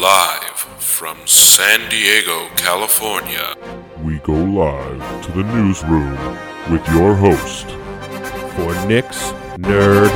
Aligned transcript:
Live 0.00 0.58
from 0.78 1.18
San 1.26 1.88
Diego, 1.90 2.46
California. 2.54 3.56
We 4.00 4.20
go 4.20 4.32
live 4.32 5.24
to 5.24 5.32
the 5.32 5.42
newsroom 5.42 6.16
with 6.70 6.86
your 6.90 7.16
host, 7.16 7.66
for 8.54 8.86
Nick's 8.86 9.32
Nerd. 9.58 10.08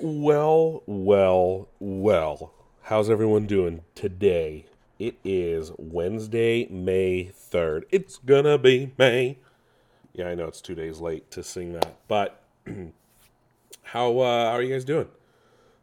Well, 0.00 0.84
well, 0.86 1.68
well. 1.80 2.52
How's 2.82 3.10
everyone 3.10 3.46
doing 3.46 3.80
today? 3.96 4.66
It 5.00 5.16
is 5.24 5.72
Wednesday, 5.78 6.68
May 6.68 7.32
3rd. 7.34 7.86
It's 7.90 8.18
gonna 8.18 8.56
be 8.56 8.92
May. 8.96 9.38
Yeah, 10.20 10.28
I 10.28 10.34
know 10.34 10.48
it's 10.48 10.60
two 10.60 10.74
days 10.74 11.00
late 11.00 11.30
to 11.30 11.42
sing 11.42 11.72
that, 11.72 11.96
but 12.06 12.42
how 13.84 14.18
uh, 14.18 14.50
how 14.50 14.56
are 14.56 14.60
you 14.60 14.70
guys 14.70 14.84
doing? 14.84 15.08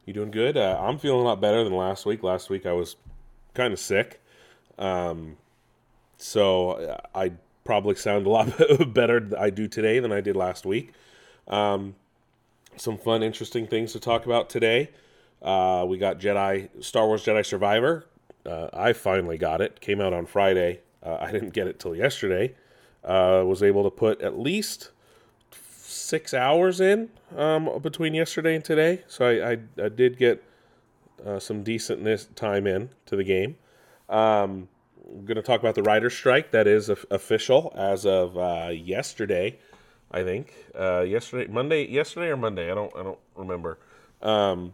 You 0.05 0.13
doing 0.13 0.29
good? 0.29 0.55
Uh, 0.55 0.77
I'm 0.79 0.99
feeling 0.99 1.21
a 1.21 1.23
lot 1.23 1.41
better 1.41 1.63
than 1.63 1.73
last 1.73 2.05
week. 2.05 2.21
Last 2.21 2.47
week 2.47 2.67
I 2.67 2.73
was 2.73 2.97
kind 3.55 3.73
of 3.73 3.79
sick, 3.79 4.21
um, 4.77 5.37
so 6.19 6.73
uh, 6.73 6.97
I 7.15 7.31
probably 7.63 7.95
sound 7.95 8.27
a 8.27 8.29
lot 8.29 8.53
better 8.93 9.27
I 9.39 9.49
do 9.49 9.67
today 9.67 9.97
than 9.99 10.11
I 10.11 10.21
did 10.21 10.35
last 10.35 10.67
week. 10.67 10.93
Um, 11.47 11.95
some 12.75 12.99
fun, 12.99 13.23
interesting 13.23 13.65
things 13.65 13.91
to 13.93 13.99
talk 13.99 14.27
about 14.27 14.51
today. 14.51 14.91
Uh, 15.41 15.83
we 15.89 15.97
got 15.97 16.19
Jedi 16.19 16.69
Star 16.83 17.07
Wars 17.07 17.25
Jedi 17.25 17.43
Survivor. 17.43 18.05
Uh, 18.45 18.67
I 18.71 18.93
finally 18.93 19.39
got 19.39 19.61
it. 19.61 19.81
Came 19.81 19.99
out 19.99 20.13
on 20.13 20.27
Friday. 20.27 20.81
Uh, 21.01 21.17
I 21.21 21.31
didn't 21.31 21.53
get 21.53 21.65
it 21.65 21.79
till 21.79 21.95
yesterday 21.95 22.53
uh, 23.07 23.43
was 23.45 23.63
able 23.63 23.83
to 23.83 23.89
put 23.89 24.21
at 24.21 24.37
least 24.37 24.91
six 25.51 26.33
hours 26.33 26.79
in 26.79 27.09
um, 27.35 27.79
between 27.81 28.13
yesterday 28.13 28.55
and 28.55 28.63
today. 28.63 29.03
So 29.07 29.25
I, 29.25 29.51
I, 29.51 29.57
I 29.85 29.89
did 29.89 30.17
get 30.17 30.43
uh, 31.25 31.39
some 31.39 31.63
decentness 31.63 32.33
time 32.35 32.67
in 32.67 32.89
to 33.05 33.15
the 33.15 33.23
game. 33.23 33.55
Um, 34.09 34.67
I'm 35.09 35.25
going 35.25 35.35
to 35.37 35.41
talk 35.41 35.61
about 35.61 35.75
the 35.75 35.83
writer's 35.83 36.13
strike 36.13 36.51
that 36.51 36.67
is 36.67 36.89
official 36.89 37.73
as 37.75 38.05
of 38.05 38.37
uh, 38.37 38.71
yesterday. 38.73 39.57
I 40.11 40.23
think 40.23 40.53
uh, 40.77 41.01
yesterday, 41.01 41.51
Monday, 41.51 41.89
yesterday 41.89 42.27
or 42.27 42.37
Monday. 42.37 42.71
I 42.71 42.75
don't, 42.75 42.93
I 42.95 43.03
don't 43.03 43.19
remember. 43.35 43.77
Um, 44.21 44.73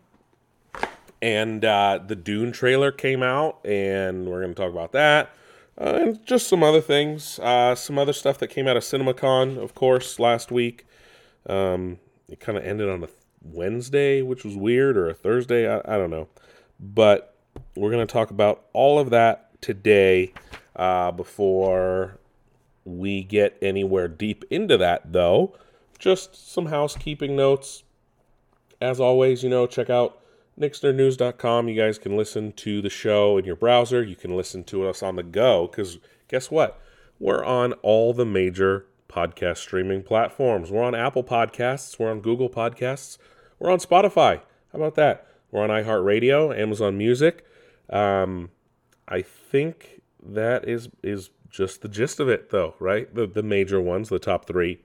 and 1.21 1.63
uh, 1.63 1.99
the 2.05 2.15
Dune 2.15 2.51
trailer 2.51 2.91
came 2.91 3.23
out, 3.23 3.59
and 3.65 4.27
we're 4.27 4.41
going 4.41 4.53
to 4.53 4.61
talk 4.61 4.71
about 4.71 4.91
that. 4.91 5.31
Uh, 5.77 5.99
and 6.01 6.25
just 6.25 6.47
some 6.47 6.63
other 6.63 6.81
things, 6.81 7.39
uh, 7.39 7.73
some 7.73 7.97
other 7.97 8.13
stuff 8.13 8.37
that 8.37 8.47
came 8.47 8.67
out 8.67 8.77
of 8.77 8.83
CinemaCon, 8.83 9.57
of 9.57 9.73
course, 9.73 10.19
last 10.19 10.51
week. 10.51 10.85
Um, 11.47 11.99
it 12.29 12.39
kind 12.39 12.57
of 12.57 12.63
ended 12.63 12.89
on 12.89 13.03
a 13.03 13.07
Wednesday, 13.41 14.21
which 14.21 14.43
was 14.43 14.55
weird, 14.55 14.97
or 14.97 15.09
a 15.09 15.13
Thursday. 15.13 15.67
I, 15.67 15.79
I 15.85 15.97
don't 15.97 16.11
know. 16.11 16.27
But 16.79 17.35
we're 17.75 17.91
going 17.91 18.05
to 18.05 18.11
talk 18.11 18.29
about 18.29 18.65
all 18.73 18.99
of 18.99 19.09
that 19.09 19.61
today 19.61 20.33
uh, 20.75 21.11
before 21.11 22.19
we 22.85 23.23
get 23.23 23.57
anywhere 23.61 24.07
deep 24.07 24.43
into 24.49 24.77
that, 24.77 25.11
though. 25.11 25.55
Just 25.97 26.51
some 26.51 26.67
housekeeping 26.67 27.35
notes. 27.35 27.83
As 28.81 28.99
always, 28.99 29.43
you 29.43 29.49
know, 29.49 29.65
check 29.65 29.89
out 29.89 30.19
nicksnerdnews.com. 30.59 31.67
You 31.69 31.81
guys 31.81 31.97
can 31.97 32.15
listen 32.15 32.51
to 32.53 32.81
the 32.81 32.89
show 32.89 33.37
in 33.37 33.45
your 33.45 33.55
browser. 33.55 34.03
You 34.03 34.15
can 34.15 34.35
listen 34.35 34.63
to 34.65 34.87
us 34.87 35.01
on 35.03 35.15
the 35.15 35.23
go 35.23 35.67
because 35.67 35.99
guess 36.27 36.51
what? 36.51 36.79
We're 37.19 37.43
on 37.43 37.73
all 37.83 38.13
the 38.13 38.25
major 38.25 38.85
podcast 39.07 39.57
streaming 39.57 40.03
platforms. 40.03 40.71
We're 40.71 40.83
on 40.83 40.95
Apple 40.95 41.23
Podcasts. 41.23 41.97
We're 41.99 42.11
on 42.11 42.21
Google 42.21 42.49
Podcasts. 42.49 43.17
We're 43.59 43.71
on 43.71 43.79
Spotify. 43.79 44.41
How 44.71 44.79
about 44.79 44.95
that? 44.95 45.27
We're 45.51 45.63
on 45.63 45.69
iHeartRadio, 45.69 46.57
Amazon 46.57 46.97
Music. 46.97 47.45
Um, 47.89 48.49
I 49.07 49.21
think 49.21 50.01
that 50.21 50.67
is 50.67 50.89
is 51.03 51.29
just 51.49 51.81
the 51.81 51.87
gist 51.87 52.19
of 52.19 52.27
it, 52.27 52.49
though, 52.49 52.75
right? 52.79 53.13
The 53.13 53.27
the 53.27 53.43
major 53.43 53.79
ones, 53.79 54.09
the 54.09 54.19
top 54.19 54.45
three. 54.47 54.81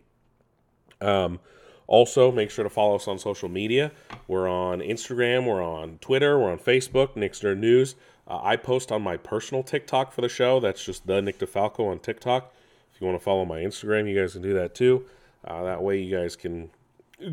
Um, 1.01 1.41
also, 1.89 2.31
make 2.31 2.51
sure 2.51 2.65
to 2.65 2.71
follow 2.71 2.97
us 2.97 3.09
on 3.09 3.19
social 3.19 3.49
media. 3.49 3.91
We're 4.29 4.47
on 4.47 4.81
Instagram, 4.81 5.47
we're 5.47 5.63
on 5.63 5.99
Twitter, 6.03 6.39
we're 6.39 6.53
on 6.53 6.59
Facebook, 6.59 7.17
Nick's 7.17 7.41
Nerd 7.41 7.59
News. 7.59 7.95
Uh, 8.29 8.41
I 8.43 8.57
post 8.57 8.93
on 8.93 9.01
my 9.01 9.17
personal 9.17 9.63
TikTok 9.63 10.13
for 10.13 10.21
the 10.21 10.29
show. 10.29 10.61
That's 10.61 10.85
just 10.85 11.07
the 11.07 11.23
Nick 11.23 11.39
DeFalco 11.39 11.91
on 11.91 11.99
TikTok. 11.99 12.55
If 12.93 13.01
you 13.01 13.07
want 13.07 13.19
to 13.19 13.25
follow 13.25 13.47
my 13.47 13.61
Instagram, 13.61 14.07
you 14.07 14.21
guys 14.21 14.35
can 14.35 14.43
do 14.43 14.53
that 14.53 14.75
too. 14.75 15.07
Uh, 15.47 15.63
that 15.65 15.83
way, 15.83 15.99
you 15.99 16.15
guys 16.15 16.37
can 16.37 16.69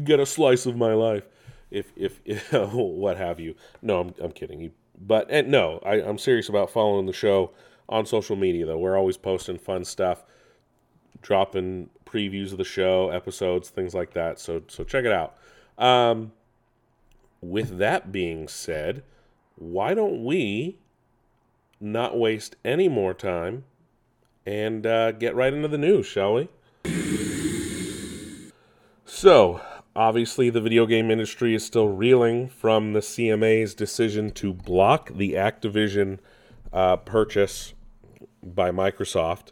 get 0.05 0.21
a 0.21 0.25
slice 0.25 0.65
of 0.65 0.77
my 0.77 0.93
life, 0.93 1.27
if 1.69 1.91
if, 1.97 2.21
if 2.23 2.53
what 2.73 3.17
have 3.17 3.41
you. 3.41 3.55
No, 3.81 3.99
I'm, 3.99 4.13
I'm 4.21 4.31
kidding. 4.31 4.71
But 4.97 5.27
and 5.29 5.49
no, 5.49 5.81
I, 5.85 5.95
I'm 5.95 6.17
serious 6.17 6.47
about 6.47 6.69
following 6.69 7.07
the 7.07 7.13
show 7.13 7.51
on 7.89 8.05
social 8.05 8.37
media. 8.37 8.65
Though 8.65 8.77
we're 8.77 8.97
always 8.97 9.17
posting 9.17 9.57
fun 9.57 9.83
stuff, 9.83 10.23
dropping 11.21 11.89
previews 12.15 12.51
of 12.51 12.57
the 12.57 12.63
show, 12.63 13.09
episodes, 13.09 13.69
things 13.69 13.93
like 13.93 14.13
that. 14.13 14.39
So 14.39 14.61
so 14.67 14.83
check 14.83 15.03
it 15.03 15.11
out. 15.11 15.35
Um, 15.77 16.31
with 17.41 17.77
that 17.77 18.11
being 18.11 18.47
said, 18.47 19.03
why 19.55 19.93
don't 19.93 20.23
we 20.23 20.77
not 21.79 22.17
waste 22.17 22.55
any 22.63 22.87
more 22.87 23.13
time 23.13 23.65
and 24.45 24.85
uh, 24.85 25.11
get 25.11 25.35
right 25.35 25.53
into 25.53 25.67
the 25.67 25.77
news, 25.77 26.05
shall 26.05 26.35
we? 26.35 26.49
So, 29.05 29.61
obviously, 29.95 30.49
the 30.49 30.61
video 30.61 30.85
game 30.85 31.09
industry 31.11 31.55
is 31.55 31.65
still 31.65 31.89
reeling 31.89 32.47
from 32.49 32.93
the 32.93 32.99
CMA's 32.99 33.73
decision 33.73 34.31
to 34.31 34.53
block 34.53 35.11
the 35.13 35.33
Activision 35.33 36.19
uh, 36.73 36.97
purchase 36.97 37.73
by 38.43 38.71
Microsoft. 38.71 39.51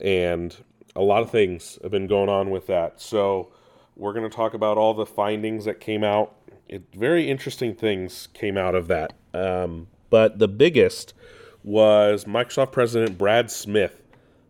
And 0.00 0.56
a 0.96 1.02
lot 1.02 1.22
of 1.22 1.30
things 1.30 1.78
have 1.82 1.90
been 1.90 2.06
going 2.06 2.28
on 2.28 2.50
with 2.50 2.66
that. 2.68 3.00
So 3.00 3.52
we're 3.96 4.12
going 4.12 4.28
to 4.28 4.34
talk 4.34 4.54
about 4.54 4.78
all 4.78 4.94
the 4.94 5.06
findings 5.06 5.64
that 5.64 5.80
came 5.80 6.04
out. 6.04 6.34
It, 6.68 6.84
very 6.94 7.28
interesting 7.28 7.74
things 7.74 8.28
came 8.32 8.56
out 8.56 8.74
of 8.74 8.88
that. 8.88 9.12
Um, 9.32 9.88
but 10.10 10.38
the 10.38 10.48
biggest 10.48 11.14
was 11.62 12.24
Microsoft 12.24 12.72
President 12.72 13.18
Brad 13.18 13.50
Smith 13.50 14.02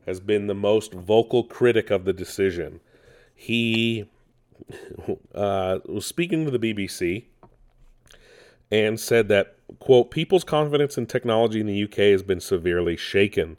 has 0.06 0.20
been 0.20 0.46
the 0.46 0.54
most 0.54 0.92
vocal 0.92 1.44
critic 1.44 1.90
of 1.90 2.04
the 2.04 2.12
decision. 2.12 2.80
He 3.34 4.08
uh, 5.34 5.78
was 5.86 6.06
speaking 6.06 6.44
to 6.44 6.50
the 6.50 6.58
BBC 6.58 7.24
and 8.70 8.98
said 8.98 9.28
that, 9.28 9.56
quote, 9.78 10.10
people's 10.10 10.44
confidence 10.44 10.98
in 10.98 11.06
technology 11.06 11.60
in 11.60 11.66
the 11.66 11.84
UK 11.84 11.96
has 11.96 12.22
been 12.22 12.40
severely 12.40 12.96
shaken. 12.96 13.56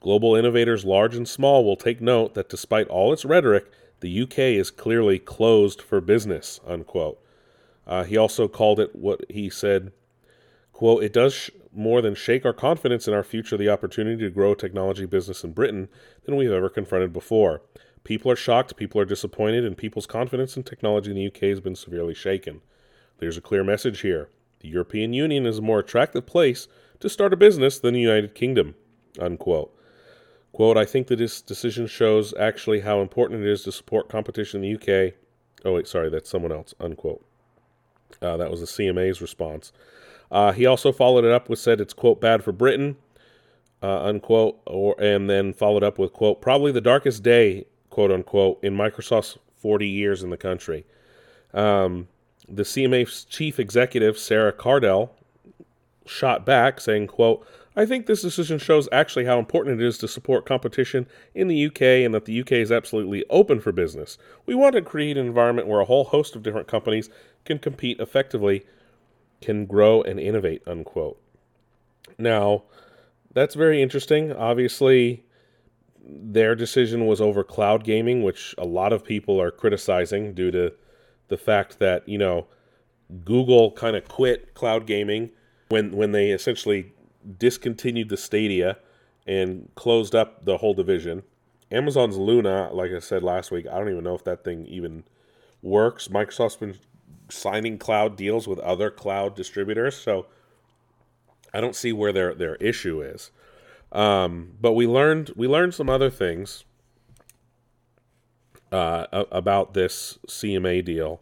Global 0.00 0.34
innovators, 0.34 0.84
large 0.84 1.14
and 1.14 1.28
small, 1.28 1.64
will 1.64 1.76
take 1.76 2.00
note 2.00 2.34
that 2.34 2.48
despite 2.48 2.88
all 2.88 3.12
its 3.12 3.24
rhetoric, 3.24 3.70
the 4.00 4.22
UK 4.22 4.38
is 4.38 4.70
clearly 4.70 5.18
closed 5.18 5.82
for 5.82 6.00
business. 6.00 6.58
Unquote. 6.66 7.22
Uh, 7.86 8.04
he 8.04 8.16
also 8.16 8.48
called 8.48 8.80
it 8.80 8.94
what 8.96 9.20
he 9.28 9.50
said, 9.50 9.92
quote, 10.72 11.02
it 11.02 11.12
does 11.12 11.34
sh- 11.34 11.50
more 11.72 12.00
than 12.00 12.14
shake 12.14 12.46
our 12.46 12.52
confidence 12.52 13.06
in 13.06 13.14
our 13.14 13.24
future 13.24 13.56
the 13.56 13.68
opportunity 13.68 14.22
to 14.22 14.30
grow 14.30 14.54
technology 14.54 15.06
business 15.06 15.44
in 15.44 15.52
Britain 15.52 15.88
than 16.24 16.36
we've 16.36 16.50
ever 16.50 16.68
confronted 16.68 17.12
before. 17.12 17.62
People 18.04 18.30
are 18.30 18.36
shocked, 18.36 18.76
people 18.76 19.00
are 19.00 19.04
disappointed, 19.04 19.64
and 19.64 19.76
people's 19.76 20.06
confidence 20.06 20.56
in 20.56 20.62
technology 20.62 21.10
in 21.10 21.16
the 21.16 21.26
UK 21.26 21.50
has 21.50 21.60
been 21.60 21.74
severely 21.74 22.14
shaken. 22.14 22.62
There's 23.18 23.36
a 23.36 23.42
clear 23.42 23.62
message 23.62 24.00
here. 24.00 24.30
The 24.60 24.68
European 24.68 25.12
Union 25.12 25.44
is 25.44 25.58
a 25.58 25.62
more 25.62 25.80
attractive 25.80 26.26
place 26.26 26.68
to 27.00 27.08
start 27.08 27.32
a 27.32 27.36
business 27.36 27.78
than 27.78 27.94
the 27.94 28.00
United 28.00 28.34
Kingdom. 28.34 28.74
Unquote. 29.18 29.76
Quote, 30.52 30.76
I 30.76 30.84
think 30.84 31.06
that 31.06 31.16
this 31.16 31.40
decision 31.40 31.86
shows 31.86 32.34
actually 32.38 32.80
how 32.80 33.00
important 33.00 33.42
it 33.42 33.48
is 33.48 33.62
to 33.64 33.72
support 33.72 34.08
competition 34.08 34.62
in 34.62 34.78
the 34.78 35.08
UK. 35.08 35.14
Oh, 35.64 35.74
wait, 35.74 35.86
sorry, 35.86 36.10
that's 36.10 36.28
someone 36.28 36.52
else, 36.52 36.74
unquote. 36.80 37.24
Uh, 38.20 38.36
that 38.36 38.50
was 38.50 38.60
the 38.60 38.66
CMA's 38.66 39.22
response. 39.22 39.72
Uh, 40.30 40.52
he 40.52 40.66
also 40.66 40.92
followed 40.92 41.24
it 41.24 41.30
up 41.30 41.48
with 41.48 41.58
said 41.58 41.80
it's, 41.80 41.92
quote, 41.92 42.20
bad 42.20 42.42
for 42.42 42.52
Britain, 42.52 42.96
uh, 43.82 44.02
unquote, 44.04 44.60
or, 44.66 44.94
and 45.00 45.30
then 45.30 45.52
followed 45.52 45.82
up 45.82 45.98
with, 45.98 46.12
quote, 46.12 46.40
probably 46.40 46.72
the 46.72 46.80
darkest 46.80 47.22
day, 47.22 47.64
quote 47.88 48.10
unquote, 48.10 48.62
in 48.62 48.76
Microsoft's 48.76 49.38
40 49.56 49.88
years 49.88 50.22
in 50.22 50.30
the 50.30 50.36
country. 50.36 50.84
Um, 51.54 52.08
the 52.48 52.62
CMA's 52.62 53.24
chief 53.24 53.58
executive, 53.58 54.18
Sarah 54.18 54.52
Cardell, 54.52 55.14
shot 56.06 56.44
back 56.44 56.80
saying, 56.80 57.06
quote, 57.06 57.46
I 57.76 57.86
think 57.86 58.06
this 58.06 58.22
decision 58.22 58.58
shows 58.58 58.88
actually 58.90 59.26
how 59.26 59.38
important 59.38 59.80
it 59.80 59.86
is 59.86 59.96
to 59.98 60.08
support 60.08 60.44
competition 60.44 61.06
in 61.34 61.46
the 61.46 61.66
UK 61.66 61.82
and 61.82 62.12
that 62.14 62.24
the 62.24 62.40
UK 62.40 62.52
is 62.52 62.72
absolutely 62.72 63.24
open 63.30 63.60
for 63.60 63.70
business. 63.70 64.18
We 64.44 64.56
want 64.56 64.74
to 64.74 64.82
create 64.82 65.16
an 65.16 65.26
environment 65.26 65.68
where 65.68 65.80
a 65.80 65.84
whole 65.84 66.04
host 66.04 66.34
of 66.34 66.42
different 66.42 66.66
companies 66.66 67.10
can 67.44 67.58
compete 67.58 68.00
effectively, 68.00 68.64
can 69.40 69.66
grow 69.66 70.02
and 70.02 70.18
innovate, 70.18 70.62
unquote. 70.66 71.20
Now, 72.18 72.64
that's 73.32 73.54
very 73.54 73.80
interesting. 73.80 74.32
Obviously, 74.32 75.24
their 76.04 76.56
decision 76.56 77.06
was 77.06 77.20
over 77.20 77.44
cloud 77.44 77.84
gaming, 77.84 78.22
which 78.22 78.54
a 78.58 78.66
lot 78.66 78.92
of 78.92 79.04
people 79.04 79.40
are 79.40 79.52
criticizing 79.52 80.34
due 80.34 80.50
to 80.50 80.72
the 81.28 81.38
fact 81.38 81.78
that 81.78 82.08
you 82.08 82.18
know 82.18 82.48
Google 83.24 83.70
kind 83.72 83.94
of 83.94 84.08
quit 84.08 84.54
cloud 84.54 84.86
gaming 84.86 85.30
when 85.68 85.92
when 85.92 86.10
they 86.10 86.30
essentially 86.30 86.92
discontinued 87.38 88.08
the 88.08 88.16
Stadia 88.16 88.78
and 89.26 89.68
closed 89.74 90.14
up 90.14 90.44
the 90.44 90.58
whole 90.58 90.74
division. 90.74 91.22
Amazon's 91.70 92.16
Luna, 92.16 92.70
like 92.72 92.90
I 92.90 92.98
said 92.98 93.22
last 93.22 93.50
week, 93.50 93.66
I 93.66 93.78
don't 93.78 93.90
even 93.90 94.04
know 94.04 94.14
if 94.14 94.24
that 94.24 94.44
thing 94.44 94.66
even 94.66 95.04
works. 95.62 96.08
Microsoft's 96.08 96.56
been 96.56 96.76
signing 97.28 97.78
cloud 97.78 98.16
deals 98.16 98.48
with 98.48 98.58
other 98.60 98.90
cloud 98.90 99.36
distributors, 99.36 99.96
so 99.96 100.26
I 101.54 101.60
don't 101.60 101.76
see 101.76 101.92
where 101.92 102.12
their 102.12 102.34
their 102.34 102.56
issue 102.56 103.02
is. 103.02 103.30
Um, 103.92 104.52
but 104.60 104.72
we 104.72 104.86
learned 104.86 105.32
we 105.36 105.46
learned 105.46 105.74
some 105.74 105.88
other 105.88 106.10
things 106.10 106.64
uh, 108.72 109.24
about 109.32 109.74
this 109.74 110.18
CMA 110.28 110.84
deal, 110.84 111.20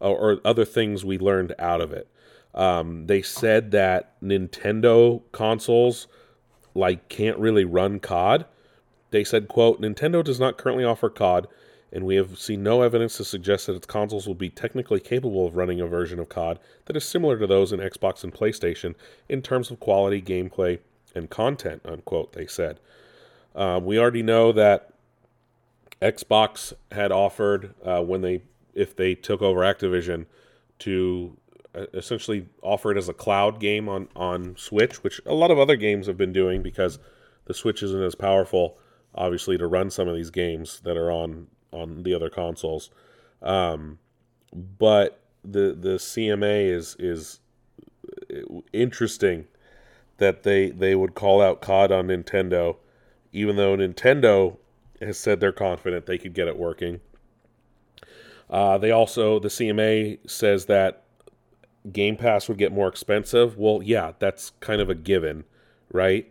or, 0.00 0.18
or, 0.18 0.40
other 0.44 0.64
things 0.64 1.04
we 1.04 1.16
learned 1.16 1.54
out 1.58 1.80
of 1.80 1.92
it. 1.92 2.08
Um, 2.54 3.06
they 3.06 3.22
said 3.22 3.70
that 3.72 4.20
Nintendo 4.22 5.22
consoles 5.32 6.06
like 6.74 7.08
can't 7.08 7.38
really 7.38 7.64
run 7.64 8.00
COD. 8.00 8.46
They 9.10 9.24
said, 9.24 9.48
"quote 9.48 9.80
Nintendo 9.80 10.22
does 10.24 10.40
not 10.40 10.58
currently 10.58 10.84
offer 10.84 11.08
COD." 11.10 11.46
and 11.92 12.04
we 12.04 12.16
have 12.16 12.38
seen 12.38 12.62
no 12.62 12.82
evidence 12.82 13.16
to 13.16 13.24
suggest 13.24 13.66
that 13.66 13.76
its 13.76 13.86
consoles 13.86 14.26
will 14.26 14.34
be 14.34 14.50
technically 14.50 15.00
capable 15.00 15.46
of 15.46 15.56
running 15.56 15.80
a 15.80 15.86
version 15.86 16.18
of 16.18 16.28
COD 16.28 16.58
that 16.86 16.96
is 16.96 17.04
similar 17.04 17.38
to 17.38 17.46
those 17.46 17.72
in 17.72 17.80
Xbox 17.80 18.22
and 18.22 18.32
PlayStation 18.32 18.94
in 19.28 19.42
terms 19.42 19.70
of 19.70 19.80
quality, 19.80 20.20
gameplay, 20.20 20.80
and 21.14 21.30
content, 21.30 21.82
unquote, 21.84 22.32
they 22.32 22.46
said. 22.46 22.78
Um, 23.54 23.84
we 23.84 23.98
already 23.98 24.22
know 24.22 24.52
that 24.52 24.92
Xbox 26.02 26.74
had 26.92 27.10
offered 27.10 27.74
uh, 27.84 28.02
when 28.02 28.20
they, 28.20 28.42
if 28.74 28.94
they 28.94 29.14
took 29.14 29.40
over 29.40 29.60
Activision, 29.60 30.26
to 30.80 31.36
uh, 31.47 31.47
essentially 31.74 32.46
offer 32.62 32.90
it 32.90 32.98
as 32.98 33.08
a 33.08 33.14
cloud 33.14 33.60
game 33.60 33.88
on, 33.88 34.08
on 34.16 34.56
Switch, 34.56 35.02
which 35.04 35.20
a 35.26 35.34
lot 35.34 35.50
of 35.50 35.58
other 35.58 35.76
games 35.76 36.06
have 36.06 36.16
been 36.16 36.32
doing 36.32 36.62
because 36.62 36.98
the 37.44 37.54
Switch 37.54 37.82
isn't 37.82 38.02
as 38.02 38.14
powerful, 38.14 38.78
obviously, 39.14 39.58
to 39.58 39.66
run 39.66 39.90
some 39.90 40.08
of 40.08 40.16
these 40.16 40.30
games 40.30 40.80
that 40.80 40.96
are 40.96 41.10
on 41.10 41.48
on 41.72 42.02
the 42.02 42.14
other 42.14 42.30
consoles. 42.30 42.90
Um, 43.42 43.98
but 44.52 45.20
the 45.44 45.76
the 45.78 45.96
CMA 45.96 46.70
is 46.70 46.96
is 46.98 47.40
interesting 48.72 49.46
that 50.18 50.42
they 50.42 50.70
they 50.70 50.94
would 50.94 51.14
call 51.14 51.40
out 51.40 51.60
COD 51.60 51.92
on 51.92 52.08
Nintendo, 52.08 52.76
even 53.32 53.56
though 53.56 53.76
Nintendo 53.76 54.56
has 55.00 55.18
said 55.18 55.40
they're 55.40 55.52
confident 55.52 56.06
they 56.06 56.18
could 56.18 56.34
get 56.34 56.48
it 56.48 56.58
working. 56.58 57.00
Uh, 58.50 58.78
they 58.78 58.90
also 58.90 59.38
the 59.38 59.48
CMA 59.48 60.18
says 60.28 60.66
that 60.66 61.04
Game 61.92 62.16
Pass 62.16 62.48
would 62.48 62.58
get 62.58 62.72
more 62.72 62.88
expensive. 62.88 63.56
Well, 63.56 63.80
yeah, 63.82 64.12
that's 64.18 64.50
kind 64.60 64.80
of 64.80 64.90
a 64.90 64.94
given, 64.94 65.44
right? 65.92 66.30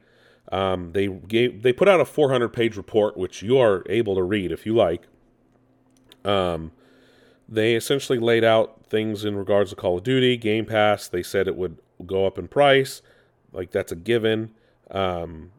Um, 0.52 0.94
they 0.94 1.08
gave 1.08 1.62
they 1.62 1.74
put 1.74 1.88
out 1.88 2.00
a 2.00 2.06
400 2.06 2.50
page 2.50 2.78
report, 2.78 3.18
which 3.18 3.42
you 3.42 3.58
are 3.58 3.84
able 3.90 4.16
to 4.16 4.24
read 4.24 4.52
if 4.52 4.66
you 4.66 4.76
like. 4.76 5.04
Um, 6.24 6.72
they 7.50 7.76
essentially 7.76 8.20
laid 8.20 8.44
out 8.44 8.86
things 8.86 9.26
in 9.26 9.36
regards 9.36 9.70
to 9.72 9.76
Call 9.76 9.98
of 9.98 10.04
Duty, 10.04 10.38
Game 10.38 10.66
Pass. 10.66 11.08
They 11.08 11.24
said 11.24 11.48
it 11.48 11.56
would 11.56 11.78
go 12.06 12.26
up 12.26 12.38
in 12.38 12.48
price, 12.48 13.02
like 13.52 13.72
that's 13.72 13.92
a 13.92 13.96
given. 13.96 14.52
Um, 14.92 15.52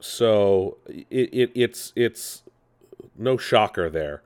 so 0.00 0.78
it, 0.86 1.28
it, 1.32 1.50
it's 1.54 1.92
it's 1.94 2.42
no 3.16 3.36
shocker 3.36 3.90
there. 3.90 4.22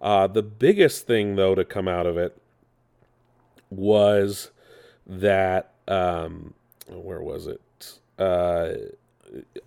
Uh, 0.00 0.26
the 0.26 0.42
biggest 0.42 1.06
thing 1.06 1.36
though 1.36 1.54
to 1.54 1.64
come 1.64 1.88
out 1.88 2.06
of 2.06 2.16
it 2.16 2.41
was 3.76 4.50
that 5.06 5.72
um, 5.88 6.54
where 6.88 7.20
was 7.20 7.46
it? 7.46 7.60
Uh, 8.18 8.74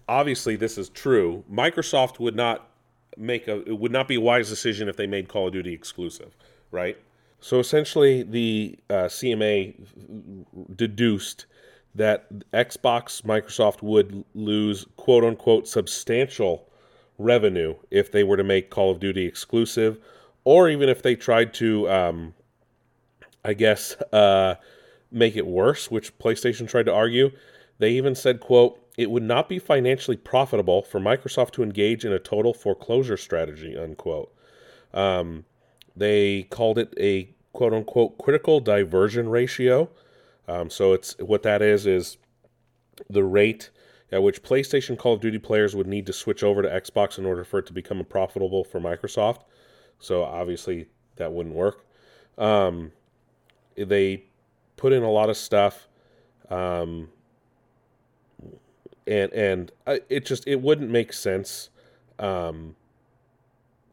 obviously, 0.07 0.55
this 0.55 0.77
is 0.77 0.89
true. 0.89 1.43
Microsoft 1.51 2.19
would 2.19 2.35
not 2.35 2.69
make 3.17 3.47
a 3.47 3.61
it 3.69 3.79
would 3.79 3.91
not 3.91 4.07
be 4.07 4.15
a 4.15 4.21
wise 4.21 4.49
decision 4.49 4.89
if 4.89 4.97
they 4.97 5.07
made 5.07 5.27
Call 5.27 5.47
of 5.47 5.53
Duty 5.53 5.73
exclusive, 5.73 6.35
right? 6.71 6.97
So 7.39 7.59
essentially, 7.59 8.23
the 8.23 8.77
uh, 8.89 9.05
CMA 9.05 9.75
deduced 10.75 11.45
that 11.93 12.27
Xbox 12.51 13.21
Microsoft 13.23 13.81
would 13.81 14.25
lose 14.33 14.85
quote 14.97 15.23
unquote 15.23 15.67
substantial 15.67 16.67
revenue 17.17 17.75
if 17.91 18.11
they 18.11 18.23
were 18.23 18.37
to 18.37 18.43
make 18.43 18.69
Call 18.69 18.91
of 18.91 18.99
Duty 18.99 19.25
exclusive, 19.25 19.97
or 20.43 20.69
even 20.69 20.89
if 20.89 21.01
they 21.01 21.15
tried 21.15 21.53
to, 21.55 21.89
um, 21.89 22.33
I 23.45 23.53
guess, 23.53 23.95
uh, 24.11 24.55
make 25.11 25.35
it 25.35 25.45
worse, 25.45 25.91
which 25.91 26.17
PlayStation 26.17 26.67
tried 26.67 26.87
to 26.87 26.93
argue. 26.93 27.31
They 27.77 27.91
even 27.91 28.15
said, 28.15 28.39
quote, 28.39 28.81
it 28.97 29.11
would 29.11 29.23
not 29.23 29.47
be 29.47 29.59
financially 29.59 30.17
profitable 30.17 30.81
for 30.81 30.99
Microsoft 30.99 31.51
to 31.51 31.63
engage 31.63 32.05
in 32.05 32.11
a 32.11 32.19
total 32.19 32.53
foreclosure 32.53 33.17
strategy, 33.17 33.77
unquote. 33.77 34.33
Um, 34.93 35.45
they 35.95 36.43
called 36.43 36.79
it 36.79 36.93
a 36.99 37.29
quote 37.53 37.73
unquote 37.73 38.17
critical 38.17 38.59
diversion 38.59 39.29
ratio. 39.29 39.89
Um, 40.47 40.69
so 40.69 40.93
it's 40.93 41.15
what 41.19 41.43
that 41.43 41.61
is 41.61 41.85
is 41.85 42.17
the 43.09 43.23
rate 43.23 43.69
at 44.11 44.23
which 44.23 44.43
PlayStation 44.43 44.97
Call 44.97 45.13
of 45.13 45.21
Duty 45.21 45.39
players 45.39 45.75
would 45.75 45.87
need 45.87 46.05
to 46.05 46.13
switch 46.13 46.43
over 46.43 46.61
to 46.61 46.69
Xbox 46.69 47.17
in 47.17 47.25
order 47.25 47.43
for 47.43 47.59
it 47.59 47.65
to 47.67 47.73
become 47.73 48.03
profitable 48.05 48.63
for 48.63 48.79
Microsoft. 48.79 49.41
So 49.99 50.23
obviously 50.23 50.87
that 51.17 51.31
wouldn't 51.31 51.55
work. 51.55 51.85
Um, 52.37 52.91
they 53.77 54.23
put 54.77 54.93
in 54.93 55.03
a 55.03 55.11
lot 55.11 55.29
of 55.29 55.37
stuff. 55.37 55.87
Um, 56.49 57.09
and 59.07 59.31
and 59.33 59.71
it 60.09 60.25
just 60.25 60.47
it 60.47 60.61
wouldn't 60.61 60.89
make 60.89 61.13
sense 61.13 61.69
um, 62.19 62.75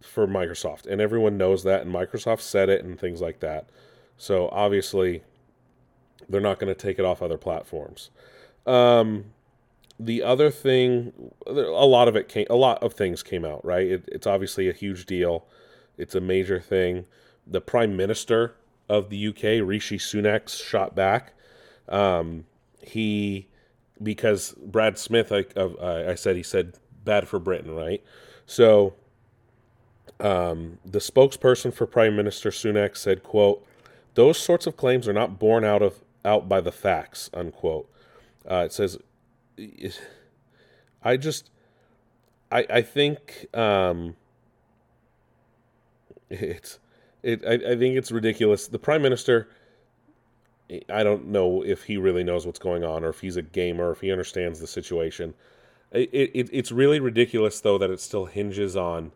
for 0.00 0.26
Microsoft, 0.26 0.86
and 0.86 1.00
everyone 1.00 1.36
knows 1.36 1.64
that, 1.64 1.82
and 1.82 1.94
Microsoft 1.94 2.40
said 2.40 2.68
it 2.68 2.84
and 2.84 2.98
things 2.98 3.20
like 3.20 3.40
that. 3.40 3.68
So 4.16 4.48
obviously, 4.50 5.22
they're 6.28 6.40
not 6.40 6.58
going 6.58 6.72
to 6.74 6.80
take 6.80 6.98
it 6.98 7.04
off 7.04 7.22
other 7.22 7.38
platforms. 7.38 8.10
Um, 8.66 9.26
the 9.98 10.22
other 10.22 10.50
thing, 10.50 11.12
a 11.46 11.52
lot 11.52 12.08
of 12.08 12.16
it 12.16 12.28
came, 12.28 12.46
a 12.48 12.56
lot 12.56 12.82
of 12.82 12.94
things 12.94 13.22
came 13.22 13.44
out. 13.44 13.64
Right, 13.64 13.86
it, 13.86 14.08
it's 14.08 14.26
obviously 14.26 14.68
a 14.68 14.72
huge 14.72 15.06
deal. 15.06 15.46
It's 15.98 16.14
a 16.14 16.20
major 16.20 16.58
thing. 16.58 17.04
The 17.46 17.60
Prime 17.60 17.96
Minister 17.96 18.54
of 18.92 19.08
the 19.08 19.28
UK, 19.28 19.66
Rishi 19.66 19.96
Sunak, 19.96 20.48
shot 20.50 20.94
back. 20.94 21.32
Um, 21.88 22.44
he 22.82 23.48
because 24.02 24.52
Brad 24.52 24.98
Smith, 24.98 25.32
I, 25.32 25.46
uh, 25.56 26.10
I 26.10 26.14
said 26.14 26.36
he 26.36 26.42
said 26.42 26.74
bad 27.04 27.26
for 27.26 27.38
Britain, 27.38 27.74
right? 27.74 28.02
So 28.44 28.94
um, 30.20 30.78
the 30.84 30.98
spokesperson 30.98 31.72
for 31.72 31.86
Prime 31.86 32.14
Minister 32.14 32.50
Sunak 32.50 32.96
said, 32.98 33.22
"quote 33.22 33.66
Those 34.14 34.38
sorts 34.38 34.66
of 34.66 34.76
claims 34.76 35.08
are 35.08 35.14
not 35.14 35.38
borne 35.38 35.64
out 35.64 35.80
of 35.80 36.04
out 36.22 36.46
by 36.48 36.60
the 36.60 36.72
facts." 36.72 37.30
Unquote. 37.32 37.88
Uh, 38.48 38.64
it 38.66 38.72
says, 38.74 38.98
"I 41.02 41.16
just, 41.16 41.50
I 42.50 42.66
I 42.68 42.82
think 42.82 43.46
um, 43.56 44.16
it's 46.30 46.78
it. 47.22 47.44
I, 47.46 47.72
I 47.72 47.76
think 47.76 47.96
it's 47.96 48.12
ridiculous. 48.12 48.68
The 48.68 48.78
Prime 48.78 49.02
Minister." 49.02 49.48
I 50.88 51.02
don't 51.02 51.26
know 51.26 51.62
if 51.62 51.84
he 51.84 51.98
really 51.98 52.24
knows 52.24 52.46
what's 52.46 52.58
going 52.58 52.82
on 52.82 53.04
or 53.04 53.10
if 53.10 53.20
he's 53.20 53.36
a 53.36 53.42
gamer 53.42 53.92
if 53.92 54.00
he 54.00 54.10
understands 54.10 54.58
the 54.58 54.66
situation. 54.66 55.34
It, 55.90 56.08
it, 56.12 56.48
it's 56.50 56.72
really 56.72 56.98
ridiculous 56.98 57.60
though 57.60 57.76
that 57.76 57.90
it 57.90 58.00
still 58.00 58.24
hinges 58.24 58.74
on 58.76 59.12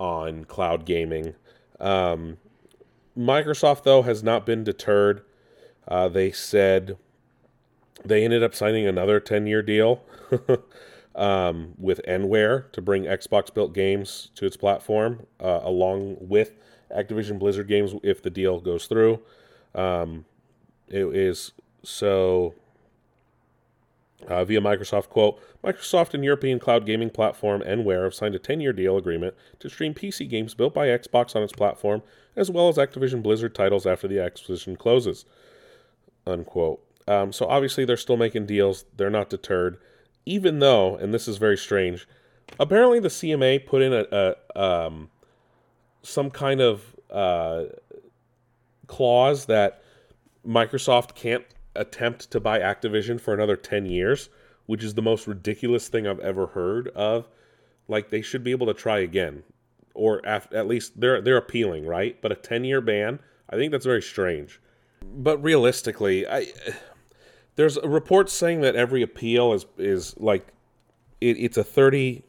on 0.00 0.44
cloud 0.44 0.84
gaming. 0.84 1.34
Um, 1.78 2.38
Microsoft 3.16 3.84
though 3.84 4.02
has 4.02 4.22
not 4.22 4.44
been 4.44 4.64
deterred. 4.64 5.22
Uh, 5.86 6.08
they 6.08 6.32
said 6.32 6.96
they 8.04 8.24
ended 8.24 8.42
up 8.42 8.54
signing 8.54 8.86
another 8.86 9.20
10 9.20 9.46
year 9.46 9.62
deal 9.62 10.02
um, 11.14 11.74
with 11.78 12.00
Nware 12.06 12.70
to 12.72 12.82
bring 12.82 13.04
Xbox 13.04 13.52
built 13.52 13.72
games 13.72 14.30
to 14.36 14.46
its 14.46 14.56
platform, 14.56 15.26
uh, 15.40 15.60
along 15.62 16.16
with 16.20 16.52
Activision 16.96 17.38
Blizzard 17.38 17.68
games 17.68 17.94
if 18.02 18.22
the 18.22 18.30
deal 18.30 18.60
goes 18.60 18.86
through. 18.86 19.20
Um, 19.74 20.24
it 20.88 21.04
is 21.14 21.52
so 21.82 22.54
uh, 24.26 24.44
via 24.44 24.60
Microsoft 24.60 25.08
quote 25.08 25.40
Microsoft 25.62 26.14
and 26.14 26.24
European 26.24 26.58
cloud 26.58 26.86
gaming 26.86 27.10
platform 27.10 27.62
Nware 27.62 28.04
have 28.04 28.14
signed 28.14 28.34
a 28.34 28.38
10-year 28.38 28.72
deal 28.72 28.96
agreement 28.96 29.34
to 29.60 29.68
stream 29.68 29.94
PC 29.94 30.28
games 30.28 30.54
built 30.54 30.74
by 30.74 30.86
Xbox 30.86 31.36
on 31.36 31.42
its 31.42 31.52
platform, 31.52 32.02
as 32.36 32.50
well 32.50 32.68
as 32.68 32.76
Activision 32.76 33.22
Blizzard 33.22 33.54
titles 33.54 33.86
after 33.86 34.08
the 34.08 34.20
acquisition 34.20 34.76
closes. 34.76 35.24
Unquote. 36.26 36.82
Um, 37.06 37.32
so 37.32 37.46
obviously 37.46 37.84
they're 37.84 37.96
still 37.96 38.16
making 38.16 38.46
deals. 38.46 38.84
They're 38.96 39.10
not 39.10 39.30
deterred, 39.30 39.78
even 40.26 40.58
though, 40.58 40.96
and 40.96 41.12
this 41.12 41.26
is 41.26 41.38
very 41.38 41.56
strange, 41.56 42.06
apparently 42.60 43.00
the 43.00 43.08
CMA 43.08 43.64
put 43.66 43.82
in 43.82 43.92
a, 43.92 44.06
a 44.54 44.60
um, 44.60 45.10
some 46.02 46.30
kind 46.30 46.60
of 46.60 46.82
uh, 47.10 47.64
clause 48.86 49.46
that 49.46 49.82
Microsoft 50.46 51.14
can't 51.14 51.44
attempt 51.74 52.30
to 52.30 52.40
buy 52.40 52.58
Activision 52.58 53.20
for 53.20 53.34
another 53.34 53.56
10 53.56 53.86
years, 53.86 54.28
which 54.66 54.82
is 54.82 54.94
the 54.94 55.02
most 55.02 55.26
ridiculous 55.26 55.88
thing 55.88 56.06
I've 56.06 56.20
ever 56.20 56.46
heard 56.48 56.88
of. 56.88 57.28
Like 57.86 58.10
they 58.10 58.22
should 58.22 58.44
be 58.44 58.50
able 58.50 58.66
to 58.66 58.74
try 58.74 58.98
again 58.98 59.42
or 59.98 60.20
af- 60.24 60.52
at 60.52 60.66
least 60.66 60.98
they're 60.98 61.20
they're 61.20 61.36
appealing, 61.36 61.84
right? 61.84 62.20
But 62.22 62.32
a 62.32 62.36
10-year 62.36 62.80
ban, 62.80 63.18
I 63.50 63.56
think 63.56 63.72
that's 63.72 63.84
very 63.84 64.00
strange. 64.00 64.60
But 65.02 65.42
realistically, 65.42 66.26
I 66.26 66.46
there's 67.56 67.76
a 67.76 67.88
report 67.88 68.30
saying 68.30 68.60
that 68.62 68.76
every 68.76 69.02
appeal 69.02 69.52
is 69.52 69.66
is 69.76 70.16
like 70.18 70.46
it, 71.20 71.36
it's 71.38 71.56
a 71.56 71.64
30 71.64 72.22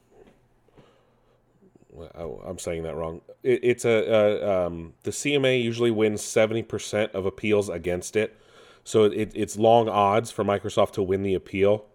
I'm 2.16 2.60
saying 2.60 2.84
that 2.84 2.96
wrong. 2.96 3.22
It, 3.44 3.60
it's 3.64 3.86
a, 3.86 3.90
a 3.90 4.66
um, 4.66 4.94
the 5.04 5.12
CMA 5.12 5.62
usually 5.64 5.92
wins 5.92 6.22
70% 6.22 7.12
of 7.12 7.26
appeals 7.26 7.70
against 7.70 8.16
it. 8.16 8.38
So 8.84 9.06
it, 9.06 9.32
it's 9.36 9.58
long 9.58 9.88
odds 9.90 10.32
for 10.32 10.44
Microsoft 10.44 10.94
to 10.94 11.04
win 11.04 11.24
the 11.24 11.36
appeal. 11.36 11.86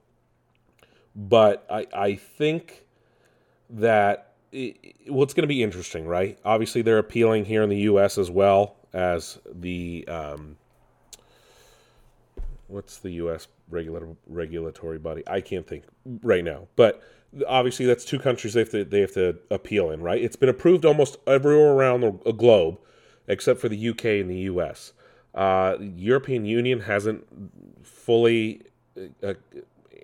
But 1.16 1.66
I, 1.70 1.86
I 1.94 2.14
think 2.14 2.84
that 3.70 4.34
it, 4.52 4.94
well, 5.08 5.22
it's 5.22 5.34
going 5.34 5.42
to 5.42 5.48
be 5.48 5.62
interesting, 5.62 6.06
right? 6.06 6.38
Obviously, 6.44 6.82
they're 6.82 6.98
appealing 6.98 7.44
here 7.44 7.62
in 7.62 7.68
the 7.68 7.78
U.S. 7.78 8.18
as 8.18 8.30
well 8.30 8.76
as 8.92 9.38
the 9.52 10.06
um, 10.08 10.56
what's 12.68 12.98
the 12.98 13.10
U.S. 13.12 13.48
regular 13.68 14.08
regulatory 14.26 14.98
body? 14.98 15.22
I 15.26 15.40
can't 15.40 15.66
think 15.66 15.84
right 16.22 16.44
now, 16.44 16.68
but 16.76 17.02
obviously 17.46 17.86
that's 17.86 18.04
two 18.04 18.18
countries 18.18 18.54
they 18.54 18.60
have 18.60 18.70
to 18.70 18.84
they 18.84 19.00
have 19.00 19.12
to 19.14 19.36
appeal 19.50 19.90
in, 19.90 20.02
right? 20.02 20.22
It's 20.22 20.36
been 20.36 20.48
approved 20.48 20.84
almost 20.84 21.16
everywhere 21.26 21.72
around 21.72 22.00
the 22.00 22.32
globe, 22.32 22.78
except 23.26 23.60
for 23.60 23.68
the 23.68 23.88
UK 23.90 24.04
and 24.04 24.30
the 24.30 24.38
US. 24.50 24.92
Uh, 25.34 25.76
European 25.80 26.44
Union 26.44 26.80
hasn't 26.80 27.24
fully 27.82 28.62
uh, 29.22 29.34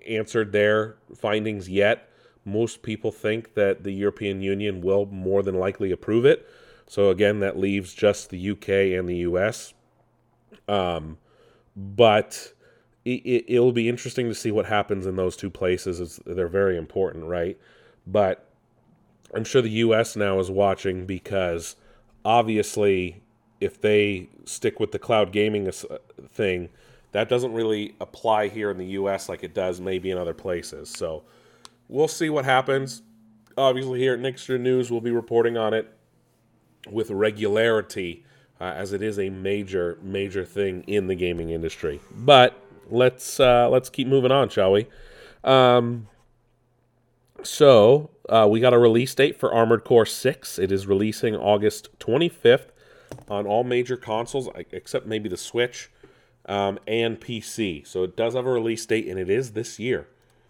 answered 0.07 0.51
their 0.51 0.97
findings 1.15 1.69
yet. 1.69 2.09
Most 2.43 2.81
people 2.81 3.11
think 3.11 3.53
that 3.53 3.83
the 3.83 3.91
European 3.91 4.41
Union 4.41 4.81
will 4.81 5.05
more 5.05 5.43
than 5.43 5.55
likely 5.55 5.91
approve 5.91 6.25
it. 6.25 6.47
So 6.87 7.09
again, 7.09 7.39
that 7.39 7.57
leaves 7.57 7.93
just 7.93 8.29
the 8.29 8.51
UK 8.51 8.97
and 8.97 9.07
the 9.07 9.17
US. 9.17 9.73
Um, 10.67 11.17
but 11.75 12.53
it, 13.03 13.59
will 13.59 13.71
be 13.71 13.89
interesting 13.89 14.27
to 14.27 14.35
see 14.35 14.51
what 14.51 14.65
happens 14.65 15.05
in 15.05 15.15
those 15.15 15.35
two 15.35 15.49
places. 15.49 15.99
It's, 15.99 16.19
they're 16.25 16.47
very 16.47 16.77
important, 16.77 17.25
right? 17.25 17.57
But 18.05 18.47
I'm 19.33 19.43
sure 19.43 19.61
the 19.61 19.69
U.S. 19.69 20.15
now 20.15 20.39
is 20.39 20.51
watching 20.51 21.05
because 21.05 21.75
obviously, 22.23 23.21
if 23.59 23.81
they 23.81 24.29
stick 24.45 24.79
with 24.79 24.91
the 24.91 24.99
cloud 24.99 25.31
gaming 25.31 25.67
uh, 25.67 25.71
thing, 26.29 26.69
that 27.11 27.27
doesn't 27.27 27.53
really 27.53 27.95
apply 27.99 28.47
here 28.47 28.69
in 28.69 28.77
the 28.77 28.85
U.S. 28.87 29.27
like 29.29 29.43
it 29.43 29.53
does 29.53 29.81
maybe 29.81 30.11
in 30.11 30.17
other 30.17 30.33
places. 30.33 30.89
So 30.89 31.23
we'll 31.89 32.07
see 32.07 32.29
what 32.29 32.45
happens. 32.45 33.01
Obviously, 33.57 33.99
here 33.99 34.13
at 34.13 34.19
Nick's 34.19 34.45
Nerd 34.45 34.61
News, 34.61 34.91
we'll 34.91 35.01
be 35.01 35.11
reporting 35.11 35.57
on 35.57 35.73
it 35.73 35.91
with 36.89 37.09
regularity. 37.09 38.25
Uh, 38.59 38.65
as 38.75 38.93
it 38.93 39.01
is 39.01 39.17
a 39.17 39.27
major, 39.27 39.97
major 40.03 40.45
thing 40.45 40.83
in 40.85 41.07
the 41.07 41.15
gaming 41.15 41.49
industry. 41.49 41.99
But 42.11 42.61
let's 42.91 43.39
uh, 43.39 43.69
let's 43.69 43.89
keep 43.89 44.07
moving 44.07 44.31
on, 44.31 44.49
shall 44.49 44.71
we? 44.71 44.87
Um, 45.43 46.07
so 47.43 48.11
uh, 48.29 48.47
we 48.49 48.59
got 48.59 48.73
a 48.73 48.79
release 48.79 49.13
date 49.15 49.39
for 49.39 49.53
Armored 49.53 49.83
Core 49.83 50.05
Six. 50.05 50.59
It 50.59 50.71
is 50.71 50.87
releasing 50.87 51.35
August 51.35 51.89
25th 51.99 52.67
on 53.29 53.47
all 53.47 53.63
major 53.63 53.97
consoles 53.97 54.49
except 54.71 55.05
maybe 55.05 55.27
the 55.27 55.37
Switch 55.37 55.89
um, 56.45 56.79
and 56.87 57.19
PC. 57.19 57.85
So 57.85 58.03
it 58.03 58.15
does 58.15 58.35
have 58.35 58.45
a 58.45 58.51
release 58.51 58.85
date, 58.85 59.07
and 59.07 59.19
it 59.19 59.29
is 59.29 59.51
this 59.51 59.79
year. 59.79 60.07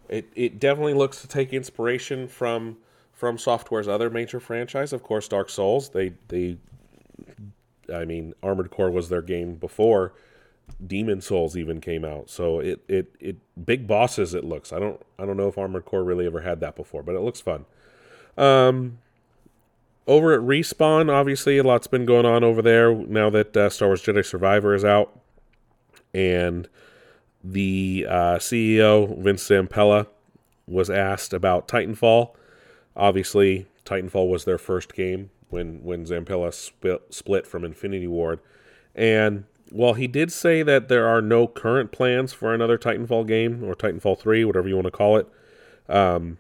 It 0.10 0.31
it 0.36 0.60
definitely 0.60 0.93
looks 0.93 1.21
to 1.21 1.27
take 1.27 1.53
inspiration 1.53 2.27
from 2.27 2.77
FromSoftware's 3.19 3.88
other 3.88 4.10
major 4.10 4.39
franchise, 4.39 4.93
of 4.93 5.03
course, 5.03 5.27
Dark 5.27 5.50
Souls. 5.50 5.89
They 5.89 6.13
they, 6.27 6.57
I 7.93 8.05
mean, 8.05 8.33
Armored 8.43 8.71
Core 8.71 8.91
was 8.91 9.10
their 9.10 9.21
game 9.21 9.55
before 9.55 10.13
Demon 10.85 11.21
Souls 11.21 11.55
even 11.57 11.81
came 11.81 12.03
out. 12.03 12.29
So 12.29 12.59
it 12.59 12.81
it 12.87 13.15
it 13.19 13.37
big 13.65 13.87
bosses 13.87 14.33
it 14.33 14.43
looks. 14.43 14.73
I 14.73 14.79
don't 14.79 15.01
I 15.19 15.25
don't 15.25 15.37
know 15.37 15.47
if 15.47 15.57
Armored 15.57 15.85
Core 15.85 16.03
really 16.03 16.25
ever 16.25 16.41
had 16.41 16.59
that 16.61 16.75
before, 16.75 17.03
but 17.03 17.15
it 17.15 17.21
looks 17.21 17.41
fun. 17.41 17.65
Um 18.37 18.99
over 20.07 20.33
at 20.33 20.41
Respawn, 20.41 21.11
obviously 21.11 21.57
a 21.57 21.63
lot's 21.63 21.87
been 21.87 22.05
going 22.05 22.25
on 22.25 22.43
over 22.43 22.61
there 22.61 22.93
now 22.93 23.29
that 23.29 23.55
uh, 23.55 23.69
Star 23.69 23.89
Wars 23.89 24.01
Jedi 24.01 24.25
Survivor 24.25 24.73
is 24.73 24.83
out. 24.83 25.17
And 26.13 26.67
the 27.43 28.05
uh, 28.09 28.35
CEO, 28.37 29.17
Vince 29.17 29.47
Zampella, 29.47 30.07
was 30.67 30.89
asked 30.89 31.33
about 31.33 31.67
Titanfall. 31.67 32.31
Obviously, 32.95 33.67
Titanfall 33.85 34.29
was 34.29 34.45
their 34.45 34.57
first 34.57 34.93
game 34.93 35.29
when 35.49 35.83
when 35.83 36.05
Zampella 36.05 36.53
split, 36.53 37.01
split 37.13 37.47
from 37.47 37.63
Infinity 37.63 38.07
Ward. 38.07 38.39
And 38.95 39.45
while 39.71 39.93
he 39.93 40.07
did 40.07 40.31
say 40.31 40.63
that 40.63 40.89
there 40.89 41.07
are 41.07 41.21
no 41.21 41.47
current 41.47 41.91
plans 41.91 42.33
for 42.33 42.53
another 42.53 42.77
Titanfall 42.77 43.25
game 43.27 43.63
or 43.63 43.73
Titanfall 43.73 44.19
3, 44.19 44.45
whatever 44.45 44.67
you 44.67 44.75
want 44.75 44.85
to 44.85 44.91
call 44.91 45.17
it, 45.17 45.27
um, 45.87 46.37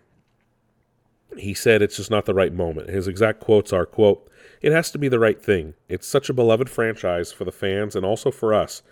he 1.37 1.53
said 1.53 1.81
it's 1.81 1.95
just 1.95 2.11
not 2.11 2.25
the 2.25 2.33
right 2.33 2.53
moment. 2.53 2.89
His 2.89 3.07
exact 3.07 3.39
quotes 3.39 3.71
are, 3.71 3.85
quote, 3.85 4.29
it 4.61 4.71
has 4.71 4.91
to 4.91 4.97
be 4.97 5.07
the 5.07 5.19
right 5.19 5.41
thing. 5.41 5.75
It's 5.87 6.07
such 6.07 6.29
a 6.29 6.33
beloved 6.33 6.69
franchise 6.69 7.31
for 7.31 7.45
the 7.45 7.51
fans 7.51 7.95
and 7.95 8.05
also 8.05 8.31
for 8.31 8.53
us. 8.53 8.83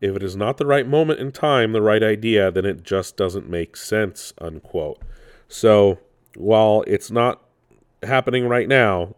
If 0.00 0.16
it 0.16 0.22
is 0.22 0.36
not 0.36 0.56
the 0.56 0.66
right 0.66 0.86
moment 0.86 1.20
in 1.20 1.32
time, 1.32 1.72
the 1.72 1.82
right 1.82 2.02
idea, 2.02 2.50
then 2.50 2.64
it 2.64 2.84
just 2.84 3.16
doesn't 3.16 3.50
make 3.50 3.76
sense, 3.76 4.32
unquote. 4.38 5.02
So 5.48 5.98
while 6.36 6.84
it's 6.86 7.10
not 7.10 7.42
happening 8.02 8.46
right 8.46 8.68
now 8.68 9.16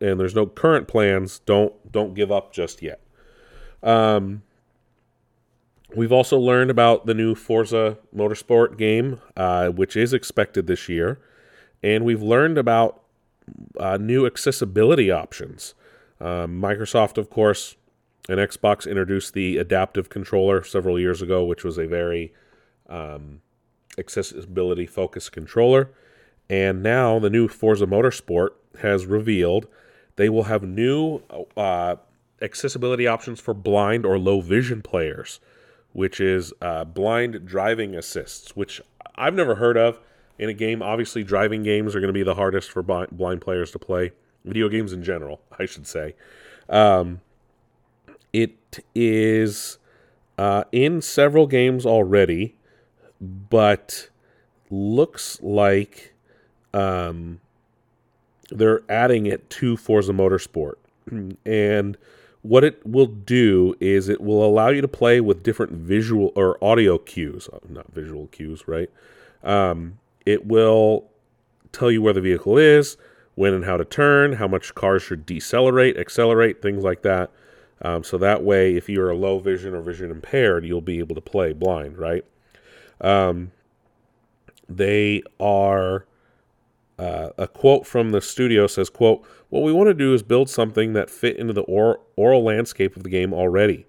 and 0.00 0.20
there's 0.20 0.34
no 0.34 0.46
current 0.46 0.88
plans, 0.88 1.40
don't 1.40 1.90
don't 1.90 2.14
give 2.14 2.30
up 2.30 2.52
just 2.52 2.82
yet. 2.82 2.99
Um, 3.82 4.42
we've 5.94 6.12
also 6.12 6.38
learned 6.38 6.70
about 6.70 7.06
the 7.06 7.14
new 7.14 7.34
Forza 7.34 7.98
Motorsport 8.14 8.76
game, 8.76 9.20
uh, 9.36 9.68
which 9.68 9.96
is 9.96 10.12
expected 10.12 10.66
this 10.66 10.88
year, 10.88 11.18
and 11.82 12.04
we've 12.04 12.22
learned 12.22 12.58
about 12.58 13.02
uh, 13.78 13.96
new 13.96 14.26
accessibility 14.26 15.10
options. 15.10 15.74
Um, 16.20 16.60
Microsoft, 16.60 17.16
of 17.18 17.30
course, 17.30 17.76
and 18.28 18.38
Xbox 18.38 18.88
introduced 18.88 19.34
the 19.34 19.56
adaptive 19.56 20.08
controller 20.08 20.62
several 20.62 20.98
years 20.98 21.22
ago, 21.22 21.44
which 21.44 21.64
was 21.64 21.78
a 21.78 21.86
very 21.86 22.32
um, 22.88 23.40
accessibility 23.98 24.86
focused 24.86 25.32
controller. 25.32 25.90
And 26.48 26.82
now 26.82 27.18
the 27.18 27.30
new 27.30 27.48
Forza 27.48 27.86
Motorsport 27.86 28.50
has 28.80 29.06
revealed 29.06 29.66
they 30.16 30.28
will 30.28 30.44
have 30.44 30.62
new 30.62 31.22
uh, 31.56 31.96
accessibility 32.42 33.06
options 33.06 33.40
for 33.40 33.54
blind 33.54 34.04
or 34.06 34.18
low 34.18 34.40
vision 34.40 34.82
players, 34.82 35.40
which 35.92 36.20
is 36.20 36.52
uh, 36.60 36.84
blind 36.84 37.46
driving 37.46 37.94
assists, 37.94 38.56
which 38.56 38.80
I've 39.16 39.34
never 39.34 39.56
heard 39.56 39.76
of 39.76 40.00
in 40.38 40.48
a 40.48 40.54
game. 40.54 40.82
Obviously, 40.82 41.22
driving 41.22 41.62
games 41.62 41.94
are 41.94 42.00
going 42.00 42.08
to 42.08 42.14
be 42.14 42.22
the 42.22 42.34
hardest 42.34 42.70
for 42.70 42.82
blind 42.82 43.40
players 43.40 43.70
to 43.72 43.78
play. 43.78 44.12
Video 44.44 44.68
games 44.68 44.92
in 44.92 45.02
general, 45.02 45.40
I 45.58 45.66
should 45.66 45.86
say. 45.86 46.14
Um, 46.68 47.20
it 48.32 48.84
is 48.94 49.78
uh, 50.38 50.64
in 50.72 51.02
several 51.02 51.46
games 51.46 51.84
already, 51.84 52.56
but 53.20 54.08
looks 54.70 55.40
like 55.42 56.14
um, 56.72 57.40
they're 58.50 58.82
adding 58.88 59.26
it 59.26 59.50
to 59.50 59.76
Forza 59.76 60.12
Motorsport. 60.12 60.74
And 61.44 61.98
what 62.42 62.64
it 62.64 62.84
will 62.86 63.06
do 63.06 63.74
is 63.80 64.08
it 64.08 64.20
will 64.20 64.44
allow 64.44 64.68
you 64.68 64.80
to 64.80 64.88
play 64.88 65.20
with 65.20 65.42
different 65.42 65.72
visual 65.72 66.32
or 66.34 66.62
audio 66.64 66.98
cues, 66.98 67.48
uh, 67.52 67.58
not 67.68 67.92
visual 67.92 68.28
cues, 68.28 68.66
right? 68.66 68.90
Um, 69.44 69.98
it 70.24 70.46
will 70.46 71.08
tell 71.72 71.90
you 71.90 72.02
where 72.02 72.12
the 72.12 72.20
vehicle 72.20 72.56
is, 72.56 72.96
when 73.34 73.54
and 73.54 73.64
how 73.64 73.76
to 73.76 73.84
turn, 73.84 74.34
how 74.34 74.48
much 74.48 74.74
cars 74.74 75.02
should 75.02 75.26
decelerate, 75.26 75.96
accelerate, 75.96 76.62
things 76.62 76.82
like 76.82 77.02
that. 77.02 77.30
Um, 77.82 78.04
so 78.04 78.18
that 78.18 78.42
way, 78.42 78.76
if 78.76 78.88
you're 78.88 79.10
a 79.10 79.16
low 79.16 79.38
vision 79.38 79.74
or 79.74 79.80
vision 79.80 80.10
impaired, 80.10 80.64
you'll 80.64 80.80
be 80.80 80.98
able 80.98 81.14
to 81.14 81.20
play 81.20 81.52
blind, 81.52 81.96
right? 81.98 82.24
Um, 83.00 83.52
they 84.68 85.22
are 85.38 86.04
uh, 87.00 87.32
a 87.38 87.48
quote 87.48 87.86
from 87.86 88.10
the 88.10 88.20
studio 88.20 88.66
says, 88.66 88.90
quote, 88.90 89.26
what 89.48 89.62
we 89.62 89.72
want 89.72 89.88
to 89.88 89.94
do 89.94 90.12
is 90.12 90.22
build 90.22 90.50
something 90.50 90.92
that 90.92 91.08
fit 91.08 91.38
into 91.38 91.54
the 91.54 91.62
or- 91.62 92.00
oral 92.14 92.44
landscape 92.44 92.94
of 92.94 93.04
the 93.04 93.08
game 93.08 93.32
already. 93.32 93.86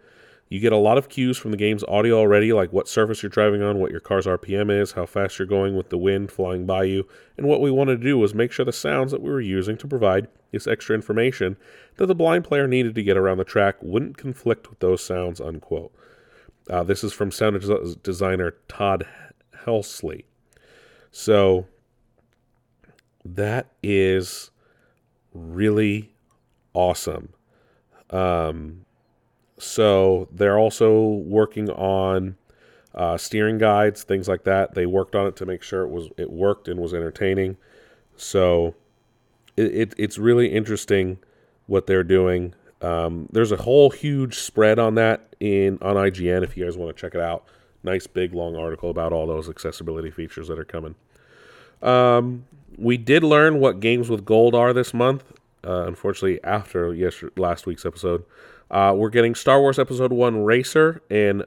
You 0.48 0.62
get 0.62 0.72
a 0.72 0.77
lot 0.77 0.98
of 0.98 1.10
cues 1.10 1.38
from 1.38 1.51
the 1.51 1.58
game's 1.58 1.84
audio 1.86 2.18
already, 2.18 2.53
like 2.53 2.72
what 2.72 2.88
surface 2.88 3.22
you're 3.22 3.30
driving 3.30 3.62
on, 3.62 3.80
what 3.80 3.91
your 3.91 4.00
car's 4.00 4.25
RPM 4.25 4.72
is, 4.72 4.94
how 4.94 5.06
fast 5.06 5.39
you're 5.39 5.46
going 5.46 5.75
with 5.75 5.89
the 5.89 5.98
wind 5.98 6.32
flying 6.32 6.65
by 6.65 6.84
you. 6.84 7.06
And 7.38 7.48
what 7.48 7.60
we 7.60 7.70
wanted 7.70 8.00
to 8.00 8.08
do 8.08 8.18
was 8.18 8.34
make 8.34 8.53
sure 8.53 8.63
the 8.63 8.72
sounds 8.72 9.12
that 9.12 9.22
we 9.22 9.30
were 9.30 9.41
using 9.41 9.77
to 9.77 9.88
provide 9.88 10.30
this 10.51 10.68
extra 10.68 10.96
information 10.96 11.58
that 11.98 12.06
the 12.06 12.15
blind 12.15 12.46
player 12.46 12.68
needed 12.68 12.96
to 12.96 13.03
get 13.03 13.18
around 13.18 13.39
the 13.39 13.44
track 13.44 13.75
wouldn't 13.82 14.18
conflict 14.18 14.70
with 14.70 14.80
those 14.80 15.03
sounds, 15.03 15.41
unquote. 15.41 15.94
Uh, 16.70 16.84
this 16.84 17.03
is 17.03 17.12
from 17.12 17.30
sound 17.30 17.60
des- 17.60 17.96
designer 18.03 18.56
Todd 18.70 19.06
Helsley. 19.65 20.24
So 21.12 21.65
that 23.24 23.72
is 23.84 24.51
really 25.34 26.12
awesome. 26.74 27.30
Um, 28.10 28.86
so 29.58 30.28
they're 30.32 30.58
also 30.58 31.01
working 31.01 31.70
on 31.70 32.36
uh, 32.96 33.18
steering 33.18 33.58
guides, 33.58 34.04
things 34.04 34.28
like 34.28 34.44
that. 34.44 34.74
They 34.74 34.86
worked 34.86 35.16
on 35.16 35.28
it 35.28 35.36
to 35.38 35.46
make 35.46 35.63
sure 35.63 35.84
it 35.84 35.90
was 35.90 36.10
it 36.18 36.32
worked 36.32 36.68
and 36.68 36.80
was 36.80 36.94
entertaining. 36.94 37.58
So 38.18 38.75
it, 39.56 39.75
it 39.75 39.94
it's 39.98 40.18
really 40.18 40.48
interesting 40.48 41.20
what 41.68 41.88
they're 41.88 42.04
doing. 42.04 42.54
Um, 42.82 43.30
there's 43.32 43.51
a 43.51 43.58
whole 43.58 43.92
huge 43.92 44.40
spread 44.40 44.80
on 44.80 44.96
that 44.96 45.36
in 45.40 45.78
on 45.82 45.96
IGN 45.96 46.44
if 46.44 46.58
you 46.58 46.66
guys 46.66 46.78
want 46.78 46.96
to 46.96 47.00
check 47.00 47.16
it 47.16 47.22
out. 47.22 47.46
Nice 47.84 48.08
big 48.08 48.34
long 48.34 48.56
article 48.56 48.90
about 48.90 49.13
all 49.13 49.25
those 49.25 49.50
accessibility 49.50 50.12
features 50.12 50.48
that 50.50 50.60
are 50.60 50.66
coming. 50.66 50.96
Um, 51.81 52.45
we 52.77 52.97
did 52.97 53.23
learn 53.23 53.59
what 53.59 53.79
games 53.79 54.09
with 54.09 54.25
gold 54.25 54.55
are 54.55 54.73
this 54.73 54.93
month. 54.93 55.23
Uh, 55.63 55.85
unfortunately, 55.85 56.43
after 56.43 56.93
yesterday, 56.93 57.33
last 57.39 57.65
week's 57.65 57.85
episode, 57.85 58.23
uh, 58.71 58.93
we're 58.95 59.09
getting 59.09 59.35
Star 59.35 59.59
Wars 59.59 59.77
Episode 59.77 60.11
One 60.11 60.43
Racer 60.43 61.01
and 61.09 61.43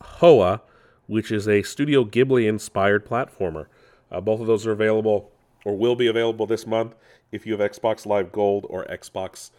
Hoa, 0.00 0.62
which 1.06 1.30
is 1.30 1.46
a 1.46 1.62
Studio 1.62 2.04
Ghibli 2.04 2.48
inspired 2.48 3.06
platformer. 3.06 3.66
Uh, 4.10 4.20
both 4.20 4.40
of 4.40 4.46
those 4.46 4.66
are 4.66 4.72
available 4.72 5.30
or 5.64 5.76
will 5.76 5.94
be 5.94 6.06
available 6.06 6.46
this 6.46 6.66
month 6.66 6.94
if 7.30 7.46
you 7.46 7.56
have 7.56 7.72
Xbox 7.72 8.04
Live 8.04 8.32
Gold 8.32 8.66
or 8.68 8.84
Xbox 8.86 9.50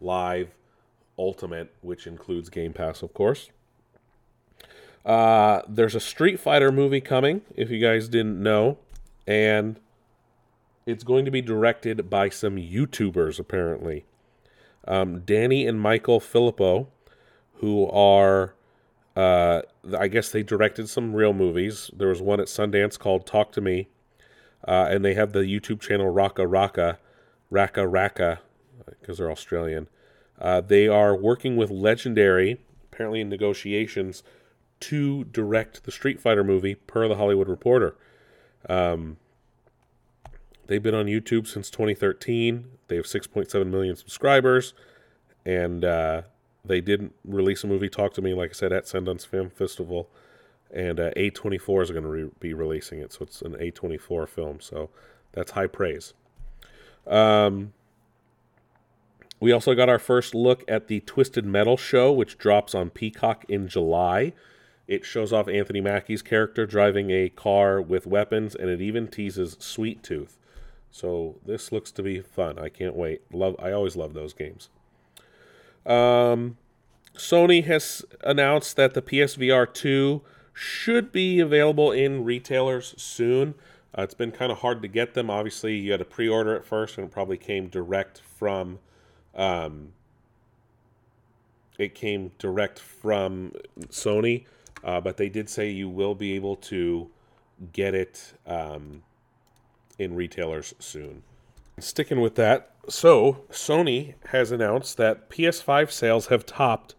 Live 0.00 0.50
Ultimate, 1.18 1.72
which 1.82 2.06
includes 2.06 2.48
Game 2.48 2.72
Pass, 2.72 3.02
of 3.02 3.12
course. 3.12 3.50
Uh, 5.04 5.62
there's 5.68 5.94
a 5.94 6.00
Street 6.00 6.40
Fighter 6.40 6.72
movie 6.72 7.00
coming, 7.00 7.42
if 7.56 7.70
you 7.70 7.78
guys 7.78 8.08
didn't 8.08 8.42
know, 8.42 8.78
and 9.26 9.80
it's 10.86 11.04
going 11.04 11.24
to 11.24 11.30
be 11.30 11.42
directed 11.42 12.10
by 12.10 12.28
some 12.28 12.56
YouTubers, 12.56 13.38
apparently. 13.38 14.04
Um, 14.86 15.20
Danny 15.20 15.66
and 15.66 15.80
Michael 15.80 16.20
Philippou, 16.20 16.86
who 17.54 17.88
are, 17.88 18.54
uh, 19.14 19.62
I 19.96 20.08
guess 20.08 20.30
they 20.30 20.42
directed 20.42 20.88
some 20.88 21.14
real 21.14 21.32
movies. 21.32 21.90
There 21.96 22.08
was 22.08 22.22
one 22.22 22.40
at 22.40 22.46
Sundance 22.46 22.98
called 22.98 23.26
Talk 23.26 23.52
to 23.52 23.60
Me, 23.60 23.88
uh, 24.66 24.88
and 24.90 25.04
they 25.04 25.14
have 25.14 25.32
the 25.32 25.40
YouTube 25.40 25.80
channel 25.80 26.12
RackaRacka, 26.12 26.96
Raka 27.50 27.86
Raka, 27.86 28.40
because 29.00 29.18
they're 29.18 29.30
Australian. 29.30 29.88
Uh, 30.40 30.60
they 30.60 30.88
are 30.88 31.14
working 31.14 31.56
with 31.56 31.70
Legendary, 31.70 32.60
apparently 32.90 33.20
in 33.20 33.28
negotiations, 33.28 34.22
to 34.80 35.24
direct 35.24 35.84
the 35.84 35.92
Street 35.92 36.18
Fighter 36.20 36.42
movie, 36.42 36.74
per 36.74 37.06
the 37.06 37.16
Hollywood 37.16 37.48
Reporter. 37.48 37.94
Um, 38.68 39.16
they've 40.66 40.82
been 40.82 40.94
on 40.94 41.06
YouTube 41.06 41.46
since 41.46 41.70
2013. 41.70 42.64
They 42.88 42.96
have 42.96 43.06
6.7 43.06 43.66
million 43.66 43.96
subscribers, 43.96 44.74
and 45.44 45.84
uh, 45.84 46.22
they 46.64 46.80
didn't 46.80 47.14
release 47.24 47.64
a 47.64 47.66
movie. 47.66 47.88
Talk 47.88 48.14
to 48.14 48.22
me, 48.22 48.34
like 48.34 48.50
I 48.50 48.54
said, 48.54 48.72
at 48.72 48.84
Sundance 48.84 49.26
Film 49.26 49.50
Festival, 49.50 50.08
and 50.72 51.00
uh, 51.00 51.10
A24 51.16 51.82
is 51.82 51.90
going 51.90 52.02
to 52.04 52.08
re- 52.08 52.30
be 52.38 52.54
releasing 52.54 53.00
it, 53.00 53.12
so 53.12 53.22
it's 53.22 53.42
an 53.42 53.54
A24 53.54 54.28
film. 54.28 54.60
So 54.60 54.90
that's 55.32 55.52
high 55.52 55.66
praise. 55.66 56.14
Um, 57.06 57.72
we 59.40 59.52
also 59.52 59.74
got 59.74 59.88
our 59.88 59.98
first 59.98 60.34
look 60.34 60.64
at 60.68 60.88
the 60.88 61.00
Twisted 61.00 61.46
Metal 61.46 61.78
show, 61.78 62.12
which 62.12 62.36
drops 62.36 62.74
on 62.74 62.90
Peacock 62.90 63.44
in 63.48 63.68
July. 63.68 64.34
It 64.90 65.04
shows 65.04 65.32
off 65.32 65.46
Anthony 65.46 65.80
Mackie's 65.80 66.20
character 66.20 66.66
driving 66.66 67.12
a 67.12 67.28
car 67.28 67.80
with 67.80 68.08
weapons, 68.08 68.56
and 68.56 68.68
it 68.68 68.80
even 68.80 69.06
teases 69.06 69.56
Sweet 69.60 70.02
Tooth. 70.02 70.36
So 70.90 71.36
this 71.46 71.70
looks 71.70 71.92
to 71.92 72.02
be 72.02 72.20
fun. 72.20 72.58
I 72.58 72.70
can't 72.70 72.96
wait. 72.96 73.22
Love. 73.32 73.54
I 73.60 73.70
always 73.70 73.94
love 73.94 74.14
those 74.14 74.32
games. 74.32 74.68
Um, 75.86 76.56
Sony 77.14 77.64
has 77.66 78.04
announced 78.24 78.74
that 78.74 78.94
the 78.94 79.00
PSVR 79.00 79.72
2 79.72 80.22
should 80.52 81.12
be 81.12 81.38
available 81.38 81.92
in 81.92 82.24
retailers 82.24 82.92
soon. 82.98 83.54
Uh, 83.96 84.02
it's 84.02 84.14
been 84.14 84.32
kind 84.32 84.50
of 84.50 84.58
hard 84.58 84.82
to 84.82 84.88
get 84.88 85.14
them. 85.14 85.30
Obviously, 85.30 85.76
you 85.76 85.92
had 85.92 85.98
to 85.98 86.04
pre-order 86.04 86.56
it 86.56 86.64
first, 86.64 86.98
and 86.98 87.06
it 87.06 87.12
probably 87.12 87.36
came 87.36 87.68
direct 87.68 88.20
from. 88.20 88.80
Um, 89.36 89.92
it 91.78 91.94
came 91.94 92.32
direct 92.38 92.80
from 92.80 93.52
Sony, 93.82 94.46
uh, 94.84 95.00
but 95.00 95.16
they 95.16 95.28
did 95.28 95.48
say 95.48 95.70
you 95.70 95.88
will 95.88 96.14
be 96.14 96.32
able 96.32 96.56
to 96.56 97.10
get 97.72 97.94
it 97.94 98.32
um, 98.46 99.02
in 99.98 100.14
retailers 100.14 100.74
soon. 100.78 101.22
Sticking 101.78 102.20
with 102.20 102.34
that, 102.34 102.70
so 102.88 103.44
Sony 103.50 104.14
has 104.28 104.50
announced 104.52 104.96
that 104.96 105.30
PS5 105.30 105.90
sales 105.90 106.26
have 106.26 106.44
topped 106.44 106.94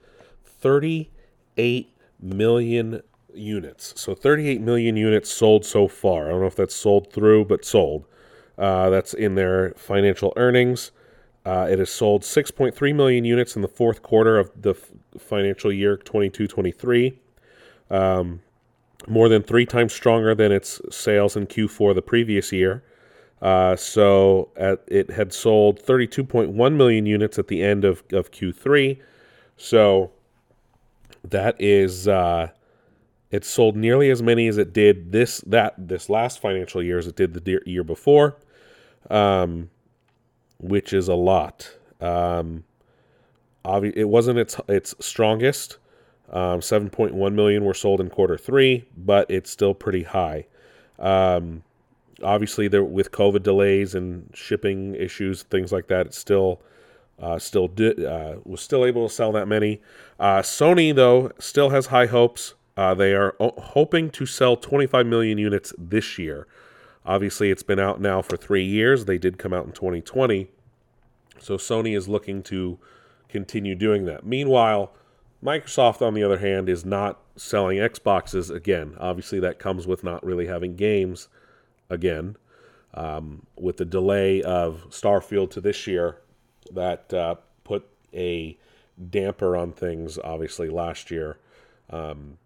38 0.45 1.93
million 2.19 3.01
units. 3.33 3.93
So 3.99 4.15
38 4.15 4.61
million 4.61 4.95
units 4.95 5.31
sold 5.31 5.65
so 5.65 5.87
far. 5.87 6.27
I 6.27 6.29
don't 6.29 6.41
know 6.41 6.47
if 6.47 6.55
that's 6.55 6.75
sold 6.75 7.11
through, 7.11 7.45
but 7.45 7.65
sold. 7.65 8.05
Uh, 8.57 8.89
that's 8.89 9.13
in 9.13 9.35
their 9.35 9.71
financial 9.71 10.33
earnings. 10.35 10.91
Uh, 11.45 11.67
it 11.69 11.79
has 11.79 11.89
sold 11.89 12.21
6.3 12.21 12.95
million 12.95 13.25
units 13.25 13.55
in 13.55 13.61
the 13.61 13.67
fourth 13.67 14.03
quarter 14.03 14.37
of 14.37 14.51
the 14.61 14.71
f- 14.71 14.91
financial 15.17 15.71
year 15.71 15.97
22 15.97 16.47
23. 16.47 17.19
Um, 17.91 18.41
more 19.07 19.29
than 19.29 19.43
three 19.43 19.65
times 19.65 19.93
stronger 19.93 20.33
than 20.33 20.51
its 20.51 20.79
sales 20.89 21.35
in 21.35 21.47
Q4 21.47 21.95
the 21.95 22.01
previous 22.01 22.51
year. 22.51 22.83
Uh, 23.41 23.75
so 23.75 24.49
at, 24.55 24.83
it 24.87 25.09
had 25.09 25.33
sold 25.33 25.81
32.1 25.81 26.75
million 26.75 27.05
units 27.05 27.39
at 27.39 27.47
the 27.47 27.63
end 27.63 27.83
of, 27.83 28.03
of 28.11 28.31
Q3. 28.31 28.99
So 29.57 30.11
that 31.23 31.55
is 31.59 32.07
uh, 32.07 32.49
it 33.31 33.45
sold 33.45 33.75
nearly 33.75 34.09
as 34.09 34.21
many 34.21 34.47
as 34.47 34.57
it 34.57 34.73
did 34.73 35.11
this 35.11 35.41
that 35.41 35.73
this 35.77 36.09
last 36.09 36.39
financial 36.39 36.83
year 36.83 36.97
as 36.97 37.07
it 37.07 37.15
did 37.15 37.33
the 37.33 37.61
year 37.65 37.83
before, 37.83 38.37
um, 39.09 39.69
which 40.59 40.93
is 40.93 41.07
a 41.07 41.15
lot. 41.15 41.77
Um, 41.99 42.63
obvi- 43.63 43.95
it 43.95 44.05
wasn't 44.05 44.39
its 44.39 44.59
its 44.67 44.93
strongest. 44.99 45.77
Um, 46.31 46.61
7.1 46.61 47.33
million 47.33 47.65
were 47.65 47.73
sold 47.73 47.99
in 47.99 48.09
quarter 48.09 48.37
three, 48.37 48.85
but 48.97 49.29
it's 49.29 49.49
still 49.49 49.73
pretty 49.73 50.03
high. 50.03 50.47
Um, 50.97 51.63
obviously, 52.23 52.69
there 52.69 52.83
with 52.83 53.11
COVID 53.11 53.43
delays 53.43 53.93
and 53.95 54.29
shipping 54.33 54.95
issues, 54.95 55.43
things 55.43 55.71
like 55.71 55.87
that, 55.87 56.07
it's 56.07 56.17
still 56.17 56.61
uh, 57.19 57.37
still 57.37 57.67
did 57.67 58.03
uh, 58.03 58.37
was 58.45 58.61
still 58.61 58.85
able 58.85 59.07
to 59.07 59.13
sell 59.13 59.31
that 59.33 59.47
many. 59.47 59.81
Uh, 60.19 60.39
Sony 60.39 60.95
though 60.95 61.31
still 61.37 61.69
has 61.69 61.87
high 61.87 62.07
hopes. 62.07 62.53
Uh, 62.77 62.93
they 62.93 63.13
are 63.13 63.35
o- 63.39 63.59
hoping 63.59 64.09
to 64.09 64.25
sell 64.25 64.55
25 64.55 65.05
million 65.05 65.37
units 65.37 65.73
this 65.77 66.17
year. 66.17 66.47
Obviously, 67.05 67.51
it's 67.51 67.63
been 67.63 67.79
out 67.79 67.99
now 67.99 68.21
for 68.21 68.37
three 68.37 68.63
years. 68.63 69.05
They 69.05 69.17
did 69.17 69.37
come 69.37 69.53
out 69.53 69.65
in 69.65 69.71
2020, 69.71 70.49
so 71.39 71.57
Sony 71.57 71.95
is 71.95 72.07
looking 72.07 72.41
to 72.43 72.79
continue 73.27 73.75
doing 73.75 74.05
that. 74.05 74.25
Meanwhile, 74.25 74.93
Microsoft, 75.43 76.01
on 76.01 76.13
the 76.13 76.23
other 76.23 76.37
hand, 76.37 76.69
is 76.69 76.85
not 76.85 77.19
selling 77.35 77.77
Xboxes 77.77 78.53
again. 78.53 78.95
Obviously, 78.99 79.39
that 79.39 79.57
comes 79.57 79.87
with 79.87 80.03
not 80.03 80.23
really 80.23 80.45
having 80.45 80.75
games 80.75 81.27
again. 81.89 82.35
Um, 82.93 83.45
with 83.57 83.77
the 83.77 83.85
delay 83.85 84.41
of 84.43 84.85
Starfield 84.89 85.49
to 85.51 85.61
this 85.61 85.87
year, 85.87 86.17
that 86.73 87.13
uh, 87.13 87.35
put 87.63 87.87
a 88.13 88.57
damper 89.09 89.55
on 89.55 89.71
things. 89.71 90.19
Obviously, 90.23 90.69
last 90.69 91.09
year, 91.09 91.37
um, 91.89 92.37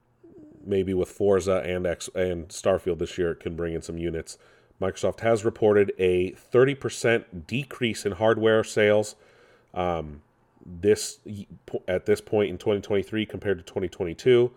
maybe 0.64 0.94
with 0.94 1.10
Forza 1.10 1.64
and 1.66 1.86
X 1.86 2.10
and 2.16 2.48
Starfield 2.50 3.00
this 3.00 3.18
year, 3.18 3.32
it 3.32 3.40
can 3.40 3.56
bring 3.56 3.74
in 3.74 3.82
some 3.82 3.98
units. 3.98 4.38
Microsoft 4.82 5.22
has 5.22 5.44
reported 5.44 5.94
a 5.98 6.32
30% 6.32 7.48
decrease 7.48 8.06
in 8.06 8.14
hardware 8.14 8.64
sales. 8.64 9.16
Um, 9.74 10.22
this 10.66 11.20
at 11.88 12.06
this 12.06 12.22
point 12.22 12.50
in 12.50 12.58
2023 12.58 13.26
compared 13.26 13.58
to 13.60 13.64
2022, 13.64 14.52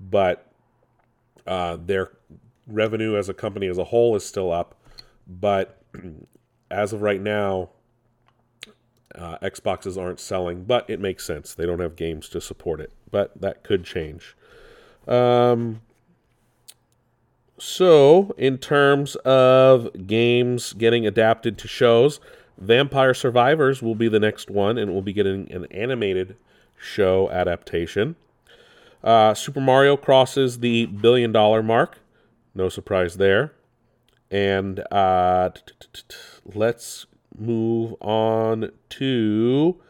but 0.00 0.50
uh, 1.46 1.76
their 1.84 2.12
revenue 2.66 3.16
as 3.16 3.28
a 3.28 3.34
company 3.34 3.66
as 3.66 3.78
a 3.78 3.84
whole 3.84 4.16
is 4.16 4.24
still 4.24 4.50
up. 4.50 4.74
But 5.26 5.82
as 6.70 6.92
of 6.92 7.02
right 7.02 7.20
now, 7.20 7.70
Uh, 9.14 9.38
Xboxes 9.42 9.96
aren't 9.96 10.18
selling, 10.18 10.64
but 10.64 10.84
it 10.90 10.98
makes 10.98 11.24
sense. 11.24 11.54
They 11.54 11.66
don't 11.66 11.78
have 11.78 11.94
games 11.94 12.28
to 12.30 12.40
support 12.40 12.80
it, 12.80 12.90
but 13.12 13.30
that 13.40 13.62
could 13.62 13.84
change. 13.84 14.34
Um, 15.06 15.82
so, 17.56 18.34
in 18.36 18.58
terms 18.58 19.14
of 19.24 19.88
games 20.08 20.72
getting 20.72 21.06
adapted 21.06 21.58
to 21.58 21.68
shows, 21.68 22.18
Vampire 22.58 23.14
Survivors 23.14 23.82
will 23.82 23.94
be 23.94 24.08
the 24.08 24.20
next 24.20 24.50
one, 24.50 24.78
and 24.78 24.92
we'll 24.92 25.02
be 25.02 25.12
getting 25.12 25.50
an 25.52 25.66
animated 25.66 26.36
show 26.78 27.30
adaptation. 27.30 28.16
Uh, 29.02 29.34
Super 29.34 29.60
Mario 29.60 29.96
crosses 29.96 30.60
the 30.60 30.86
billion 30.86 31.32
dollar 31.32 31.62
mark. 31.62 31.98
No 32.54 32.68
surprise 32.68 33.16
there. 33.16 33.52
And 34.30 34.80
uh, 34.90 35.50
let's 36.44 37.06
move 37.36 37.94
on 38.00 38.70
to. 38.90 39.80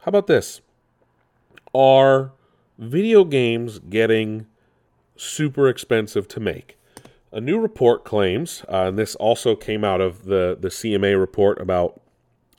How 0.00 0.10
about 0.10 0.26
this? 0.26 0.60
Are 1.74 2.32
video 2.78 3.24
games 3.24 3.78
getting 3.78 4.46
super 5.16 5.68
expensive 5.68 6.28
to 6.28 6.40
make? 6.40 6.75
A 7.32 7.40
new 7.40 7.58
report 7.58 8.04
claims, 8.04 8.64
uh, 8.68 8.86
and 8.86 8.98
this 8.98 9.14
also 9.16 9.56
came 9.56 9.84
out 9.84 10.00
of 10.00 10.24
the, 10.24 10.56
the 10.58 10.68
CMA 10.68 11.18
report 11.18 11.60
about 11.60 12.00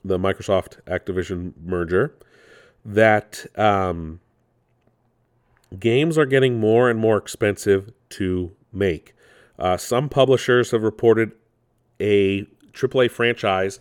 the 0.04 0.18
Microsoft 0.18 0.80
Activision 0.86 1.52
merger, 1.64 2.14
that 2.84 3.46
um, 3.58 4.20
games 5.78 6.16
are 6.16 6.26
getting 6.26 6.60
more 6.60 6.88
and 6.88 6.98
more 6.98 7.16
expensive 7.16 7.92
to 8.10 8.52
make. 8.72 9.14
Uh, 9.58 9.76
some 9.76 10.08
publishers 10.08 10.70
have 10.70 10.82
reported 10.82 11.32
a 12.00 12.46
AAA 12.72 13.10
franchise 13.10 13.80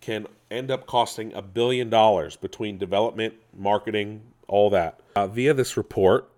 can 0.00 0.26
end 0.50 0.70
up 0.70 0.86
costing 0.86 1.32
a 1.32 1.40
billion 1.40 1.88
dollars 1.88 2.36
between 2.36 2.76
development, 2.76 3.34
marketing, 3.56 4.20
all 4.46 4.68
that. 4.70 5.00
Uh, 5.16 5.26
via 5.26 5.54
this 5.54 5.76
report, 5.76 6.30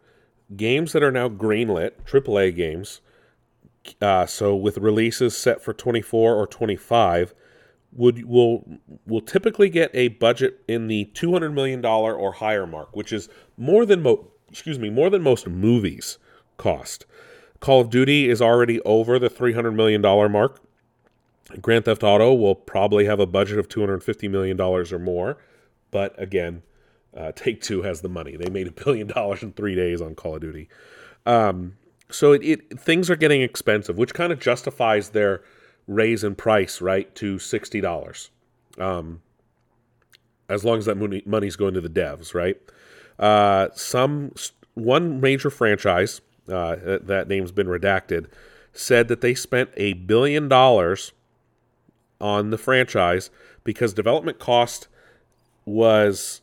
games 0.56 0.92
that 0.92 1.02
are 1.02 1.10
now 1.10 1.28
greenlit, 1.28 1.92
AAA 2.06 2.54
games, 2.54 3.00
uh, 4.00 4.26
so 4.26 4.54
with 4.54 4.78
releases 4.78 5.36
set 5.36 5.62
for 5.62 5.72
24 5.72 6.34
or 6.34 6.46
25, 6.46 7.34
would 7.92 8.24
will 8.26 8.78
will 9.06 9.20
typically 9.20 9.68
get 9.70 9.90
a 9.94 10.08
budget 10.08 10.62
in 10.68 10.86
the 10.88 11.06
200 11.14 11.50
million 11.50 11.80
dollar 11.80 12.14
or 12.14 12.32
higher 12.32 12.66
mark, 12.66 12.94
which 12.94 13.12
is 13.12 13.28
more 13.56 13.86
than 13.86 14.02
mo- 14.02 14.28
excuse 14.50 14.78
me, 14.78 14.90
more 14.90 15.10
than 15.10 15.22
most 15.22 15.46
movies 15.46 16.18
cost. 16.56 17.06
Call 17.60 17.80
of 17.80 17.90
Duty 17.90 18.28
is 18.28 18.42
already 18.42 18.80
over 18.82 19.18
the 19.18 19.30
300 19.30 19.72
million 19.72 20.00
dollar 20.02 20.28
mark. 20.28 20.60
Grand 21.60 21.84
Theft 21.84 22.02
Auto 22.02 22.34
will 22.34 22.54
probably 22.54 23.04
have 23.06 23.20
a 23.20 23.26
budget 23.26 23.58
of 23.58 23.68
250 23.68 24.28
million 24.28 24.56
dollars 24.56 24.92
or 24.92 24.98
more, 24.98 25.38
but 25.90 26.20
again, 26.20 26.62
uh, 27.16 27.32
Take 27.34 27.62
Two 27.62 27.82
has 27.82 28.02
the 28.02 28.08
money. 28.08 28.36
They 28.36 28.50
made 28.50 28.66
a 28.66 28.72
billion 28.72 29.06
dollars 29.06 29.42
in 29.42 29.52
three 29.52 29.74
days 29.74 30.00
on 30.00 30.14
Call 30.14 30.34
of 30.34 30.42
Duty. 30.42 30.68
Um, 31.24 31.76
so 32.10 32.32
it, 32.32 32.42
it 32.44 32.80
things 32.80 33.10
are 33.10 33.16
getting 33.16 33.42
expensive, 33.42 33.98
which 33.98 34.14
kind 34.14 34.32
of 34.32 34.40
justifies 34.40 35.10
their 35.10 35.42
raise 35.86 36.24
in 36.24 36.34
price, 36.34 36.80
right, 36.80 37.12
to 37.16 37.38
sixty 37.38 37.80
dollars. 37.80 38.30
Um, 38.78 39.22
as 40.48 40.64
long 40.64 40.78
as 40.78 40.84
that 40.84 40.96
money, 40.96 41.22
money's 41.26 41.56
going 41.56 41.74
to 41.74 41.80
the 41.80 41.88
devs, 41.88 42.34
right? 42.34 42.60
Uh, 43.18 43.68
some 43.74 44.32
one 44.74 45.20
major 45.20 45.50
franchise 45.50 46.20
uh, 46.48 46.76
that 47.02 47.26
name's 47.28 47.52
been 47.52 47.66
redacted 47.66 48.26
said 48.72 49.08
that 49.08 49.20
they 49.22 49.34
spent 49.34 49.70
a 49.76 49.94
billion 49.94 50.48
dollars 50.48 51.12
on 52.20 52.50
the 52.50 52.58
franchise 52.58 53.30
because 53.64 53.92
development 53.92 54.38
cost 54.38 54.86
was 55.64 56.42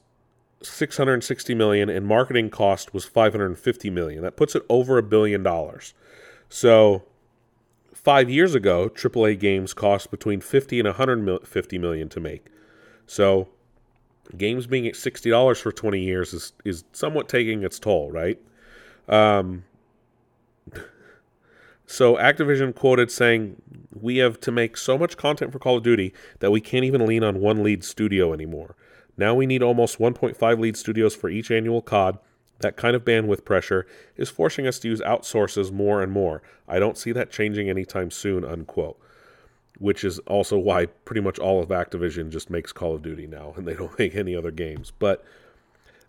660 0.63 1.55
million 1.55 1.89
and 1.89 2.05
marketing 2.05 2.49
cost 2.49 2.93
was 2.93 3.05
550 3.05 3.89
million. 3.89 4.23
That 4.23 4.35
puts 4.35 4.55
it 4.55 4.63
over 4.69 4.97
a 4.97 5.03
billion 5.03 5.43
dollars. 5.43 5.93
So, 6.49 7.03
5 7.93 8.29
years 8.29 8.53
ago, 8.55 8.89
AAA 8.89 9.39
games 9.39 9.73
cost 9.73 10.11
between 10.11 10.41
50 10.41 10.79
and 10.79 10.87
150 10.87 11.77
million 11.77 12.09
to 12.09 12.19
make. 12.19 12.47
So, 13.05 13.49
games 14.37 14.67
being 14.67 14.87
at 14.87 14.93
$60 14.93 15.61
for 15.61 15.71
20 15.71 15.99
years 15.99 16.33
is 16.33 16.53
is 16.63 16.83
somewhat 16.93 17.29
taking 17.29 17.63
its 17.63 17.79
toll, 17.79 18.11
right? 18.11 18.39
Um 19.07 19.65
so 21.85 22.15
Activision 22.15 22.73
quoted 22.73 23.11
saying, 23.11 23.61
"We 23.91 24.17
have 24.17 24.39
to 24.41 24.51
make 24.51 24.77
so 24.77 24.97
much 24.97 25.17
content 25.17 25.51
for 25.51 25.59
Call 25.59 25.77
of 25.77 25.83
Duty 25.83 26.13
that 26.39 26.51
we 26.51 26.61
can't 26.61 26.85
even 26.85 27.05
lean 27.05 27.23
on 27.23 27.41
one 27.41 27.63
lead 27.63 27.83
studio 27.83 28.33
anymore. 28.33 28.75
Now 29.17 29.35
we 29.35 29.45
need 29.45 29.61
almost 29.61 29.99
1.5 29.99 30.59
lead 30.59 30.77
studios 30.77 31.15
for 31.15 31.29
each 31.29 31.51
annual 31.51 31.81
COD. 31.81 32.17
That 32.59 32.77
kind 32.77 32.95
of 32.95 33.03
bandwidth 33.03 33.45
pressure 33.45 33.85
is 34.15 34.29
forcing 34.29 34.65
us 34.67 34.79
to 34.79 34.87
use 34.87 35.01
outsources 35.01 35.71
more 35.71 36.01
and 36.01 36.11
more. 36.11 36.41
I 36.67 36.79
don't 36.79 36.97
see 36.97 37.11
that 37.11 37.31
changing 37.31 37.69
anytime 37.69 38.09
soon, 38.09 38.45
unquote. 38.45 38.97
Which 39.79 40.03
is 40.03 40.19
also 40.19 40.57
why 40.57 40.85
pretty 40.85 41.21
much 41.21 41.39
all 41.39 41.61
of 41.61 41.69
Activision 41.69 42.29
just 42.29 42.49
makes 42.49 42.71
Call 42.71 42.95
of 42.95 43.01
Duty 43.01 43.27
now 43.27 43.53
and 43.57 43.67
they 43.67 43.73
don't 43.73 43.97
make 43.99 44.15
any 44.15 44.35
other 44.35 44.51
games. 44.51 44.91
But 44.97 45.23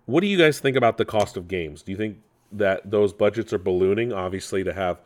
what 0.07 0.21
do 0.21 0.27
you 0.27 0.39
guys 0.39 0.61
think 0.61 0.77
about 0.77 0.99
the 0.99 1.05
cost 1.05 1.37
of 1.37 1.49
games? 1.49 1.83
Do 1.83 1.93
you 1.93 1.99
think 1.99 2.19
that 2.53 2.91
those 2.91 3.13
budgets 3.13 3.53
are 3.53 3.59
ballooning, 3.59 4.13
obviously, 4.13 4.63
to 4.65 4.73
have 4.73 5.01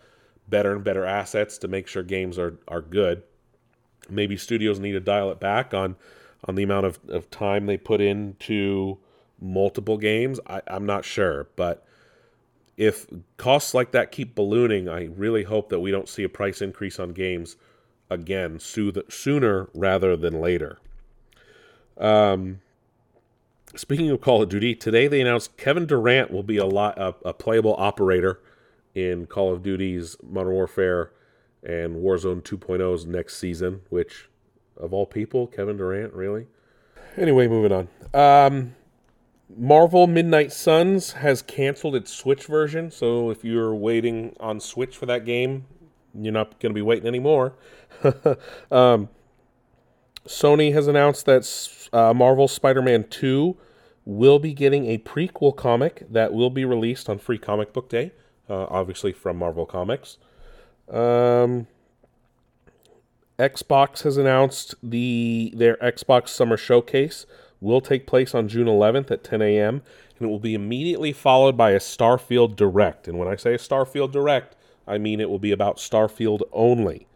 better 0.49 0.73
and 0.73 0.83
better 0.85 1.05
assets 1.05 1.57
to 1.59 1.69
make 1.69 1.87
sure 1.87 2.03
games 2.03 2.39
are, 2.39 2.59
are 2.67 2.83
good? 2.83 3.23
Maybe 4.11 4.37
studios 4.37 4.79
need 4.79 4.93
to 4.93 5.01
dial 5.01 5.31
it 5.31 5.39
back 5.39 5.73
on 5.73 5.97
on 6.45 6.55
the 6.55 6.63
amount 6.63 6.87
of, 6.87 6.99
of 7.09 7.31
time 7.31 7.67
they 7.67 7.77
put 7.77 8.01
into 8.01 8.99
multiple 9.41 9.99
games, 9.99 10.41
I, 10.47 10.63
I'm 10.67 10.87
not 10.87 11.05
sure. 11.05 11.49
But 11.57 11.85
if 12.77 13.07
costs 13.37 13.75
like 13.75 13.91
that 13.93 14.13
keep 14.13 14.35
ballooning, 14.35 14.89
I 14.89 15.07
really 15.07 15.45
hope 15.45 15.69
that 15.71 15.81
we 15.81 15.91
don't 15.91 16.09
see 16.09 16.23
a 16.23 16.29
price 16.29 16.63
increase 16.63 16.99
on 16.99 17.11
games 17.11 17.57
again 18.11 18.59
sooner 18.61 19.69
rather 19.75 20.17
than 20.17 20.41
later. 20.41 20.79
Um, 21.99 22.61
speaking 23.75 24.11
of 24.11 24.21
Call 24.21 24.43
of 24.43 24.49
Duty, 24.49 24.75
today 24.75 25.09
they 25.09 25.21
announced 25.21 25.57
Kevin 25.57 25.87
Durant 25.87 26.31
will 26.31 26.45
be 26.45 26.57
a, 26.57 26.67
lot, 26.67 26.97
a, 26.99 27.15
a 27.25 27.35
playable 27.35 27.75
operator 27.77 28.41
in 28.95 29.27
Call 29.27 29.53
of 29.53 29.63
Duty's 29.63 30.17
Modern 30.23 30.53
Warfare 30.53 31.11
and 31.63 31.97
Warzone 31.97 32.43
2.0's 32.43 33.07
next 33.07 33.37
season, 33.37 33.83
which 33.91 34.28
of 34.79 34.93
all 34.93 35.07
people, 35.07 35.47
Kevin 35.47 35.77
Durant, 35.77 36.13
really. 36.13 36.47
Anyway, 37.17 37.49
moving 37.49 37.73
on. 37.73 37.89
Um, 38.15 38.75
Marvel 39.57 40.07
Midnight 40.07 40.53
Suns 40.53 41.13
has 41.13 41.43
canceled 41.43 41.97
its 41.97 42.13
Switch 42.13 42.47
version, 42.47 42.91
so 42.91 43.31
if 43.31 43.45
you're 43.45 43.75
waiting 43.75 44.37
on 44.41 44.61
Switch 44.61 44.97
for 44.97 45.07
that 45.07 45.25
game, 45.25 45.67
you're 46.15 46.33
not 46.33 46.61
going 46.61 46.71
to 46.71 46.75
be 46.75 46.83
waiting 46.83 47.07
anymore. 47.07 47.55
um, 48.71 49.09
Sony 50.27 50.73
has 50.73 50.87
announced 50.87 51.27
that 51.27 51.89
uh, 51.93 52.13
Marvel 52.13 52.49
Spider 52.49 52.83
Man 52.83 53.05
2 53.09 53.57
will 54.05 54.39
be 54.39 54.53
getting 54.53 54.87
a 54.87 54.99
prequel 54.99 55.55
comic 55.57 56.07
that 56.11 56.33
will 56.33 56.51
be 56.51 56.65
released 56.65 57.09
on 57.09 57.19
Free 57.19 57.39
Comic 57.39 57.73
Book 57.73 57.89
Day, 57.89 58.13
uh, 58.49 58.67
obviously 58.69 59.13
from 59.13 59.37
Marvel 59.39 59.67
Comics. 59.67 60.19
Um, 60.91 61.67
Xbox 63.39 64.03
has 64.03 64.17
announced 64.17 64.75
the 64.83 65.53
their 65.55 65.77
Xbox 65.77 66.29
Summer 66.29 66.57
Showcase 66.57 67.25
will 67.61 67.81
take 67.81 68.07
place 68.07 68.35
on 68.35 68.49
June 68.49 68.67
11th 68.67 69.11
at 69.11 69.25
10 69.25 69.43
a.m. 69.43 69.83
and 70.19 70.29
it 70.29 70.31
will 70.31 70.39
be 70.39 70.55
immediately 70.55 71.13
followed 71.13 71.57
by 71.57 71.71
a 71.71 71.79
Starfield 71.79 72.57
Direct. 72.57 73.09
And 73.09 73.19
when 73.19 73.29
I 73.29 73.37
say 73.37 73.55
a 73.55 73.59
Starfield 73.59 74.13
Direct, 74.13 74.57
I 74.87 74.99
mean 74.99 75.21
it 75.21 75.31
will 75.31 75.39
be 75.39 75.53
about 75.53 75.77
Starfield 75.77 76.43
only. 76.53 77.07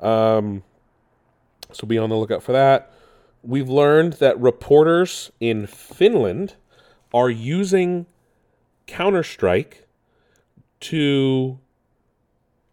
Um, 0.00 0.62
so 1.72 1.86
be 1.86 1.98
on 1.98 2.10
the 2.10 2.16
lookout 2.16 2.42
for 2.42 2.52
that. 2.52 2.92
We've 3.42 3.68
learned 3.68 4.14
that 4.14 4.40
reporters 4.40 5.30
in 5.40 5.66
Finland 5.66 6.54
are 7.12 7.30
using 7.30 8.06
Counter 8.86 9.22
Strike 9.22 9.86
to 10.80 11.58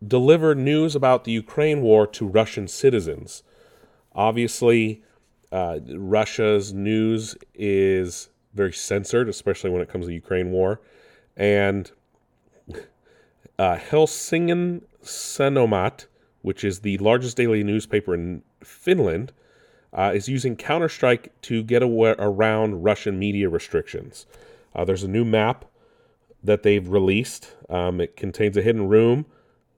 deliver 0.06 0.56
news 0.56 0.96
about 0.96 1.24
the 1.24 1.32
Ukraine 1.32 1.82
war 1.82 2.08
to 2.08 2.26
Russian 2.28 2.68
citizens. 2.68 3.44
Obviously, 4.14 5.04
uh, 5.52 5.80
Russia's 5.96 6.74
news 6.74 7.36
is 7.54 8.30
very 8.54 8.74
censored, 8.74 9.30
especially 9.30 9.70
when 9.70 9.82
it 9.82 9.90
comes 9.90 10.06
to 10.06 10.08
the 10.08 10.16
Ukraine 10.16 10.52
war. 10.52 10.82
And 11.38 11.92
uh, 13.60 13.78
Helsingin 13.78 14.84
Sanomat, 15.04 16.06
which 16.42 16.64
is 16.64 16.80
the 16.80 16.98
largest 16.98 17.38
daily 17.38 17.64
newspaper 17.64 18.14
in 18.14 18.44
Finland, 18.64 19.32
uh, 19.94 20.12
is 20.14 20.28
using 20.28 20.56
Counter 20.56 20.90
Strike 20.90 21.32
to 21.44 21.64
get 21.64 21.84
away, 21.84 22.16
around 22.18 22.84
Russian 22.84 23.20
media 23.20 23.50
restrictions. 23.50 24.26
Uh, 24.74 24.86
there's 24.86 25.04
a 25.04 25.08
new 25.08 25.26
map 25.26 25.66
that 26.44 26.64
they've 26.64 26.88
released. 26.88 27.56
Um, 27.70 28.02
it 28.02 28.16
contains 28.16 28.58
a 28.58 28.62
hidden 28.62 28.88
room 28.88 29.26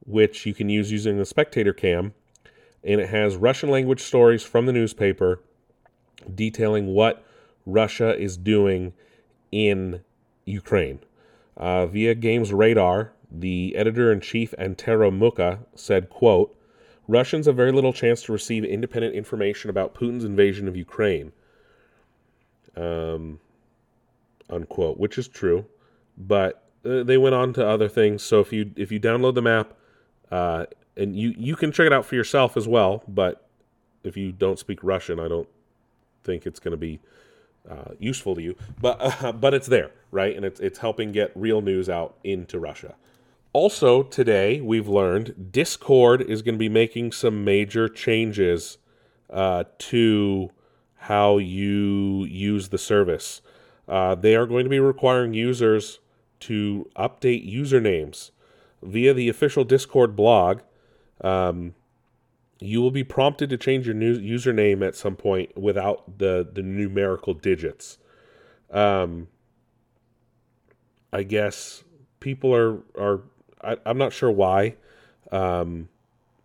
which 0.06 0.46
you 0.46 0.54
can 0.54 0.70
use 0.70 0.92
using 0.92 1.18
the 1.18 1.26
spectator 1.26 1.74
cam, 1.74 2.13
and 2.84 3.00
it 3.00 3.10
has 3.10 3.36
Russian 3.36 3.70
language 3.70 4.02
stories 4.02 4.44
from 4.44 4.66
the 4.66 4.74
newspaper 4.74 5.42
detailing 6.34 6.88
what 6.88 7.24
Russia 7.66 8.18
is 8.18 8.38
doing 8.38 8.94
in 9.52 10.02
Ukraine. 10.46 11.00
Uh, 11.56 11.86
via 11.86 12.16
Games 12.16 12.52
Radar, 12.52 13.13
the 13.32 13.76
editor-in-chief 13.76 14.54
Antero 14.58 15.10
Mukka 15.12 15.60
said, 15.76 16.10
quote, 16.10 16.56
Russians 17.08 17.48
have 17.48 17.56
very 17.56 17.72
little 17.72 17.94
chance 17.94 18.22
to 18.24 18.32
receive 18.32 18.63
independent 18.63 19.13
information 19.16 19.70
about 19.70 19.94
Putin's 19.94 20.24
invasion 20.24 20.68
of 20.68 20.76
Ukraine. 20.76 21.32
Um, 22.76 23.39
unquote, 24.50 24.98
which 24.98 25.18
is 25.18 25.28
true, 25.28 25.66
but 26.18 26.63
uh, 26.86 27.04
they 27.04 27.18
went 27.18 27.36
on 27.36 27.54
to 27.54 27.68
other 27.68 27.88
things. 27.88 28.24
So 28.24 28.39
if 28.39 28.52
you 28.52 28.72
if 28.76 28.92
you 28.92 29.00
download 29.00 29.36
the 29.36 29.42
map, 29.42 29.74
uh, 30.34 30.65
and 30.98 31.15
you 31.15 31.36
you 31.38 31.56
can 31.56 31.72
check 31.72 31.86
it 31.86 31.93
out 31.93 32.08
for 32.08 32.15
yourself 32.15 32.58
as 32.58 32.67
well, 32.67 33.04
but 33.08 33.48
if 34.04 34.17
you 34.17 34.32
don't 34.32 34.58
speak 34.58 34.80
Russian, 34.82 35.19
I 35.19 35.28
don't 35.28 35.48
think 36.24 36.48
it's 36.48 36.60
going 36.60 36.72
to 36.72 36.78
be 36.78 37.00
uh, 37.69 37.91
useful 38.00 38.34
to 38.34 38.41
you. 38.41 38.56
But 38.82 38.98
uh, 39.00 39.32
but 39.43 39.54
it's 39.54 39.67
there, 39.67 39.91
right? 40.10 40.36
And 40.36 40.43
it's 40.43 40.60
it's 40.60 40.80
helping 40.80 41.12
get 41.12 41.32
real 41.36 41.62
news 41.62 41.88
out 41.88 42.15
into 42.24 42.58
Russia. 42.58 42.96
Also, 43.54 44.02
today 44.02 44.60
we've 44.60 44.88
learned 44.88 45.52
Discord 45.52 46.24
is 46.24 46.41
going 46.41 46.56
to 46.56 46.60
be 46.60 46.69
making 46.69 47.12
some 47.12 47.46
major 47.46 47.88
changes 47.88 48.80
uh, 49.30 49.65
to 49.78 50.50
how 50.96 51.38
you 51.38 52.26
use 52.26 52.69
the 52.69 52.80
service. 52.80 53.43
Uh, 53.88 54.15
they 54.15 54.36
are 54.36 54.48
going 54.48 54.63
to 54.63 54.69
be 54.69 54.80
requiring 54.80 55.36
users 55.36 56.00
to 56.39 56.89
update 56.96 57.48
usernames 57.48 58.32
via 58.84 59.13
the 59.13 59.30
official 59.30 59.63
Discord 59.63 60.15
blog. 60.15 60.62
Um, 61.22 61.76
you 62.60 62.82
will 62.82 62.91
be 62.91 63.04
prompted 63.04 63.50
to 63.50 63.58
change 63.58 63.86
your 63.86 63.96
new 63.96 64.17
username 64.17 64.86
at 64.86 64.96
some 64.96 65.15
point 65.15 65.58
without 65.58 66.19
the 66.19 66.48
the 66.52 66.62
numerical 66.62 67.34
digits. 67.34 67.98
Um, 68.72 69.28
I 71.12 71.24
guess 71.24 71.84
people 72.19 72.54
are 72.56 72.80
are 72.98 73.22
I, 73.62 73.78
am 73.86 73.98
not 73.98 74.13
sure 74.13 74.32
why, 74.32 74.76
um, 75.32 75.89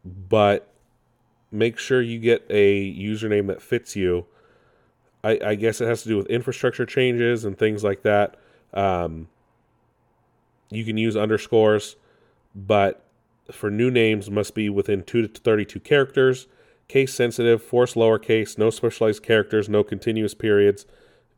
but 0.05 0.73
make 1.51 1.79
sure 1.79 2.01
you 2.03 2.19
get 2.19 2.45
a 2.51 2.95
username 2.95 3.47
that 3.49 3.63
fits 3.63 3.97
you. 3.97 4.27
I, 5.25 5.39
I 5.45 5.55
guess 5.57 5.81
it 5.81 5.87
has 5.87 6.03
to 6.03 6.09
do 6.09 6.17
with 6.17 6.27
infrastructure 6.27 6.87
changes 6.87 7.45
and 7.45 7.59
things 7.59 7.83
like 7.83 8.03
that. 8.03 8.37
Um, 8.73 9.29
you 10.71 10.85
can 10.85 10.97
use 10.97 11.17
underscores, 11.17 11.97
but 12.67 13.05
for 13.51 13.71
new 13.71 13.91
names 13.91 14.31
must 14.31 14.55
be 14.55 14.69
within 14.69 15.03
2 15.03 15.27
to 15.27 15.29
32 15.29 15.81
characters, 15.81 16.47
case 16.89 17.15
sensitive, 17.15 17.63
force 17.63 17.95
lowercase, 17.95 18.59
no 18.59 18.71
specialized 18.71 19.23
characters, 19.23 19.69
no 19.69 19.85
continuous 19.85 20.35
periods, 20.35 20.85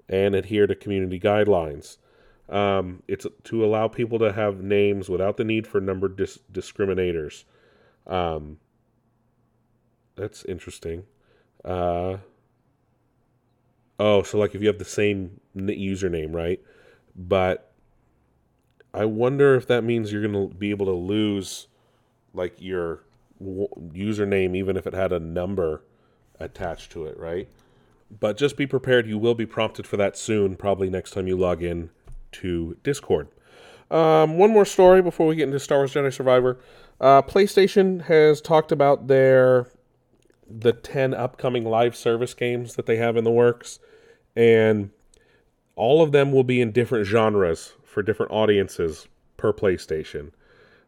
and 0.08 0.34
adhere 0.34 0.66
to 0.66 0.74
community 0.74 1.20
guidelines. 1.20 1.98
Um, 2.48 3.02
it's 3.06 3.26
to 3.44 3.64
allow 3.64 3.86
people 3.86 4.18
to 4.18 4.32
have 4.32 4.62
names 4.62 5.08
without 5.08 5.36
the 5.36 5.44
need 5.44 5.66
for 5.66 5.80
number 5.80 6.08
dis- 6.08 6.40
discriminators. 6.52 7.44
Um, 8.06 8.58
that's 10.16 10.44
interesting. 10.46 11.04
Uh, 11.64 12.16
oh, 14.00 14.22
so 14.22 14.38
like 14.38 14.54
if 14.54 14.62
you 14.62 14.66
have 14.66 14.78
the 14.78 14.84
same 14.84 15.40
username, 15.56 16.34
right? 16.34 16.60
But 17.14 17.69
I 18.92 19.04
wonder 19.04 19.54
if 19.54 19.66
that 19.68 19.84
means 19.84 20.12
you're 20.12 20.26
going 20.26 20.48
to 20.48 20.54
be 20.54 20.70
able 20.70 20.86
to 20.86 20.92
lose 20.92 21.68
like 22.34 22.54
your 22.60 23.02
w- 23.38 23.68
username 23.92 24.56
even 24.56 24.76
if 24.76 24.86
it 24.86 24.94
had 24.94 25.12
a 25.12 25.20
number 25.20 25.82
attached 26.38 26.90
to 26.92 27.06
it, 27.06 27.18
right? 27.18 27.48
But 28.10 28.36
just 28.36 28.56
be 28.56 28.66
prepared. 28.66 29.06
You 29.06 29.18
will 29.18 29.34
be 29.34 29.46
prompted 29.46 29.86
for 29.86 29.96
that 29.96 30.16
soon, 30.16 30.56
probably 30.56 30.90
next 30.90 31.12
time 31.12 31.26
you 31.26 31.36
log 31.36 31.62
in 31.62 31.90
to 32.32 32.76
Discord. 32.82 33.28
Um, 33.90 34.38
one 34.38 34.50
more 34.50 34.64
story 34.64 35.02
before 35.02 35.26
we 35.26 35.36
get 35.36 35.46
into 35.46 35.60
Star 35.60 35.78
Wars 35.78 35.94
Jedi 35.94 36.12
Survivor. 36.12 36.58
Uh, 37.00 37.22
PlayStation 37.22 38.02
has 38.02 38.40
talked 38.40 38.72
about 38.72 39.06
their 39.06 39.68
the 40.48 40.72
10 40.72 41.14
upcoming 41.14 41.64
live 41.64 41.94
service 41.94 42.34
games 42.34 42.74
that 42.74 42.86
they 42.86 42.96
have 42.96 43.16
in 43.16 43.22
the 43.22 43.30
works 43.30 43.78
and 44.34 44.90
all 45.76 46.02
of 46.02 46.12
them 46.12 46.32
will 46.32 46.42
be 46.44 46.60
in 46.60 46.72
different 46.72 47.06
genres 47.06 47.74
for 47.90 48.02
different 48.02 48.32
audiences 48.32 49.08
per 49.36 49.52
PlayStation. 49.52 50.30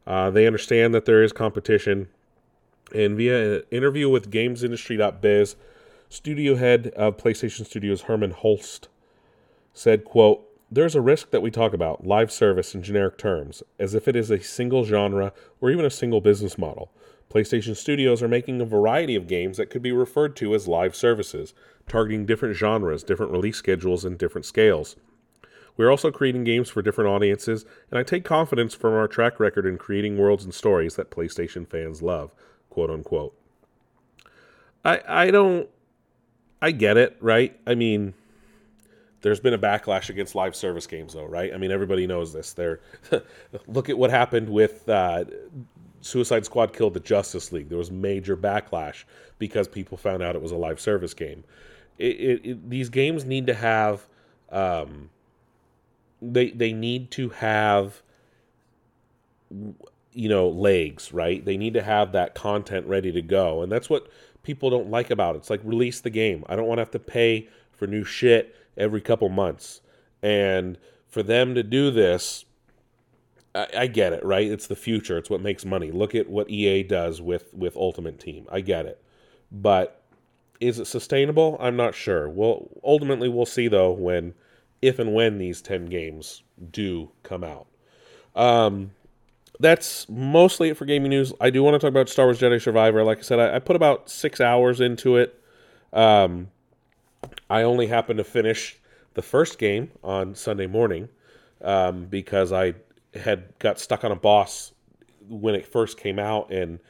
Uh, 0.07 0.31
they 0.31 0.47
understand 0.47 0.95
that 0.95 1.05
there 1.05 1.23
is 1.23 1.33
competition, 1.33 2.09
and 2.95 3.17
via 3.17 3.57
an 3.57 3.63
interview 3.71 4.09
with 4.09 4.31
GamesIndustry.biz, 4.31 5.57
studio 6.09 6.55
head 6.57 6.89
of 6.89 7.17
PlayStation 7.17 7.67
Studios 7.67 8.03
Hermen 8.03 8.33
Hulst 8.33 8.89
said, 9.73 10.05
"quote 10.05 10.47
There's 10.71 10.95
a 10.95 11.01
risk 11.01 11.31
that 11.31 11.43
we 11.43 11.51
talk 11.51 11.75
about 11.75 12.07
live 12.07 12.31
service 12.31 12.75
in 12.75 12.83
generic 12.83 13.19
terms, 13.19 13.63
as 13.79 13.95
if 13.95 14.09
it 14.09 14.17
is 14.17 14.31
a 14.31 14.41
single 14.41 14.85
genre 14.85 15.33
or 15.61 15.71
even 15.71 15.85
a 15.85 15.91
single 15.91 16.21
business 16.21 16.57
model. 16.57 16.91
PlayStation 17.31 17.77
Studios 17.77 18.23
are 18.23 18.29
making 18.29 18.61
a 18.61 18.67
variety 18.67 19.17
of 19.17 19.27
games 19.27 19.57
that 19.57 19.71
could 19.71 19.83
be 19.83 19.93
referred 19.93 20.37
to 20.37 20.55
as 20.55 20.69
live 20.69 20.95
services, 20.95 21.55
targeting 21.89 22.27
different 22.27 22.57
genres, 22.57 23.03
different 23.03 23.33
release 23.33 23.57
schedules, 23.57 24.05
and 24.05 24.19
different 24.19 24.45
scales." 24.45 24.97
We 25.77 25.85
are 25.85 25.91
also 25.91 26.11
creating 26.11 26.45
games 26.45 26.69
for 26.69 26.83
different 26.83 27.11
audiences, 27.11 27.65
and 27.91 27.99
I 27.99 28.03
take 28.03 28.25
confidence 28.25 28.75
from 28.75 28.95
our 28.95 29.09
track 29.09 29.41
record 29.41 29.67
in 29.67 29.79
creating 29.79 30.19
worlds 30.19 30.45
and 30.45 30.53
stories 30.53 30.97
that 30.97 31.11
PlayStation 31.11 31.67
fans 31.67 32.03
love, 32.03 32.35
quote 32.71 32.91
unquote. 32.91 33.35
I 34.85 35.01
I 35.07 35.31
don't 35.31 35.69
I 36.61 36.71
get 36.71 36.97
it, 36.97 37.17
right? 37.21 37.59
I 37.67 37.75
mean, 37.75 38.15
there's 39.23 39.41
been 39.41 39.55
a 39.55 39.59
backlash 39.59 40.11
against 40.11 40.35
live 40.35 40.55
service 40.55 40.87
games 40.87 41.15
though, 41.15 41.25
right? 41.25 41.53
I 41.55 41.57
mean, 41.57 41.71
everybody 41.71 42.07
knows 42.07 42.33
this. 42.33 42.53
There 42.53 42.81
look 43.67 43.89
at 43.89 43.97
what 43.97 44.11
happened 44.11 44.49
with 44.49 44.89
uh, 44.89 45.25
Suicide 46.03 46.45
Squad 46.45 46.73
killed 46.73 46.95
the 46.95 47.01
Justice 47.01 47.53
League. 47.53 47.69
There 47.69 47.79
was 47.79 47.91
major 47.91 48.37
backlash 48.37 49.05
because 49.39 49.69
people 49.69 49.97
found 49.97 50.23
out 50.23 50.37
it 50.37 50.43
was 50.43 50.53
a 50.53 50.57
live 50.57 50.81
service 50.81 51.15
game. 51.15 51.45
It, 51.99 52.17
it, 52.21 52.47
it, 52.47 52.71
these 52.71 52.89
games 52.89 53.25
need 53.25 53.47
to 53.47 53.55
have 53.55 54.07
um, 54.51 55.11
they 56.23 56.51
they 56.51 56.73
need 56.73 57.11
to 57.13 57.31
have 57.31 58.03
you 60.13 60.29
know 60.29 60.49
legs 60.49 61.13
right? 61.13 61.45
They 61.45 61.57
need 61.57 61.75
to 61.75 61.83
have 61.83 62.13
that 62.13 62.35
content 62.35 62.87
ready 62.87 63.13
to 63.13 63.23
go. 63.23 63.63
And 63.63 63.71
that's 63.71 63.91
what 63.91 64.09
people 64.43 64.71
don't 64.71 64.91
like 64.91 65.11
about 65.11 65.35
it. 65.35 65.39
It's 65.39 65.51
like 65.51 65.61
release 65.65 66.01
the 66.01 66.11
game. 66.11 66.45
I 66.49 66.57
don't 66.57 66.67
want 66.67 66.79
to 66.79 66.83
have 66.83 66.91
to 66.93 66.99
pay 66.99 67.49
for 67.73 67.87
new 67.87 68.05
shit 68.05 68.57
every 68.77 69.01
couple 69.01 69.29
months. 69.29 69.81
And 70.23 70.79
for 71.09 71.23
them 71.23 71.55
to 71.55 71.63
do 71.63 71.91
this 71.91 72.45
I, 73.55 73.69
I 73.77 73.87
get 73.87 74.13
it 74.13 74.25
right? 74.25 74.47
It's 74.51 74.67
the 74.67 74.77
future. 74.77 75.19
It's 75.19 75.31
what 75.31 75.41
makes 75.41 75.65
money. 75.65 75.91
Look 75.91 76.15
at 76.15 76.29
what 76.29 76.51
EA 76.51 76.83
does 76.83 77.21
with 77.21 77.53
with 77.55 77.77
ultimate 77.77 78.19
team. 78.21 78.47
I 78.51 78.61
get 78.61 78.87
it. 78.87 79.03
But 79.51 80.03
is 80.61 80.79
it 80.79 80.87
sustainable? 80.87 81.57
I'm 81.61 81.77
not 81.77 81.95
sure. 81.95 82.29
Well 82.29 82.69
ultimately 82.85 83.29
we'll 83.29 83.47
see 83.47 83.69
though 83.69 83.91
when 83.91 84.35
if 84.83 84.99
and 84.99 85.15
when 85.15 85.39
these 85.39 85.63
10 85.63 85.87
games 85.87 86.43
do 86.71 87.11
come 87.23 87.45
out. 87.45 87.67
Um, 88.35 88.91
that's 89.61 90.09
mostly 90.09 90.71
it 90.71 90.77
for 90.77 90.85
gaming 90.85 91.11
news. 91.11 91.33
I 91.41 91.51
do 91.51 91.63
want 91.63 91.75
to 91.75 91.79
talk 91.79 91.89
about 91.89 92.09
Star 92.09 92.27
Wars 92.27 92.41
Jedi 92.41 92.61
Survivor. 92.61 93.05
Like 93.05 93.19
I 93.19 93.23
said, 93.23 93.39
I, 93.39 93.57
I 93.57 93.59
put 93.61 93.77
about 93.77 94.11
six 94.11 94.41
hours 94.41 94.81
into 94.81 95.17
it. 95.17 95.39
Um, 95.93 96.49
I 97.49 97.63
only 97.63 97.87
happened 97.87 98.19
to 98.19 98.25
finish 98.25 98.79
the 99.15 99.23
first 99.23 99.59
game 99.59 99.91
on 100.03 100.35
Sunday 100.35 100.67
morning 100.67 101.09
um, 101.63 102.07
because 102.07 102.53
I 102.53 102.75
had 103.15 103.57
got 103.59 103.79
stuck 103.79 104.05
on 104.05 104.11
a 104.11 104.17
boss 104.17 104.73
when 105.29 105.55
it 105.55 105.67
first 105.67 105.99
came 105.99 106.19
out, 106.19 106.51
and 106.51 106.81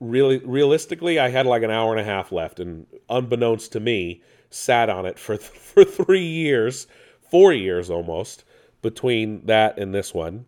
really, 0.00 0.38
realistically, 0.38 1.18
I 1.18 1.28
had 1.28 1.46
like 1.46 1.62
an 1.62 1.70
hour 1.70 1.90
and 1.92 2.00
a 2.00 2.04
half 2.04 2.32
left, 2.32 2.60
and 2.60 2.86
unbeknownst 3.10 3.72
to 3.72 3.80
me, 3.80 4.22
sat 4.50 4.88
on 4.88 5.04
it 5.04 5.18
for 5.18 5.36
for 5.38 5.84
three 5.84 6.26
years 6.26 6.86
four 7.34 7.52
years 7.52 7.90
almost 7.90 8.44
between 8.80 9.44
that 9.44 9.76
and 9.76 9.92
this 9.92 10.14
one. 10.14 10.46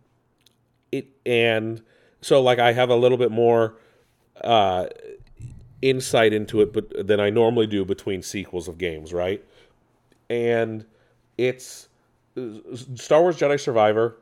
It 0.89 1.09
and 1.25 1.81
so 2.21 2.41
like 2.41 2.59
I 2.59 2.71
have 2.71 2.89
a 2.89 2.95
little 2.95 3.17
bit 3.17 3.29
more 3.29 3.75
uh, 4.41 4.85
insight 5.81 6.31
into 6.31 6.61
it, 6.61 6.71
but 6.71 7.05
than 7.05 7.19
I 7.19 7.29
normally 7.29 7.67
do 7.67 7.83
between 7.83 8.21
sequels 8.21 8.69
of 8.69 8.77
games, 8.77 9.11
right? 9.11 9.43
And 10.29 10.85
it's 11.37 11.89
Star 12.95 13.21
Wars 13.21 13.37
Jedi 13.37 13.59
Survivor 13.59 14.15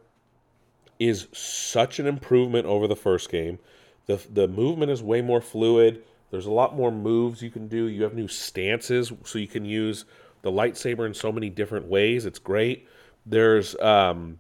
is 0.98 1.28
such 1.34 2.00
an 2.00 2.08
improvement 2.08 2.66
over 2.66 2.88
the 2.88 2.96
first 2.96 3.30
game. 3.30 3.60
The 4.08 4.20
the 4.28 4.48
movement 4.48 4.90
is 4.90 5.04
way 5.04 5.22
more 5.22 5.40
fluid. 5.40 6.02
There's 6.32 6.48
a 6.48 6.52
lot 6.52 6.76
more 6.76 6.92
moves 6.92 7.44
you 7.44 7.52
can 7.52 7.68
do. 7.68 7.86
You 7.86 8.02
have 8.02 8.16
new 8.16 8.28
stances, 8.28 9.14
so 9.24 9.38
you 9.38 9.48
can 9.48 9.66
use 9.66 10.06
the 10.46 10.52
lightsaber 10.52 11.08
in 11.08 11.14
so 11.16 11.32
many 11.32 11.50
different 11.50 11.88
ways. 11.88 12.28
It's 12.28 12.38
great. 12.38 12.88
There's 13.26 13.76
um, 13.80 14.38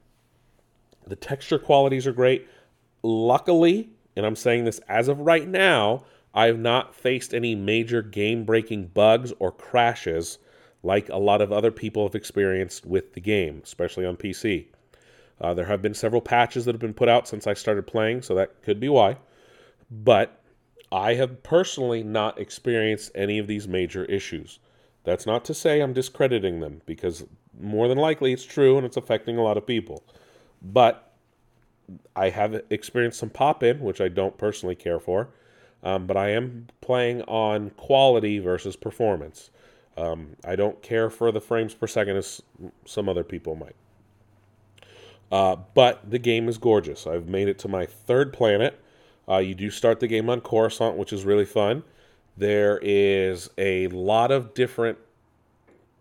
the 1.07 1.15
texture 1.15 1.57
qualities 1.57 2.05
are 2.05 2.13
great. 2.13 2.47
Luckily, 3.01 3.89
and 4.15 4.23
I'm 4.23 4.35
saying 4.35 4.65
this 4.65 4.79
as 4.87 5.07
of 5.07 5.19
right 5.19 5.47
now, 5.47 6.05
I 6.35 6.45
have 6.45 6.59
not 6.59 6.93
faced 6.93 7.33
any 7.33 7.55
major 7.55 8.03
game 8.03 8.45
breaking 8.45 8.91
bugs 8.93 9.33
or 9.39 9.51
crashes 9.51 10.37
like 10.83 11.09
a 11.09 11.17
lot 11.17 11.41
of 11.41 11.51
other 11.51 11.71
people 11.71 12.05
have 12.05 12.13
experienced 12.13 12.85
with 12.85 13.13
the 13.13 13.19
game, 13.19 13.61
especially 13.63 14.05
on 14.05 14.15
PC. 14.15 14.67
Uh, 15.41 15.55
there 15.55 15.65
have 15.65 15.81
been 15.81 15.95
several 15.95 16.21
patches 16.21 16.65
that 16.65 16.75
have 16.75 16.81
been 16.81 16.93
put 16.93 17.09
out 17.09 17.27
since 17.27 17.47
I 17.47 17.55
started 17.55 17.87
playing, 17.87 18.21
so 18.21 18.35
that 18.35 18.61
could 18.61 18.79
be 18.79 18.89
why. 18.89 19.17
But 19.89 20.39
I 20.91 21.15
have 21.15 21.41
personally 21.41 22.03
not 22.03 22.39
experienced 22.39 23.11
any 23.15 23.39
of 23.39 23.47
these 23.47 23.67
major 23.67 24.05
issues. 24.05 24.59
That's 25.05 25.25
not 25.25 25.45
to 25.45 25.53
say 25.53 25.81
I'm 25.81 25.93
discrediting 25.93 26.59
them, 26.59 26.81
because 26.85 27.25
more 27.59 27.87
than 27.87 27.97
likely 27.97 28.33
it's 28.33 28.43
true 28.43 28.75
and 28.77 28.85
it's 28.85 28.97
affecting 28.97 29.37
a 29.37 29.43
lot 29.43 29.57
of 29.57 29.65
people. 29.65 30.03
But 30.61 31.13
I 32.15 32.29
have 32.29 32.61
experienced 32.69 33.19
some 33.19 33.29
pop 33.29 33.63
in, 33.63 33.79
which 33.79 34.01
I 34.01 34.07
don't 34.07 34.37
personally 34.37 34.75
care 34.75 34.99
for. 34.99 35.29
Um, 35.83 36.07
but 36.07 36.17
I 36.17 36.29
am 36.29 36.67
playing 36.81 37.21
on 37.23 37.69
quality 37.71 38.39
versus 38.39 38.75
performance. 38.75 39.51
Um, 39.95 40.35
I 40.43 40.55
don't 40.55 40.81
care 40.81 41.09
for 41.11 41.31
the 41.31 41.39
frames 41.39 41.75
per 41.75 41.87
second 41.87 42.17
as 42.17 42.41
some 42.85 43.07
other 43.07 43.23
people 43.23 43.55
might. 43.55 43.75
Uh, 45.31 45.57
but 45.75 46.09
the 46.09 46.19
game 46.19 46.49
is 46.49 46.57
gorgeous. 46.57 47.05
I've 47.05 47.27
made 47.27 47.47
it 47.47 47.59
to 47.59 47.67
my 47.67 47.85
third 47.85 48.33
planet. 48.33 48.79
Uh, 49.29 49.37
you 49.37 49.53
do 49.55 49.69
start 49.69 49.99
the 49.99 50.07
game 50.07 50.29
on 50.29 50.41
Coruscant, 50.41 50.97
which 50.97 51.13
is 51.13 51.23
really 51.23 51.45
fun. 51.45 51.83
There 52.37 52.79
is 52.81 53.49
a 53.57 53.87
lot 53.87 54.31
of 54.31 54.53
different 54.53 54.97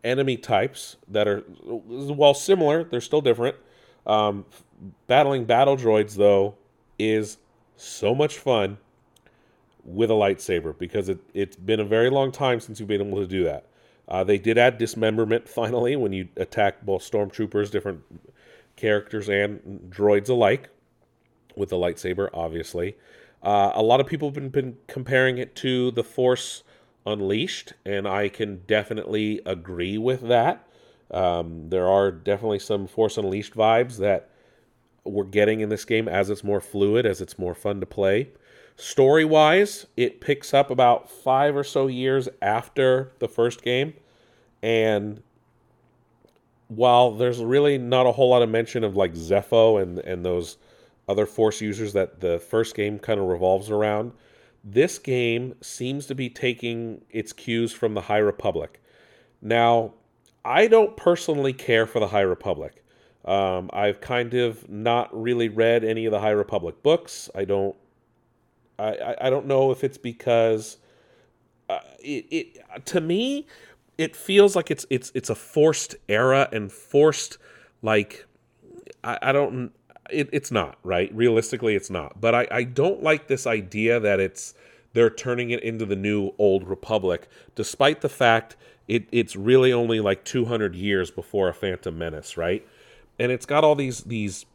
enemy 0.02 0.36
types 0.36 0.96
that 1.08 1.26
are, 1.28 1.40
while 1.40 2.34
similar, 2.34 2.84
they're 2.84 3.00
still 3.00 3.20
different. 3.20 3.56
Um, 4.06 4.44
battling 5.06 5.44
battle 5.44 5.76
droids, 5.76 6.16
though, 6.16 6.56
is 6.98 7.38
so 7.76 8.14
much 8.14 8.38
fun 8.38 8.78
with 9.84 10.10
a 10.10 10.14
lightsaber 10.14 10.76
because 10.78 11.08
it, 11.08 11.18
it's 11.34 11.56
been 11.56 11.80
a 11.80 11.84
very 11.84 12.10
long 12.10 12.32
time 12.32 12.60
since 12.60 12.80
you've 12.80 12.88
been 12.88 13.06
able 13.06 13.20
to 13.20 13.26
do 13.26 13.44
that. 13.44 13.66
Uh, 14.08 14.24
they 14.24 14.38
did 14.38 14.58
add 14.58 14.78
dismemberment 14.78 15.48
finally 15.48 15.96
when 15.96 16.12
you 16.12 16.28
attack 16.36 16.84
both 16.84 17.08
stormtroopers, 17.08 17.70
different 17.70 18.02
characters, 18.76 19.28
and 19.28 19.60
droids 19.90 20.28
alike 20.28 20.68
with 21.56 21.68
the 21.68 21.76
lightsaber, 21.76 22.28
obviously. 22.34 22.96
Uh, 23.44 23.72
a 23.74 23.82
lot 23.82 24.00
of 24.00 24.06
people 24.06 24.28
have 24.28 24.34
been, 24.34 24.48
been 24.48 24.76
comparing 24.86 25.36
it 25.36 25.54
to 25.56 25.90
The 25.90 26.02
Force 26.02 26.64
Unleashed, 27.04 27.74
and 27.84 28.08
I 28.08 28.30
can 28.30 28.62
definitely 28.66 29.42
agree 29.44 29.98
with 29.98 30.22
that. 30.28 30.66
Um, 31.10 31.68
there 31.68 31.86
are 31.86 32.10
definitely 32.10 32.58
some 32.58 32.86
Force 32.86 33.18
Unleashed 33.18 33.54
vibes 33.54 33.98
that 33.98 34.30
we're 35.04 35.24
getting 35.24 35.60
in 35.60 35.68
this 35.68 35.84
game 35.84 36.08
as 36.08 36.30
it's 36.30 36.42
more 36.42 36.62
fluid, 36.62 37.04
as 37.04 37.20
it's 37.20 37.38
more 37.38 37.54
fun 37.54 37.80
to 37.80 37.86
play. 37.86 38.30
Story 38.76 39.24
wise, 39.24 39.86
it 39.96 40.20
picks 40.20 40.54
up 40.54 40.70
about 40.70 41.10
five 41.10 41.54
or 41.54 41.62
so 41.62 41.86
years 41.86 42.28
after 42.40 43.12
the 43.18 43.28
first 43.28 43.62
game. 43.62 43.92
And 44.62 45.22
while 46.68 47.12
there's 47.12 47.38
really 47.38 47.76
not 47.76 48.06
a 48.06 48.12
whole 48.12 48.30
lot 48.30 48.42
of 48.42 48.48
mention 48.48 48.82
of 48.82 48.96
like 48.96 49.12
Zeffo 49.12 49.80
and, 49.80 49.98
and 49.98 50.24
those 50.24 50.56
other 51.08 51.26
Force 51.26 51.60
users 51.60 51.92
that 51.92 52.20
the 52.20 52.38
first 52.38 52.74
game 52.74 52.98
kind 52.98 53.20
of 53.20 53.26
revolves 53.26 53.70
around, 53.70 54.12
this 54.62 54.98
game 54.98 55.54
seems 55.60 56.06
to 56.06 56.14
be 56.14 56.30
taking 56.30 57.02
its 57.10 57.32
cues 57.32 57.72
from 57.72 57.94
the 57.94 58.00
High 58.02 58.18
Republic. 58.18 58.82
Now, 59.42 59.94
I 60.44 60.66
don't 60.66 60.96
personally 60.96 61.52
care 61.52 61.86
for 61.86 62.00
the 62.00 62.08
High 62.08 62.22
Republic. 62.22 62.84
Um, 63.24 63.70
I've 63.72 64.00
kind 64.00 64.34
of 64.34 64.68
not 64.68 65.08
really 65.18 65.48
read 65.48 65.84
any 65.84 66.06
of 66.06 66.12
the 66.12 66.20
High 66.20 66.30
Republic 66.30 66.82
books. 66.82 67.30
I 67.34 67.44
don't 67.44 67.76
I, 68.78 69.14
I 69.20 69.30
don't 69.30 69.46
know 69.46 69.70
if 69.70 69.84
it's 69.84 69.98
because 69.98 70.78
uh, 71.68 71.80
it, 72.00 72.26
it 72.30 72.86
to 72.86 73.00
me 73.00 73.46
it 73.98 74.16
feels 74.16 74.56
like 74.56 74.70
it's 74.70 74.84
it's 74.90 75.12
it's 75.14 75.30
a 75.30 75.34
forced 75.34 75.94
era 76.08 76.48
and 76.52 76.70
forced 76.70 77.38
like 77.82 78.26
I, 79.02 79.18
I 79.22 79.32
don't 79.32 79.72
it, 80.10 80.28
it's 80.32 80.50
not 80.50 80.78
right? 80.82 81.14
Realistically 81.14 81.74
it's 81.74 81.90
not. 81.90 82.20
But 82.20 82.34
I, 82.34 82.48
I 82.50 82.62
don't 82.64 83.02
like 83.02 83.28
this 83.28 83.46
idea 83.46 84.00
that 84.00 84.20
it's 84.20 84.54
they're 84.92 85.10
turning 85.10 85.50
it 85.50 85.62
into 85.62 85.86
the 85.86 85.96
new 85.96 86.32
old 86.38 86.68
republic 86.68 87.28
despite 87.54 88.00
the 88.00 88.08
fact 88.08 88.56
it, 88.86 89.06
it's 89.10 89.34
really 89.34 89.72
only 89.72 89.98
like 90.00 90.24
200 90.24 90.74
years 90.76 91.10
before 91.10 91.48
a 91.48 91.54
phantom 91.54 91.98
menace 91.98 92.36
right? 92.36 92.66
And 93.18 93.30
it's 93.32 93.46
got 93.46 93.64
all 93.64 93.74
these 93.74 94.02
these 94.02 94.46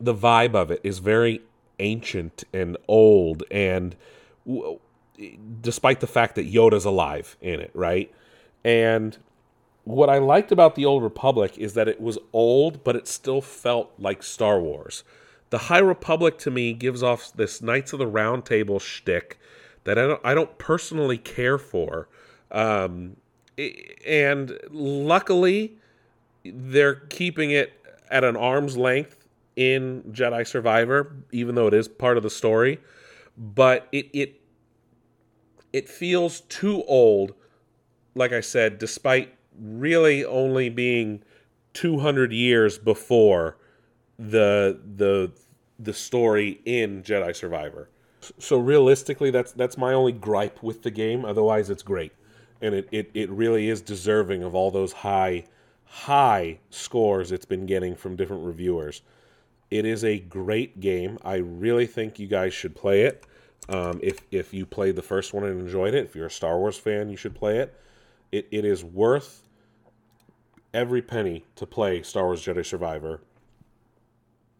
the 0.00 0.14
vibe 0.14 0.54
of 0.54 0.70
it 0.70 0.80
is 0.82 0.98
very 0.98 1.42
ancient 1.78 2.44
and 2.52 2.76
old 2.88 3.42
and 3.50 3.96
w- 4.46 4.78
despite 5.60 6.00
the 6.00 6.06
fact 6.06 6.34
that 6.34 6.50
Yoda's 6.52 6.84
alive 6.84 7.36
in 7.40 7.60
it, 7.60 7.70
right? 7.74 8.12
And 8.64 9.16
what 9.84 10.10
I 10.10 10.18
liked 10.18 10.52
about 10.52 10.74
the 10.74 10.84
Old 10.84 11.02
Republic 11.02 11.56
is 11.58 11.74
that 11.74 11.88
it 11.88 12.00
was 12.00 12.18
old, 12.32 12.84
but 12.84 12.96
it 12.96 13.08
still 13.08 13.40
felt 13.40 13.92
like 13.98 14.22
Star 14.22 14.60
Wars. 14.60 15.04
The 15.50 15.58
High 15.58 15.78
Republic 15.78 16.38
to 16.38 16.50
me 16.50 16.72
gives 16.72 17.02
off 17.02 17.32
this 17.32 17.60
Knights 17.60 17.92
of 17.92 17.98
the 17.98 18.06
Round 18.06 18.44
Table 18.44 18.78
shtick 18.78 19.38
that 19.84 19.98
I 19.98 20.06
don't, 20.06 20.20
I 20.22 20.34
don't 20.34 20.58
personally 20.58 21.18
care 21.18 21.58
for. 21.58 22.08
Um, 22.50 23.16
and 24.06 24.58
luckily, 24.70 25.76
they're 26.44 26.94
keeping 26.94 27.50
it 27.50 27.72
at 28.10 28.24
an 28.24 28.36
arm's 28.36 28.76
length 28.76 29.28
in 29.56 30.02
Jedi 30.10 30.46
Survivor, 30.46 31.16
even 31.32 31.54
though 31.54 31.66
it 31.66 31.74
is 31.74 31.88
part 31.88 32.16
of 32.16 32.22
the 32.22 32.30
story. 32.30 32.80
But 33.36 33.88
it 33.92 34.08
it 34.12 34.40
it 35.72 35.88
feels 35.88 36.40
too 36.42 36.82
old, 36.84 37.34
like 38.14 38.32
I 38.32 38.40
said, 38.40 38.78
despite 38.78 39.34
really 39.60 40.24
only 40.24 40.68
being 40.68 41.22
200 41.74 42.32
years 42.32 42.78
before 42.78 43.56
the 44.18 44.80
the 44.96 45.32
the 45.78 45.92
story 45.94 46.60
in 46.64 47.02
Jedi 47.02 47.34
Survivor. 47.34 47.88
So 48.38 48.58
realistically, 48.58 49.30
that's 49.30 49.52
that's 49.52 49.78
my 49.78 49.92
only 49.92 50.12
gripe 50.12 50.62
with 50.62 50.82
the 50.82 50.90
game. 50.90 51.24
Otherwise, 51.24 51.70
it's 51.70 51.82
great, 51.82 52.12
and 52.60 52.74
it, 52.74 52.88
it, 52.92 53.10
it 53.14 53.30
really 53.30 53.68
is 53.68 53.80
deserving 53.80 54.42
of 54.42 54.54
all 54.54 54.70
those 54.70 54.92
high 54.92 55.44
high 55.84 56.58
scores 56.70 57.32
it's 57.32 57.44
been 57.44 57.66
getting 57.66 57.96
from 57.96 58.14
different 58.14 58.44
reviewers. 58.44 59.02
It 59.70 59.84
is 59.84 60.04
a 60.04 60.18
great 60.18 60.80
game. 60.80 61.18
I 61.24 61.36
really 61.36 61.86
think 61.86 62.18
you 62.18 62.28
guys 62.28 62.52
should 62.52 62.76
play 62.76 63.02
it. 63.02 63.24
Um, 63.68 64.00
if 64.02 64.20
if 64.30 64.52
you 64.52 64.66
played 64.66 64.96
the 64.96 65.02
first 65.02 65.32
one 65.32 65.44
and 65.44 65.60
enjoyed 65.60 65.94
it, 65.94 66.04
if 66.04 66.14
you're 66.14 66.26
a 66.26 66.30
Star 66.30 66.58
Wars 66.58 66.76
fan, 66.76 67.08
you 67.08 67.16
should 67.16 67.34
play 67.34 67.58
it. 67.58 67.74
It 68.32 68.48
it 68.50 68.64
is 68.64 68.84
worth 68.84 69.48
every 70.72 71.02
penny 71.02 71.44
to 71.56 71.66
play 71.66 72.02
Star 72.02 72.26
Wars 72.26 72.44
Jedi 72.44 72.64
Survivor, 72.64 73.20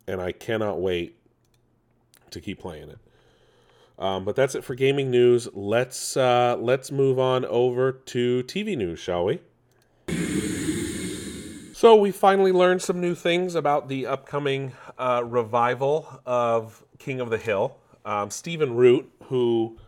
and 0.07 0.21
I 0.21 0.33
cannot 0.33 0.81
wait 0.81 1.17
to 2.31 2.41
keep 2.41 2.59
playing 2.61 2.91
it. 2.91 2.99
Um, 3.99 4.25
but 4.25 4.35
that's 4.35 4.55
it 4.55 4.65
for 4.65 4.75
gaming 4.75 5.11
news. 5.11 5.49
Let's 5.53 6.17
uh, 6.17 6.57
let's 6.59 6.91
move 6.91 7.19
on 7.19 7.45
over 7.45 7.93
to 7.93 8.43
TV 8.45 8.77
news, 8.77 8.99
shall 8.99 9.27
we? 9.27 9.41
So 11.75 11.97
we 11.97 12.11
finally 12.11 12.53
learned 12.53 12.83
some 12.83 13.01
new 13.01 13.15
things 13.15 13.55
about 13.55 13.89
the 13.89 14.07
upcoming 14.07 14.73
uh, 14.99 15.23
revival 15.25 16.21
of 16.27 16.85
King 16.99 17.21
of 17.21 17.31
the 17.31 17.39
Hill. 17.39 17.77
Um, 18.05 18.31
Stephen 18.31 18.75
Root, 18.75 19.11
who 19.25 19.79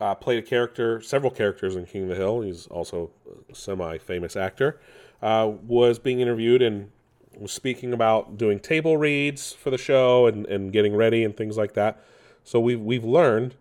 uh, 0.00 0.16
played 0.16 0.40
a 0.40 0.42
character, 0.42 1.00
several 1.00 1.30
characters 1.30 1.76
in 1.76 1.86
King 1.86 2.04
of 2.04 2.08
the 2.08 2.16
Hill, 2.16 2.40
he's 2.40 2.66
also 2.66 3.10
a 3.48 3.54
semi-famous 3.54 4.34
actor, 4.34 4.80
uh, 5.24 5.50
was 5.66 5.98
being 5.98 6.20
interviewed 6.20 6.60
and 6.60 6.90
was 7.38 7.50
speaking 7.50 7.92
about 7.94 8.36
doing 8.36 8.60
table 8.60 8.98
reads 8.98 9.52
for 9.52 9.70
the 9.70 9.78
show 9.78 10.26
and, 10.26 10.44
and 10.46 10.70
getting 10.70 10.94
ready 10.94 11.24
and 11.24 11.36
things 11.36 11.56
like 11.56 11.72
that. 11.72 12.04
So 12.44 12.60
we've 12.60 12.80
we've 12.80 13.04
learned 13.04 13.54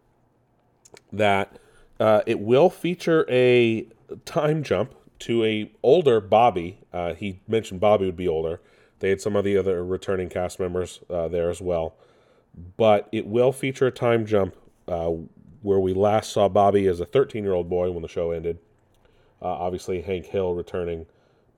that 1.14 1.58
uh, 2.00 2.22
it 2.28 2.42
will 2.42 2.70
feature 2.70 3.26
a 3.30 3.88
time 4.26 4.62
jump 4.62 4.94
to 5.20 5.46
a 5.46 5.72
older 5.82 6.20
Bobby. 6.20 6.80
Uh, 6.92 7.14
he 7.14 7.40
mentioned 7.48 7.80
Bobby 7.80 8.06
would 8.06 8.18
be 8.18 8.28
older. 8.28 8.60
They 9.00 9.10
had 9.10 9.22
some 9.22 9.38
of 9.38 9.46
the 9.46 9.58
other 9.58 9.86
returning 9.86 10.28
cast 10.28 10.60
members 10.60 11.00
uh, 11.10 11.30
there 11.30 11.50
as 11.50 11.62
well, 11.62 11.96
but 12.78 13.08
it 13.14 13.26
will 13.26 13.54
feature 13.54 13.88
a 13.88 13.92
time 13.92 14.26
jump 14.26 14.56
uh, 14.90 15.12
where 15.62 15.80
we 15.80 15.94
last 15.94 16.34
saw 16.34 16.50
Bobby 16.50 16.88
as 16.88 17.00
a 17.00 17.06
13 17.06 17.46
year 17.46 17.54
old 17.54 17.70
boy 17.70 17.90
when 17.90 18.02
the 18.02 18.10
show 18.10 18.32
ended. 18.32 18.60
Uh, 19.42 19.48
obviously, 19.48 20.02
Hank 20.02 20.26
Hill 20.26 20.54
returning, 20.54 21.06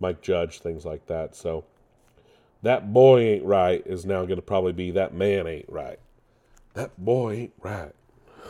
Mike 0.06 0.22
Judge, 0.22 0.60
things 0.60 0.86
like 0.86 1.08
that. 1.08 1.36
So 1.36 1.66
that 2.62 2.94
boy 2.94 3.22
ain't 3.22 3.46
right 3.46 3.82
is 3.88 4.06
now 4.06 4.22
going 4.26 4.36
to 4.36 4.42
probably 4.42 4.72
be 4.72 4.92
that 4.92 5.14
man 5.14 5.48
ain't 5.48 5.68
right. 5.68 6.00
That 6.76 6.92
boy 7.04 7.34
ain't 7.34 7.54
right. 7.62 7.94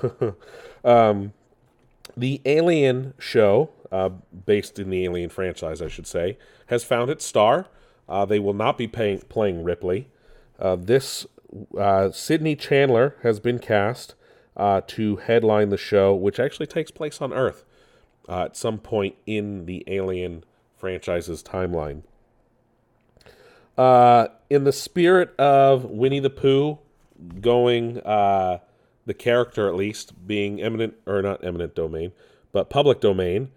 um, 0.83 1.31
the 2.17 2.41
Alien 2.45 3.13
show 3.17 3.69
uh, 3.91 4.09
based 4.45 4.79
in 4.79 4.89
the 4.89 5.05
Alien 5.05 5.29
franchise, 5.29 5.81
I 5.81 5.87
should 5.87 6.07
say, 6.07 6.37
has 6.67 6.83
found 6.83 7.09
its 7.09 7.23
star. 7.25 7.67
Uh, 8.09 8.25
they 8.25 8.39
will 8.39 8.53
not 8.53 8.77
be 8.77 8.87
playing 8.87 9.63
Ripley. 9.63 10.09
Uh, 10.59 10.75
this 10.75 11.25
uh, 11.77 12.11
Sydney 12.11 12.55
Chandler 12.57 13.15
has 13.23 13.39
been 13.39 13.59
cast 13.59 14.15
uh, 14.57 14.81
to 14.87 15.17
headline 15.17 15.69
the 15.69 15.77
show, 15.77 16.13
which 16.13 16.39
actually 16.39 16.67
takes 16.67 16.91
place 16.91 17.21
on 17.21 17.31
Earth. 17.31 17.63
uh, 18.27 18.45
at 18.45 18.57
some 18.57 18.77
point 18.77 19.15
in 19.25 19.65
the 19.65 19.83
Alien 19.87 20.43
franchise's 20.85 21.41
timeline. 21.41 22.03
Uh, 23.75 24.27
in 24.51 24.65
the 24.65 24.71
spirit 24.71 25.33
of 25.39 25.85
Winnie 25.85 26.19
the 26.19 26.29
Pooh 26.29 26.77
going, 27.41 27.99
uh, 28.01 28.59
the 29.07 29.15
character 29.15 29.67
at 29.67 29.73
least, 29.73 30.27
being 30.27 30.61
eminent, 30.61 30.93
or 31.07 31.23
not 31.23 31.43
eminent 31.43 31.73
domain, 31.73 32.11
but 32.51 32.69
public 32.69 33.01
domain, 33.01 33.49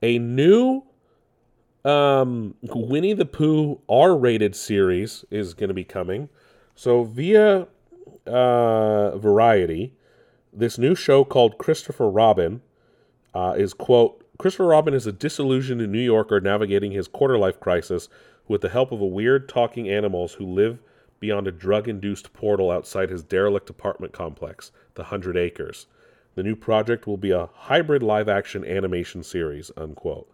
a 0.00 0.20
new 0.20 0.84
um, 1.84 2.54
Winnie 2.62 3.14
the 3.14 3.26
Pooh 3.26 3.80
R 3.88 4.16
rated 4.16 4.54
series 4.54 5.24
is 5.28 5.54
going 5.54 5.68
to 5.68 5.74
be 5.74 5.84
coming. 5.84 6.28
So, 6.76 7.02
via 7.02 7.66
uh, 8.28 9.18
Variety, 9.18 9.92
this 10.52 10.78
new 10.78 10.94
show 10.94 11.24
called 11.24 11.58
Christopher 11.58 12.08
Robin 12.08 12.62
uh, 13.34 13.56
is, 13.58 13.74
quote, 13.74 14.24
Christopher 14.38 14.66
Robin 14.66 14.94
is 14.94 15.06
a 15.06 15.12
disillusioned 15.12 15.86
New 15.90 15.98
Yorker 16.00 16.40
navigating 16.40 16.92
his 16.92 17.08
quarter 17.08 17.38
life 17.38 17.58
crisis 17.58 18.08
with 18.48 18.60
the 18.60 18.68
help 18.68 18.92
of 18.92 19.00
a 19.00 19.06
weird 19.06 19.48
talking 19.48 19.88
animals 19.88 20.34
who 20.34 20.46
live 20.46 20.78
beyond 21.18 21.46
a 21.46 21.52
drug 21.52 21.88
induced 21.88 22.32
portal 22.32 22.70
outside 22.70 23.10
his 23.10 23.22
derelict 23.22 23.70
apartment 23.70 24.12
complex, 24.12 24.70
the 24.94 25.04
Hundred 25.04 25.36
Acres. 25.36 25.86
The 26.34 26.42
new 26.42 26.54
project 26.54 27.06
will 27.06 27.16
be 27.16 27.30
a 27.30 27.48
hybrid 27.54 28.02
live 28.02 28.28
action 28.28 28.64
animation 28.64 29.22
series, 29.22 29.70
unquote. 29.76 30.30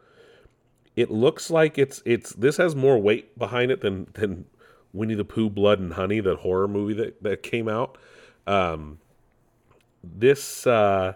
It 0.96 1.10
looks 1.10 1.50
like 1.50 1.78
it's 1.78 2.02
it's 2.04 2.32
this 2.32 2.56
has 2.56 2.74
more 2.74 2.98
weight 2.98 3.38
behind 3.38 3.70
it 3.70 3.80
than 3.80 4.08
than 4.14 4.46
Winnie 4.92 5.14
the 5.14 5.24
Pooh 5.24 5.48
Blood 5.48 5.78
and 5.78 5.94
Honey, 5.94 6.20
that 6.20 6.38
horror 6.38 6.68
movie 6.68 6.94
that, 6.94 7.22
that 7.22 7.42
came 7.42 7.68
out. 7.68 7.96
Um, 8.46 8.98
this 10.02 10.66
uh, 10.66 11.14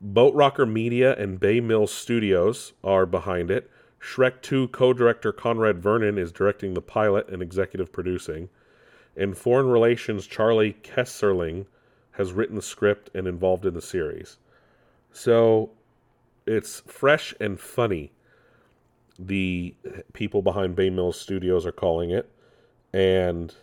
Boat 0.00 0.34
Rocker 0.34 0.66
Media 0.66 1.16
and 1.16 1.40
Bay 1.40 1.60
Mills 1.60 1.92
Studios 1.92 2.72
are 2.84 3.06
behind 3.06 3.50
it. 3.50 3.70
Shrek 4.00 4.42
2 4.42 4.68
co 4.68 4.92
director 4.92 5.32
Conrad 5.32 5.80
Vernon 5.80 6.18
is 6.18 6.30
directing 6.30 6.74
the 6.74 6.82
pilot 6.82 7.28
and 7.28 7.42
executive 7.42 7.92
producing. 7.92 8.48
And 9.16 9.36
Foreign 9.36 9.68
Relations 9.68 10.26
Charlie 10.26 10.76
Kesserling 10.84 11.66
has 12.12 12.32
written 12.32 12.54
the 12.54 12.62
script 12.62 13.10
and 13.14 13.26
involved 13.26 13.66
in 13.66 13.74
the 13.74 13.82
series. 13.82 14.38
So 15.12 15.70
it's 16.46 16.80
fresh 16.80 17.34
and 17.40 17.58
funny, 17.58 18.12
the 19.18 19.74
people 20.12 20.42
behind 20.42 20.76
Bay 20.76 20.90
Mills 20.90 21.20
Studios 21.20 21.66
are 21.66 21.72
calling 21.72 22.10
it. 22.10 22.30
And 22.92 23.54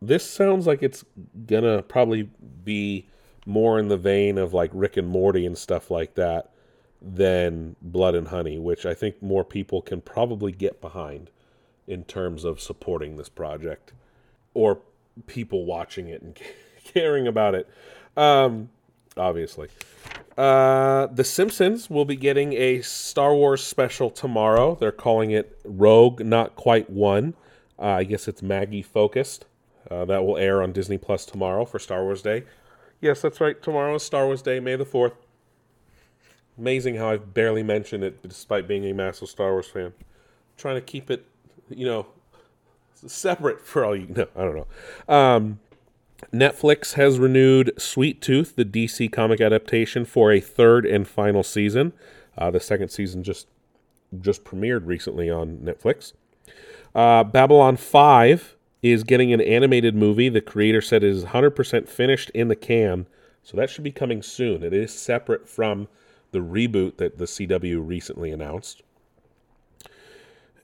this 0.00 0.28
sounds 0.28 0.66
like 0.66 0.82
it's 0.82 1.04
gonna 1.46 1.82
probably 1.82 2.30
be 2.64 3.06
more 3.46 3.78
in 3.78 3.88
the 3.88 3.96
vein 3.96 4.38
of 4.38 4.54
like 4.54 4.70
Rick 4.72 4.96
and 4.96 5.08
Morty 5.08 5.46
and 5.46 5.56
stuff 5.56 5.90
like 5.90 6.14
that 6.14 6.50
than 7.00 7.76
Blood 7.82 8.14
and 8.14 8.28
Honey, 8.28 8.58
which 8.58 8.86
I 8.86 8.94
think 8.94 9.20
more 9.22 9.44
people 9.44 9.82
can 9.82 10.00
probably 10.00 10.52
get 10.52 10.80
behind 10.80 11.30
in 11.86 12.04
terms 12.04 12.44
of 12.44 12.60
supporting 12.60 13.16
this 13.16 13.28
project 13.28 13.92
or 14.54 14.78
people 15.26 15.64
watching 15.64 16.08
it 16.08 16.22
and 16.22 16.38
caring 16.84 17.26
about 17.26 17.54
it. 17.54 17.68
Um, 18.16 18.70
obviously. 19.16 19.68
Uh, 20.36 21.06
the 21.06 21.24
Simpsons 21.24 21.90
will 21.90 22.04
be 22.04 22.16
getting 22.16 22.54
a 22.54 22.80
Star 22.80 23.34
Wars 23.34 23.62
special 23.62 24.10
tomorrow. 24.10 24.76
They're 24.76 24.92
calling 24.92 25.30
it 25.30 25.58
Rogue 25.64 26.24
Not 26.24 26.56
Quite 26.56 26.88
One. 26.88 27.34
Uh, 27.78 27.86
I 27.86 28.04
guess 28.04 28.28
it's 28.28 28.42
Maggie 28.42 28.82
focused. 28.82 29.44
Uh, 29.90 30.04
that 30.06 30.24
will 30.24 30.38
air 30.38 30.62
on 30.62 30.72
Disney 30.72 30.96
Plus 30.96 31.26
tomorrow 31.26 31.64
for 31.64 31.78
Star 31.78 32.04
Wars 32.04 32.22
Day. 32.22 32.44
Yes, 33.02 33.20
that's 33.20 33.40
right. 33.40 33.60
Tomorrow 33.60 33.96
is 33.96 34.04
Star 34.04 34.26
Wars 34.26 34.42
Day, 34.42 34.60
May 34.60 34.76
the 34.76 34.86
4th. 34.86 35.14
Amazing 36.56 36.94
how 36.94 37.10
I've 37.10 37.34
barely 37.34 37.64
mentioned 37.64 38.04
it 38.04 38.22
despite 38.22 38.68
being 38.68 38.84
a 38.84 38.94
massive 38.94 39.28
Star 39.28 39.50
Wars 39.50 39.66
fan. 39.66 39.86
I'm 39.86 39.94
trying 40.56 40.76
to 40.76 40.80
keep 40.80 41.10
it, 41.10 41.26
you 41.68 41.84
know, 41.84 42.06
separate 42.94 43.60
for 43.66 43.84
all 43.84 43.96
you 43.96 44.06
know. 44.06 44.28
I 44.36 44.42
don't 44.42 44.56
know. 44.56 45.14
Um, 45.14 45.58
Netflix 46.32 46.94
has 46.94 47.18
renewed 47.18 47.72
Sweet 47.76 48.22
Tooth, 48.22 48.54
the 48.54 48.64
DC 48.64 49.10
comic 49.10 49.40
adaptation, 49.40 50.04
for 50.04 50.30
a 50.30 50.40
third 50.40 50.86
and 50.86 51.08
final 51.08 51.42
season. 51.42 51.92
Uh, 52.38 52.52
the 52.52 52.60
second 52.60 52.90
season 52.90 53.24
just 53.24 53.48
just 54.20 54.44
premiered 54.44 54.86
recently 54.86 55.28
on 55.28 55.56
Netflix. 55.58 56.12
Uh, 56.94 57.24
Babylon 57.24 57.76
5 57.76 58.56
is 58.82 59.04
getting 59.04 59.32
an 59.32 59.40
animated 59.40 59.94
movie. 59.94 60.28
The 60.28 60.40
creator 60.40 60.80
said 60.80 61.04
it 61.04 61.10
is 61.10 61.24
100% 61.24 61.88
finished 61.88 62.30
in 62.30 62.48
the 62.48 62.56
can, 62.56 63.06
so 63.42 63.56
that 63.56 63.70
should 63.70 63.84
be 63.84 63.92
coming 63.92 64.22
soon. 64.22 64.62
It 64.62 64.72
is 64.72 64.92
separate 64.92 65.48
from 65.48 65.88
the 66.32 66.40
reboot 66.40 66.96
that 66.96 67.18
the 67.18 67.26
CW 67.26 67.86
recently 67.86 68.30
announced. 68.30 68.82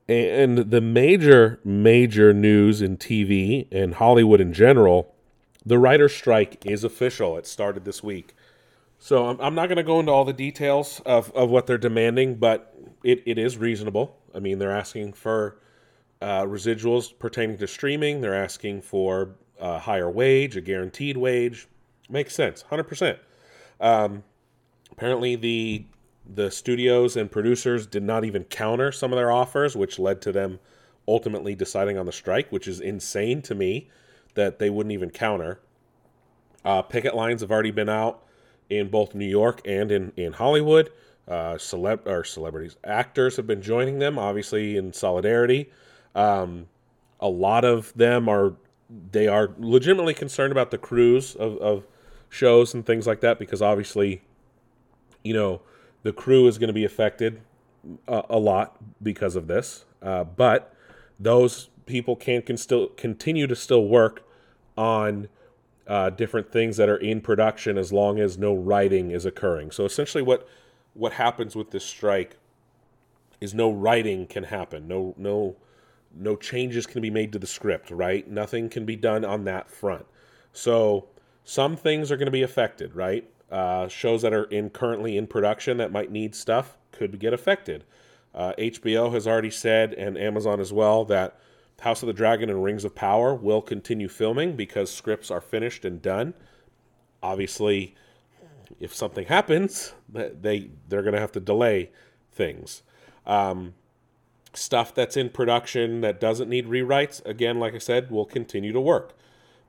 And 0.09 0.71
the 0.71 0.81
major, 0.81 1.61
major 1.65 2.33
news 2.33 2.81
in 2.81 2.97
TV 2.97 3.67
and 3.71 3.95
Hollywood 3.95 4.41
in 4.41 4.55
general 4.55 5.15
the 5.69 5.79
writer's 5.79 6.15
strike 6.15 6.65
is 6.65 6.83
official. 6.83 7.37
It 7.37 7.47
started 7.47 7.85
this 7.85 8.03
week. 8.03 8.35
So 8.99 9.27
I'm, 9.27 9.41
I'm 9.41 9.55
not 9.55 9.67
going 9.67 9.77
to 9.77 9.83
go 9.83 10.01
into 10.01 10.11
all 10.11 10.25
the 10.25 10.33
details 10.33 11.01
of, 11.05 11.31
of 11.33 11.51
what 11.51 11.67
they're 11.67 11.79
demanding, 11.79 12.37
but 12.37 12.75
it, 13.05 13.23
it 13.27 13.39
is 13.39 13.59
reasonable. 13.59 14.17
I 14.35 14.41
mean, 14.41 14.59
they're 14.59 14.77
asking 14.77 15.13
for 15.13 15.59
uh, 16.21 16.43
residuals 16.43 17.17
pertaining 17.19 17.59
to 17.59 17.67
streaming, 17.67 18.21
they're 18.21 18.35
asking 18.35 18.83
for 18.83 19.31
a 19.61 19.79
higher 19.79 20.11
wage, 20.11 20.57
a 20.57 20.61
guaranteed 20.61 21.17
wage. 21.17 21.69
Makes 22.09 22.35
sense, 22.35 22.65
100%. 22.71 23.19
Um, 23.81 24.25
apparently, 24.91 25.37
the 25.37 25.85
the 26.31 26.51
studios 26.51 27.17
and 27.17 27.31
producers 27.31 27.87
did 27.87 28.03
not 28.03 28.23
even 28.23 28.45
counter 28.45 28.93
some 28.93 29.13
of 29.13 29.17
their 29.17 29.31
offers, 29.31 29.75
which 29.75 29.99
led 29.99 30.21
to 30.21 30.31
them 30.31 30.59
ultimately 31.07 31.55
deciding 31.55 31.97
on 31.97 32.05
the 32.05 32.13
strike, 32.13 32.53
which 32.53 32.69
is 32.69 32.81
insane 32.81 33.41
to 33.41 33.55
me 33.55 33.89
that 34.35 34.59
they 34.59 34.69
wouldn't 34.69 34.93
even 34.93 35.09
counter. 35.09 35.59
Uh, 36.65 36.83
picket 36.83 37.15
lines 37.15 37.41
have 37.41 37.51
already 37.51 37.71
been 37.71 37.89
out 37.89 38.23
in 38.69 38.91
both 38.91 39.15
New 39.15 39.27
York 39.27 39.63
and 39.65 39.91
in, 39.91 40.13
in 40.17 40.35
Hollywood. 40.35 40.91
Uh, 41.27 41.55
celeb 41.55 42.07
or 42.07 42.25
celebrities, 42.25 42.77
actors 42.85 43.37
have 43.37 43.47
been 43.47 43.61
joining 43.61 43.99
them, 43.99 44.19
obviously 44.19 44.77
in 44.79 44.93
solidarity. 44.93 45.71
Um, 46.19 46.67
a 47.21 47.29
lot 47.29 47.65
of 47.65 47.93
them 47.95 48.29
are 48.29 48.55
they 49.13 49.29
are 49.29 49.51
legitimately 49.59 50.15
concerned 50.15 50.51
about 50.51 50.71
the 50.71 50.79
crews 50.79 51.35
of, 51.37 51.57
of 51.59 51.87
shows 52.29 52.75
and 52.75 52.85
things 52.85 53.07
like 53.07 53.21
that 53.21 53.39
because 53.39 53.63
obviously, 53.63 54.23
you 55.23 55.35
know, 55.35 55.61
the 56.03 56.13
crew 56.13 56.47
is 56.47 56.59
going 56.59 56.69
to 56.69 56.75
be 56.75 56.85
affected 56.85 57.41
a, 58.07 58.23
a, 58.31 58.39
lot 58.39 58.77
because 59.03 59.37
of 59.37 59.47
this. 59.47 59.85
Uh, 60.03 60.25
but 60.25 60.75
those 61.21 61.69
people 61.87 62.17
can 62.17 62.43
can 62.43 62.57
still 62.57 62.89
continue 62.89 63.47
to 63.47 63.57
still 63.57 63.87
work 63.87 64.25
on 64.77 65.29
uh, 65.87 66.11
different 66.11 66.51
things 66.51 66.77
that 66.77 66.89
are 66.89 66.97
in 66.97 67.21
production 67.21 67.79
as 67.79 67.93
long 67.93 68.19
as 68.19 68.39
no 68.39 68.55
writing 68.55 69.11
is 69.11 69.25
occurring. 69.25 69.71
So 69.71 69.85
essentially, 69.85 70.23
what 70.23 70.49
what 70.95 71.13
happens 71.15 71.55
with 71.55 71.71
this 71.71 71.85
strike 71.85 72.37
is 73.41 73.55
no 73.55 73.71
writing 73.71 74.27
can 74.27 74.45
happen. 74.45 74.89
No 74.89 75.15
no 75.17 75.57
no 76.15 76.37
changes 76.37 76.87
can 76.87 77.03
be 77.03 77.11
made 77.11 77.33
to 77.33 77.39
the 77.39 77.47
script. 77.47 77.91
Right? 77.91 78.29
Nothing 78.29 78.69
can 78.69 78.85
be 78.85 78.97
done 78.97 79.25
on 79.25 79.45
that 79.45 79.71
front. 79.71 80.07
So 80.53 81.09
some 81.45 81.77
things 81.77 82.11
are 82.11 82.17
going 82.17 82.27
to 82.27 82.33
be 82.33 82.43
affected. 82.43 82.95
Right? 82.95 83.29
Uh, 83.51 83.89
shows 83.89 84.23
that 84.23 84.35
are 84.35 84.45
in 84.45 84.71
currently 84.71 85.17
in 85.17 85.27
production 85.27 85.79
that 85.79 85.91
might 85.91 86.11
need 86.11 86.35
stuff 86.35 86.77
could 86.93 87.19
get 87.19 87.33
affected. 87.33 87.85
Uh, 88.35 88.53
HBO 88.59 89.13
has 89.13 89.27
already 89.27 89.51
said, 89.51 89.95
and 89.95 90.19
Amazon 90.19 90.61
as 90.61 90.73
well, 90.73 91.05
that 91.07 91.39
House 91.81 92.03
of 92.03 92.09
the 92.09 92.13
Dragon 92.13 92.51
and 92.51 92.63
Rings 92.63 92.85
of 92.85 92.95
Power 92.95 93.35
will 93.35 93.63
continue 93.63 94.09
filming 94.09 94.57
because 94.57 94.93
scripts 94.93 95.31
are 95.31 95.41
finished 95.41 95.85
and 95.85 96.03
done. 96.03 96.35
Obviously, 97.23 97.95
if 98.81 98.95
something 98.95 99.27
happens, 99.27 99.95
they 100.13 100.71
they're 100.89 101.03
going 101.03 101.15
to 101.15 101.21
have 101.21 101.33
to 101.33 101.41
delay 101.41 101.91
things. 102.33 102.83
Um, 103.27 103.75
stuff 104.59 104.95
that's 104.95 105.17
in 105.17 105.31
production 105.31 106.01
that 106.01 106.21
doesn't 106.21 106.49
need 106.49 106.67
rewrites, 106.67 107.25
again, 107.25 107.59
like 107.59 107.75
I 107.75 107.79
said, 107.79 108.11
will 108.11 108.25
continue 108.25 108.73
to 108.73 108.81
work. 108.81 109.17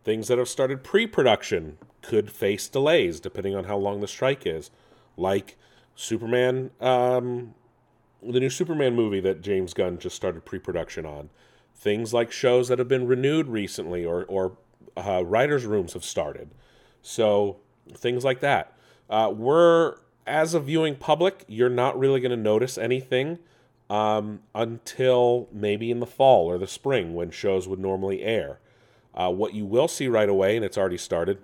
Things 0.03 0.27
that 0.27 0.37
have 0.37 0.49
started 0.49 0.83
pre-production 0.83 1.77
could 2.01 2.31
face 2.31 2.67
delays 2.67 3.19
depending 3.19 3.55
on 3.55 3.65
how 3.65 3.77
long 3.77 3.99
the 3.99 4.07
strike 4.07 4.45
is, 4.45 4.71
like 5.17 5.57
Superman, 5.95 6.71
um, 6.79 7.53
the 8.21 8.39
new 8.39 8.49
Superman 8.49 8.95
movie 8.95 9.19
that 9.19 9.41
James 9.41 9.73
Gunn 9.73 9.97
just 9.99 10.15
started 10.15 10.45
pre-production 10.45 11.05
on 11.05 11.29
things 11.75 12.13
like 12.13 12.31
shows 12.31 12.67
that 12.67 12.79
have 12.79 12.87
been 12.87 13.07
renewed 13.07 13.47
recently 13.47 14.05
or, 14.05 14.25
or 14.25 14.57
uh, 14.97 15.23
writers' 15.25 15.65
rooms 15.65 15.93
have 15.93 16.03
started. 16.03 16.49
So 17.01 17.57
things 17.93 18.25
like 18.25 18.41
that. 18.41 18.73
Uh, 19.09 19.33
we're, 19.35 19.95
as 20.27 20.53
a 20.53 20.59
viewing 20.59 20.95
public, 20.95 21.45
you're 21.47 21.69
not 21.69 21.97
really 21.97 22.19
going 22.19 22.31
to 22.31 22.37
notice 22.37 22.77
anything 22.77 23.39
um, 23.89 24.41
until 24.53 25.47
maybe 25.51 25.89
in 25.91 25.99
the 25.99 26.05
fall 26.05 26.47
or 26.47 26.57
the 26.57 26.67
spring 26.67 27.13
when 27.13 27.31
shows 27.31 27.67
would 27.67 27.79
normally 27.79 28.21
air. 28.21 28.59
Uh, 29.13 29.31
what 29.31 29.53
you 29.53 29.65
will 29.65 29.87
see 29.87 30.07
right 30.07 30.29
away, 30.29 30.55
and 30.55 30.63
it's 30.63 30.77
already 30.77 30.97
started, 30.97 31.39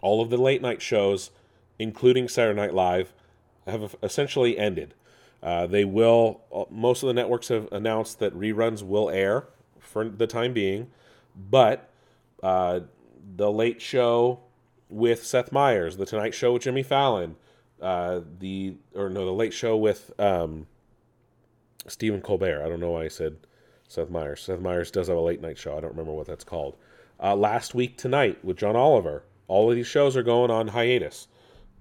all 0.00 0.22
of 0.22 0.30
the 0.30 0.36
late 0.36 0.62
night 0.62 0.80
shows, 0.80 1.30
including 1.78 2.28
Saturday 2.28 2.60
Night 2.60 2.74
Live, 2.74 3.12
have 3.66 3.96
essentially 4.02 4.56
ended. 4.56 4.94
Uh, 5.42 5.66
they 5.66 5.84
will. 5.84 6.40
uh, 6.54 6.64
Most 6.70 7.02
of 7.02 7.08
the 7.08 7.14
networks 7.14 7.48
have 7.48 7.68
announced 7.72 8.20
that 8.20 8.38
reruns 8.38 8.82
will 8.82 9.10
air 9.10 9.48
for 9.80 10.08
the 10.08 10.26
time 10.26 10.52
being, 10.52 10.90
but 11.34 11.90
uh, 12.42 12.80
the 13.36 13.50
Late 13.50 13.82
Show 13.82 14.40
with 14.88 15.24
Seth 15.24 15.52
Meyers, 15.52 15.96
the 15.96 16.06
Tonight 16.06 16.34
Show 16.34 16.52
with 16.52 16.62
Jimmy 16.62 16.82
Fallon, 16.82 17.36
uh, 17.82 18.20
the 18.38 18.76
or 18.94 19.10
no, 19.10 19.24
the 19.24 19.32
Late 19.32 19.52
Show 19.52 19.76
with 19.76 20.12
um, 20.18 20.66
Stephen 21.88 22.20
Colbert. 22.20 22.64
I 22.64 22.68
don't 22.68 22.80
know 22.80 22.92
why 22.92 23.04
I 23.04 23.08
said 23.08 23.36
Seth 23.88 24.10
Meyers. 24.10 24.42
Seth 24.42 24.60
Meyers 24.60 24.90
does 24.90 25.08
have 25.08 25.16
a 25.16 25.20
late 25.20 25.40
night 25.40 25.58
show. 25.58 25.76
I 25.76 25.80
don't 25.80 25.92
remember 25.92 26.12
what 26.12 26.26
that's 26.26 26.44
called. 26.44 26.76
Uh, 27.22 27.34
last 27.34 27.74
week 27.74 27.96
tonight 27.96 28.44
with 28.44 28.58
John 28.58 28.76
Oliver. 28.76 29.24
All 29.48 29.70
of 29.70 29.76
these 29.76 29.86
shows 29.86 30.16
are 30.16 30.22
going 30.22 30.50
on 30.50 30.68
hiatus 30.68 31.28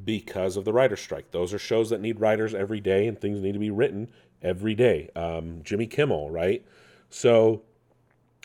because 0.04 0.58
of 0.58 0.66
the 0.66 0.74
writer's 0.74 1.02
strike. 1.02 1.32
Those 1.32 1.54
are 1.54 1.60
shows 1.60 1.90
that 1.90 2.02
need 2.02 2.20
writers 2.20 2.54
every 2.54 2.80
day 2.80 3.08
and 3.08 3.20
things 3.20 3.42
need 3.42 3.54
to 3.54 3.60
be 3.60 3.72
written 3.72 4.10
every 4.42 4.76
day. 4.76 5.10
Um, 5.16 5.62
Jimmy 5.64 5.88
Kimmel, 5.88 6.30
right? 6.30 6.64
So 7.10 7.64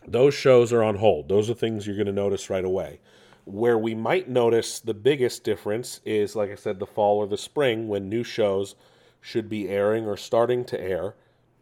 those 0.07 0.35
shows 0.35 0.73
are 0.73 0.83
on 0.83 0.97
hold. 0.97 1.29
Those 1.29 1.51
are 1.51 1.55
things 1.55 1.87
you're 1.87 1.97
going 1.97 2.07
to 2.07 2.13
notice 2.13 2.51
right 2.51 2.65
away. 2.65 3.01
Where 3.45 3.79
we 3.79 3.95
might 3.95 4.29
notice 4.29 4.81
the 4.81 4.95
biggest 4.95 5.45
difference 5.45 6.01
is, 6.05 6.37
like 6.37 6.51
I 6.51 6.55
said, 6.55 6.79
the 6.79 6.87
fall 6.87 7.19
or 7.19 7.27
the 7.27 7.37
spring 7.37 7.89
when 7.89 8.09
new 8.09 8.23
shows 8.23 8.75
should 9.21 9.49
be 9.49 9.69
airing 9.69 10.07
or 10.07 10.17
starting 10.17 10.65
to 10.67 10.81
air. 10.81 11.15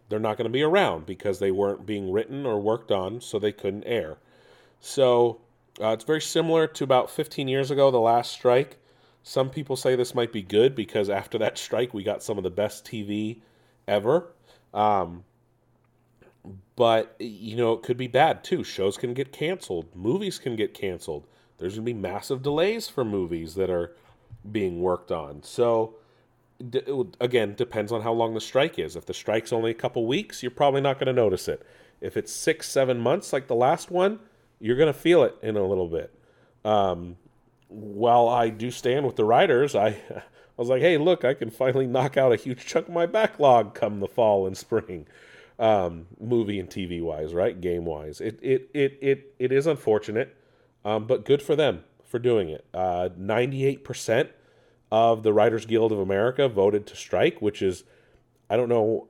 They're 0.09 0.19
not 0.19 0.37
going 0.37 0.47
to 0.47 0.51
be 0.51 0.63
around 0.63 1.07
because 1.07 1.39
they 1.39 1.51
weren't 1.51 1.87
being 1.87 2.11
written 2.11 2.47
or 2.47 2.59
worked 2.59 2.91
on, 2.91 3.21
so 3.21 3.39
they 3.39 3.53
couldn't 3.53 3.85
air. 3.85 4.19
So 4.81 5.41
uh, 5.81 5.89
it's 5.89 6.05
very 6.05 6.21
similar 6.21 6.67
to 6.67 6.85
about 6.85 7.11
15 7.11 7.49
years 7.49 7.71
ago, 7.71 7.91
the 7.91 7.99
last 7.99 8.33
strike. 8.33 8.79
Some 9.23 9.51
people 9.51 9.77
say 9.77 9.95
this 9.95 10.15
might 10.15 10.33
be 10.33 10.43
good 10.43 10.75
because 10.75 11.11
after 11.11 11.39
that 11.39 11.59
strike, 11.59 11.93
we 11.93 12.03
got 12.03 12.23
some 12.23 12.39
of 12.39 12.45
the 12.45 12.51
best 12.51 12.85
TV 12.85 13.41
ever. 13.87 14.33
Um, 14.73 15.25
but, 16.77 17.15
you 17.19 17.57
know, 17.57 17.75
it 17.75 17.83
could 17.83 17.97
be 17.97 18.07
bad 18.07 18.43
too. 18.43 18.65
Shows 18.65 18.97
can 18.97 19.13
get 19.13 19.33
canceled, 19.33 19.95
movies 19.95 20.39
can 20.39 20.57
get 20.57 20.73
canceled. 20.73 21.27
There's 21.59 21.75
going 21.75 21.87
to 21.87 21.93
be 21.93 21.99
massive 21.99 22.43
delays 22.43 22.89
for 22.89 23.05
movies 23.05 23.57
that 23.57 23.69
are 23.69 23.97
being 24.51 24.81
worked 24.81 25.11
on. 25.11 25.43
So, 25.43 25.97
d- 26.67 26.83
again, 27.21 27.55
depends 27.55 27.93
on 27.93 28.03
how 28.03 28.13
long 28.13 28.35
the 28.35 28.41
strike 28.41 28.79
is. 28.79 28.97
If 28.97 29.07
the 29.07 29.15
strike's 29.15 29.53
only 29.53 29.71
a 29.71 29.75
couple 29.75 30.07
weeks, 30.07 30.43
you're 30.43 30.51
probably 30.51 30.81
not 30.81 30.99
going 30.99 31.07
to 31.07 31.13
notice 31.13 31.49
it. 31.49 31.65
If 32.01 32.17
it's 32.17 32.33
six, 32.33 32.69
seven 32.69 32.99
months 33.01 33.33
like 33.33 33.47
the 33.47 33.55
last 33.55 33.91
one, 33.91 34.21
you're 34.61 34.77
going 34.77 34.93
to 34.93 34.99
feel 34.99 35.23
it 35.23 35.37
in 35.43 35.57
a 35.57 35.67
little 35.67 35.89
bit. 35.89 36.13
Um, 36.65 37.17
while 37.69 38.29
I 38.29 38.49
do 38.49 38.71
stand 38.71 39.07
with 39.07 39.17
the 39.17 39.25
writers, 39.25 39.75
I, 39.75 39.89
I 40.11 40.23
was 40.57 40.69
like, 40.69 40.83
hey, 40.83 40.99
look, 40.99 41.25
I 41.25 41.35
can 41.35 41.51
finally 41.51 41.87
knock 41.87 42.17
out 42.17 42.33
a 42.33 42.37
huge 42.37 42.67
chunk 42.67 42.89
of 42.89 42.95
my 42.95 43.07
backlog 43.07 43.75
come 43.75 44.01
the 44.01 44.09
fall 44.09 44.47
and 44.47 44.57
spring, 44.57 45.07
um, 45.59 46.07
movie 46.21 46.59
and 46.59 46.69
TV 46.69 47.03
wise, 47.03 47.35
right? 47.35 47.61
Game 47.61 47.85
wise. 47.85 48.21
It, 48.21 48.39
it, 48.43 48.71
it, 48.75 48.99
it, 49.01 49.35
it 49.39 49.53
is 49.53 49.67
unfortunate, 49.67 50.37
um, 50.85 51.07
but 51.07 51.25
good 51.25 51.43
for 51.43 51.55
them 51.55 51.85
for 52.05 52.19
doing 52.19 52.49
it. 52.49 52.65
Uh, 52.73 53.11
98% 53.19 54.31
of 54.91 55.23
the 55.23 55.33
Writers 55.33 55.67
Guild 55.67 55.93
of 55.93 55.99
America 55.99 56.49
voted 56.49 56.87
to 56.87 56.97
strike, 56.97 57.43
which 57.43 57.63
is, 57.63 57.85
I 58.49 58.57
don't 58.57 58.69
know 58.69 59.09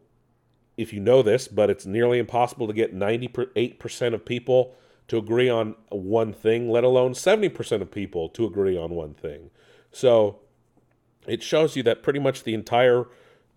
if 0.76 0.92
you 0.92 1.00
know 1.00 1.22
this, 1.22 1.48
but 1.48 1.70
it's 1.70 1.86
nearly 1.86 2.18
impossible 2.18 2.66
to 2.66 2.72
get 2.72 2.94
98% 2.94 4.14
of 4.14 4.24
people 4.24 4.74
to 5.08 5.16
agree 5.16 5.48
on 5.48 5.74
one 5.88 6.32
thing, 6.32 6.70
let 6.70 6.84
alone 6.84 7.12
70% 7.12 7.80
of 7.82 7.90
people 7.90 8.28
to 8.30 8.44
agree 8.44 8.76
on 8.76 8.90
one 8.90 9.14
thing. 9.14 9.50
So 9.90 10.40
it 11.26 11.42
shows 11.42 11.76
you 11.76 11.82
that 11.84 12.02
pretty 12.02 12.18
much 12.18 12.44
the 12.44 12.54
entire 12.54 13.06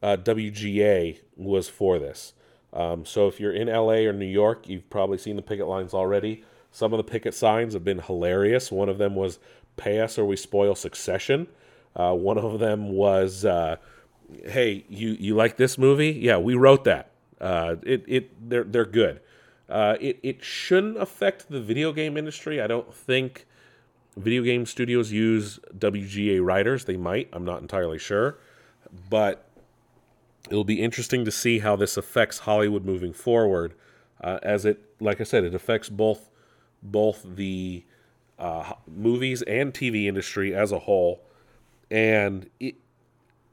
uh, 0.02 0.18
WGA 0.18 1.20
was 1.36 1.70
for 1.70 2.00
this. 2.00 2.34
Um, 2.74 3.06
so 3.06 3.28
if 3.28 3.40
you're 3.40 3.54
in 3.54 3.68
LA 3.68 4.06
or 4.08 4.14
New 4.14 4.26
York, 4.26 4.68
you've 4.68 4.90
probably 4.90 5.18
seen 5.18 5.36
the 5.36 5.42
picket 5.42 5.68
lines 5.68 5.94
already. 5.94 6.44
Some 6.72 6.94
of 6.94 6.98
the 6.98 7.04
picket 7.04 7.34
signs 7.34 7.74
have 7.74 7.84
been 7.84 8.00
hilarious. 8.00 8.72
One 8.72 8.88
of 8.88 8.98
them 8.98 9.14
was 9.14 9.40
"Pay 9.76 10.00
us 10.00 10.18
or 10.18 10.24
we 10.24 10.38
spoil 10.38 10.74
Succession." 10.74 11.48
Uh, 11.96 12.14
one 12.14 12.38
of 12.38 12.60
them 12.60 12.90
was, 12.92 13.46
uh, 13.46 13.76
"Hey, 14.46 14.86
you 14.90 15.10
you 15.20 15.36
like 15.36 15.58
this 15.58 15.78
movie? 15.78 16.12
Yeah, 16.12 16.38
we 16.38 16.56
wrote 16.56 16.84
that. 16.86 17.12
Uh, 17.40 17.76
it 17.84 18.04
it 18.08 18.50
they're 18.50 18.64
they're 18.64 18.86
good. 18.86 19.20
Uh, 19.70 19.98
it 20.00 20.20
it 20.24 20.44
shouldn't 20.44 20.98
affect 20.98 21.50
the 21.50 21.62
video 21.62 21.92
game 21.94 22.18
industry. 22.18 22.62
I 22.62 22.68
don't 22.68 22.94
think 22.94 23.46
video 24.18 24.44
game 24.44 24.66
studios 24.66 25.12
use 25.12 25.60
WGA 25.78 26.44
writers. 26.44 26.86
They 26.86 26.98
might. 26.98 27.30
I'm 27.34 27.46
not 27.46 27.62
entirely 27.62 28.00
sure, 28.00 28.38
but 29.10 29.48
it'll 30.50 30.64
be 30.64 30.82
interesting 30.82 31.26
to 31.26 31.32
see 31.32 31.60
how 31.60 31.76
this 31.76 31.98
affects 31.98 32.40
Hollywood 32.40 32.86
moving 32.86 33.14
forward. 33.14 33.74
Uh, 34.22 34.40
as 34.44 34.66
it, 34.66 34.84
like 35.00 35.20
I 35.20 35.24
said, 35.24 35.44
it 35.44 35.56
affects 35.56 35.90
both 35.90 36.30
both 36.84 37.24
the 37.24 37.86
uh, 38.40 38.74
movies 38.88 39.42
and 39.44 39.74
TV 39.74 40.06
industry 40.06 40.54
as 40.54 40.72
a 40.72 40.80
whole. 40.80 41.24
And 41.92 42.50
it, 42.60 42.76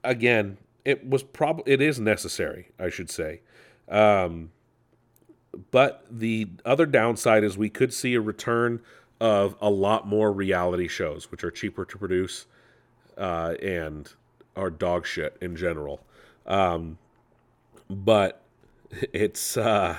again, 0.05 0.57
it 0.85 1.07
was 1.07 1.23
probably 1.23 1.71
it 1.71 1.83
is 1.83 2.01
necessary, 2.01 2.71
I 2.79 2.89
should 2.89 3.11
say. 3.11 3.43
Um, 3.89 4.53
but 5.71 6.07
the 6.11 6.49
other 6.65 6.87
downside 6.87 7.45
is 7.45 7.59
we 7.59 7.69
could 7.69 7.93
see 7.93 8.15
a 8.15 8.21
return 8.21 8.81
of 9.21 9.57
a 9.61 9.69
lot 9.69 10.07
more 10.07 10.33
reality 10.33 10.89
shows, 10.89 11.31
which 11.31 11.43
are 11.43 11.51
cheaper 11.51 11.85
to 11.85 11.99
produce 11.99 12.47
uh, 13.17 13.55
and 13.61 14.13
are 14.57 14.71
dog 14.71 15.05
shit 15.05 15.37
in 15.41 15.57
general. 15.57 16.01
Um, 16.47 16.99
but 17.91 18.43
it's 19.13 19.57
uh, 19.57 19.99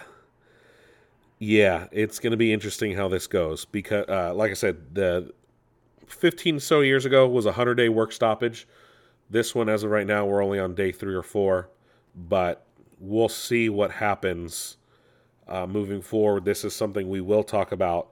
yeah, 1.39 1.87
it's 1.91 2.19
going 2.19 2.31
to 2.31 2.37
be 2.37 2.53
interesting 2.53 2.95
how 2.95 3.07
this 3.07 3.27
goes 3.27 3.65
because, 3.65 4.05
uh, 4.07 4.33
like 4.33 4.51
I 4.51 4.55
said, 4.55 4.93
the 4.93 5.33
15 6.09 6.59
so 6.59 6.81
years 6.81 7.05
ago 7.05 7.27
was 7.27 7.45
a 7.45 7.49
100 7.49 7.75
day 7.75 7.89
work 7.89 8.11
stoppage. 8.11 8.67
This 9.29 9.53
one, 9.53 9.69
as 9.69 9.83
of 9.83 9.91
right 9.91 10.07
now, 10.07 10.25
we're 10.25 10.43
only 10.43 10.59
on 10.59 10.73
day 10.73 10.91
three 10.91 11.13
or 11.13 11.21
four, 11.21 11.69
but 12.15 12.65
we'll 12.99 13.29
see 13.29 13.69
what 13.69 13.91
happens 13.91 14.77
uh, 15.47 15.67
moving 15.67 16.01
forward. 16.01 16.45
This 16.45 16.65
is 16.65 16.75
something 16.75 17.09
we 17.09 17.21
will 17.21 17.43
talk 17.43 17.71
about 17.71 18.09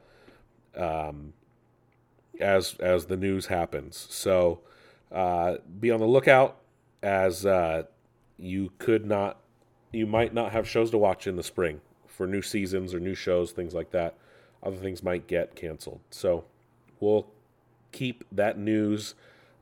um, 0.75 1.33
as 2.39 2.75
as 2.79 3.07
the 3.07 3.17
news 3.17 3.47
happens. 3.47 4.07
So 4.09 4.59
uh, 5.11 5.55
be 5.79 5.91
on 5.91 5.99
the 5.99 6.05
lookout 6.05 6.57
as 7.01 7.45
uh, 7.45 7.83
you 8.37 8.71
could 8.77 9.05
not, 9.05 9.37
you 9.91 10.05
might 10.05 10.33
not 10.33 10.51
have 10.51 10.67
shows 10.67 10.91
to 10.91 10.97
watch 10.97 11.27
in 11.27 11.35
the 11.35 11.43
spring 11.43 11.81
for 12.05 12.27
new 12.27 12.41
seasons 12.41 12.93
or 12.93 12.99
new 12.99 13.15
shows, 13.15 13.51
things 13.51 13.73
like 13.73 13.91
that. 13.91 14.15
Other 14.63 14.77
things 14.77 15.03
might 15.03 15.27
get 15.27 15.55
canceled. 15.55 15.99
So 16.09 16.45
we'll 16.99 17.27
keep 17.91 18.23
that 18.31 18.57
news 18.57 19.15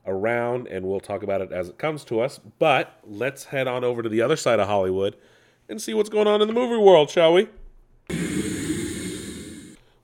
around 0.06 0.68
and 0.68 0.86
we'll 0.86 1.00
talk 1.00 1.22
about 1.22 1.40
it 1.40 1.52
as 1.52 1.68
it 1.68 1.78
comes 1.78 2.04
to 2.04 2.20
us. 2.20 2.38
But 2.58 2.98
let's 3.04 3.44
head 3.44 3.66
on 3.66 3.84
over 3.84 4.02
to 4.02 4.08
the 4.08 4.22
other 4.22 4.36
side 4.36 4.60
of 4.60 4.68
Hollywood 4.68 5.16
and 5.68 5.80
see 5.80 5.94
what's 5.94 6.08
going 6.08 6.28
on 6.28 6.40
in 6.40 6.48
the 6.48 6.54
movie 6.54 6.76
world, 6.76 7.10
shall 7.10 7.32
we? 7.32 7.48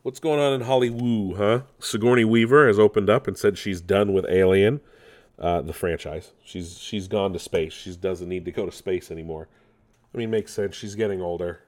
What's 0.02 0.18
going 0.18 0.40
on 0.40 0.52
in 0.52 0.62
Hollywood, 0.62 1.36
huh? 1.36 1.60
Sigourney 1.78 2.24
Weaver 2.24 2.66
has 2.66 2.78
opened 2.78 3.08
up 3.08 3.28
and 3.28 3.38
said 3.38 3.56
she's 3.56 3.80
done 3.80 4.12
with 4.12 4.26
Alien, 4.28 4.80
uh, 5.38 5.60
the 5.60 5.72
franchise. 5.72 6.32
She's 6.44 6.76
she's 6.76 7.06
gone 7.06 7.32
to 7.34 7.38
space. 7.38 7.72
She 7.72 7.94
doesn't 7.94 8.28
need 8.28 8.44
to 8.46 8.50
go 8.50 8.66
to 8.66 8.72
space 8.72 9.12
anymore. 9.12 9.46
I 10.12 10.18
mean, 10.18 10.28
makes 10.30 10.52
sense. 10.52 10.74
She's 10.74 10.96
getting 10.96 11.22
older. 11.22 11.60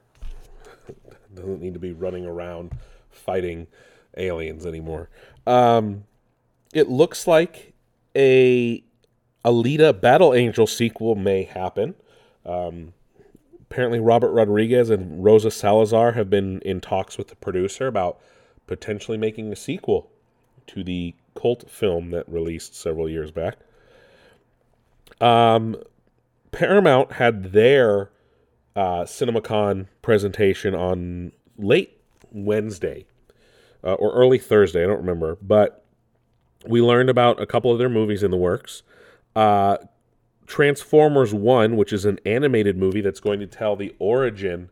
doesn't 1.34 1.60
need 1.60 1.74
to 1.74 1.80
be 1.80 1.92
running 1.92 2.26
around 2.26 2.72
fighting 3.10 3.68
aliens 4.16 4.66
anymore. 4.66 5.08
Um, 5.46 6.04
it 6.74 6.90
looks 6.90 7.26
like 7.26 7.72
a 8.14 8.82
Alita 9.44 9.98
Battle 9.98 10.34
Angel 10.34 10.66
sequel 10.66 11.14
may 11.14 11.44
happen. 11.44 11.94
Um, 12.44 12.92
apparently, 13.62 14.00
Robert 14.00 14.32
Rodriguez 14.32 14.90
and 14.90 15.24
Rosa 15.24 15.50
Salazar 15.50 16.12
have 16.12 16.28
been 16.28 16.60
in 16.60 16.80
talks 16.80 17.16
with 17.16 17.28
the 17.28 17.36
producer 17.36 17.86
about 17.86 18.18
potentially 18.66 19.16
making 19.16 19.52
a 19.52 19.56
sequel 19.56 20.10
to 20.66 20.82
the 20.82 21.14
cult 21.40 21.70
film 21.70 22.10
that 22.10 22.28
released 22.28 22.74
several 22.74 23.08
years 23.08 23.30
back. 23.30 23.56
Um, 25.20 25.76
Paramount 26.50 27.12
had 27.12 27.52
their 27.52 28.10
uh, 28.74 29.04
CinemaCon 29.04 29.86
presentation 30.02 30.74
on 30.74 31.32
late 31.56 32.00
Wednesday 32.32 33.06
uh, 33.84 33.94
or 33.94 34.12
early 34.12 34.38
Thursday. 34.38 34.82
I 34.82 34.86
don't 34.86 34.98
remember, 34.98 35.36
but 35.40 35.83
we 36.66 36.80
learned 36.80 37.10
about 37.10 37.40
a 37.40 37.46
couple 37.46 37.70
of 37.70 37.78
their 37.78 37.88
movies 37.88 38.22
in 38.22 38.30
the 38.30 38.36
works. 38.36 38.82
Uh, 39.36 39.78
Transformers 40.46 41.32
1, 41.32 41.76
which 41.76 41.92
is 41.92 42.04
an 42.04 42.18
animated 42.24 42.76
movie 42.76 43.00
that's 43.00 43.20
going 43.20 43.40
to 43.40 43.46
tell 43.46 43.76
the 43.76 43.94
origin 43.98 44.70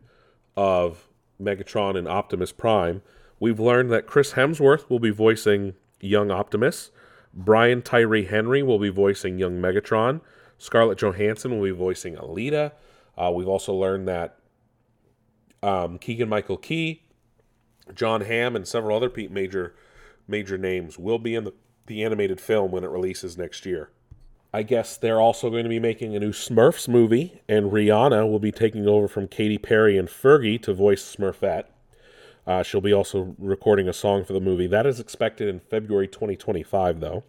of 0.55 1.09
Megatron 1.41 1.97
and 1.97 2.07
Optimus 2.07 2.51
Prime. 2.51 3.01
We've 3.39 3.59
learned 3.59 3.91
that 3.91 4.07
Chris 4.07 4.33
Hemsworth 4.33 4.89
will 4.89 4.99
be 4.99 5.09
voicing 5.09 5.73
young 5.99 6.31
Optimus. 6.31 6.91
Brian 7.33 7.81
Tyree 7.81 8.25
Henry 8.25 8.61
will 8.61 8.79
be 8.79 8.89
voicing 8.89 9.39
young 9.39 9.59
Megatron. 9.59 10.21
Scarlett 10.57 10.99
Johansson 10.99 11.51
will 11.51 11.63
be 11.63 11.71
voicing 11.71 12.15
Alita. 12.15 12.71
Uh, 13.17 13.31
we've 13.33 13.47
also 13.47 13.73
learned 13.73 14.07
that 14.07 14.37
um, 15.61 15.97
Keegan 15.97 16.29
Michael 16.29 16.57
Key, 16.57 17.03
John 17.93 18.21
Hamm, 18.21 18.55
and 18.55 18.67
several 18.67 18.95
other 18.95 19.11
major 19.29 19.75
major 20.27 20.57
names 20.57 20.97
will 20.97 21.19
be 21.19 21.35
in 21.35 21.43
the, 21.43 21.53
the 21.87 22.03
animated 22.03 22.39
film 22.39 22.71
when 22.71 22.83
it 22.83 22.89
releases 22.89 23.37
next 23.37 23.65
year. 23.65 23.89
I 24.53 24.61
guess 24.61 24.97
they're 24.97 25.19
also 25.19 25.49
going 25.49 25.63
to 25.63 25.69
be 25.69 25.79
making 25.79 26.15
a 26.15 26.19
new 26.19 26.31
Smurfs 26.31 26.87
movie, 26.87 27.41
and 27.49 27.71
Rihanna 27.71 28.29
will 28.29 28.39
be 28.39 28.51
taking 28.51 28.87
over 28.87 29.07
from 29.07 29.27
Katy 29.27 29.57
Perry 29.57 29.97
and 29.97 30.07
Fergie 30.07 30.61
to 30.61 30.73
voice 30.73 31.15
Smurfette. 31.15 31.65
Uh, 32.45 32.61
she'll 32.61 32.81
be 32.81 32.93
also 32.93 33.35
recording 33.39 33.87
a 33.87 33.93
song 33.93 34.23
for 34.23 34.33
the 34.33 34.39
movie. 34.39 34.67
That 34.67 34.85
is 34.85 34.99
expected 34.99 35.47
in 35.47 35.59
February 35.59 36.07
2025, 36.07 36.99
though. 36.99 37.23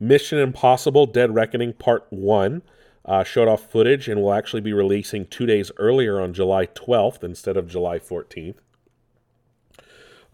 Mission 0.00 0.38
Impossible 0.38 1.06
Dead 1.06 1.34
Reckoning 1.34 1.74
Part 1.74 2.06
1 2.10 2.62
uh, 3.04 3.24
showed 3.24 3.48
off 3.48 3.70
footage 3.70 4.08
and 4.08 4.20
will 4.20 4.32
actually 4.32 4.62
be 4.62 4.72
releasing 4.72 5.26
two 5.26 5.46
days 5.46 5.70
earlier 5.78 6.20
on 6.20 6.32
July 6.32 6.66
12th 6.66 7.22
instead 7.22 7.56
of 7.56 7.68
July 7.68 7.98
14th. 7.98 8.56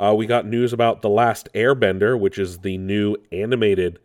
Uh, 0.00 0.14
we 0.14 0.24
got 0.24 0.46
news 0.46 0.72
about 0.72 1.02
The 1.02 1.10
Last 1.10 1.48
Airbender, 1.54 2.18
which 2.18 2.38
is 2.38 2.60
the 2.60 2.78
new 2.78 3.16
animated 3.30 3.98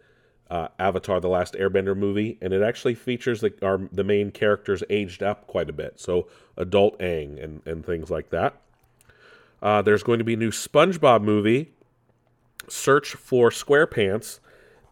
uh, 0.50 0.68
Avatar: 0.78 1.22
The 1.22 1.30
Last 1.30 1.54
Airbender 1.54 1.96
movie, 1.96 2.38
and 2.42 2.52
it 2.52 2.62
actually 2.62 2.96
features 2.96 3.40
the, 3.40 3.54
our, 3.62 3.88
the 3.94 4.04
main 4.04 4.32
characters 4.32 4.84
aged 4.90 5.24
up 5.24 5.48
quite 5.48 5.70
a 5.70 5.74
bit, 5.74 6.00
so 6.00 6.28
adult 6.58 7.00
Aang 7.00 7.42
and, 7.42 7.62
and 7.66 7.86
things 7.86 8.10
like 8.10 8.30
that. 8.32 8.60
Uh, 9.62 9.82
there's 9.82 10.04
going 10.04 10.20
to 10.20 10.26
be 10.26 10.34
a 10.34 10.38
new 10.38 10.52
SpongeBob 10.52 11.24
movie, 11.24 11.72
Search 12.68 13.14
for 13.14 13.50
SquarePants. 13.50 14.40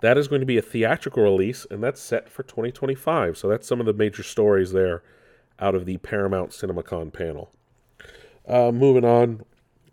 That 0.01 0.17
is 0.17 0.27
going 0.27 0.41
to 0.41 0.45
be 0.45 0.57
a 0.57 0.61
theatrical 0.61 1.23
release, 1.23 1.65
and 1.69 1.83
that's 1.83 2.01
set 2.01 2.29
for 2.29 2.43
2025. 2.43 3.37
So 3.37 3.47
that's 3.47 3.67
some 3.67 3.79
of 3.79 3.85
the 3.85 3.93
major 3.93 4.23
stories 4.23 4.71
there 4.71 5.01
out 5.59 5.75
of 5.75 5.85
the 5.85 5.97
Paramount 5.97 6.51
CinemaCon 6.51 7.11
panel. 7.11 7.51
Uh, 8.47 8.71
moving 8.71 9.05
on, 9.05 9.43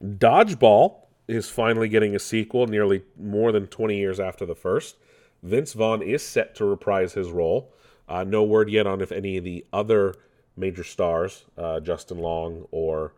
Dodgeball 0.03 1.07
is 1.28 1.48
finally 1.48 1.88
getting 1.88 2.14
a 2.14 2.18
sequel 2.18 2.66
nearly 2.66 3.03
more 3.18 3.53
than 3.53 3.66
20 3.66 3.96
years 3.96 4.18
after 4.18 4.44
the 4.44 4.55
first. 4.55 4.96
Vince 5.42 5.72
Vaughn 5.72 6.03
is 6.03 6.22
set 6.22 6.55
to 6.57 6.64
reprise 6.64 7.12
his 7.12 7.30
role. 7.30 7.72
Uh, 8.09 8.24
no 8.24 8.42
word 8.42 8.68
yet 8.68 8.86
on 8.86 9.01
if 9.01 9.12
any 9.12 9.36
of 9.36 9.44
the 9.44 9.64
other 9.72 10.14
major 10.57 10.84
stars, 10.84 11.44
uh, 11.57 11.80
Justin 11.80 12.18
Long 12.18 12.66
or 12.70 13.14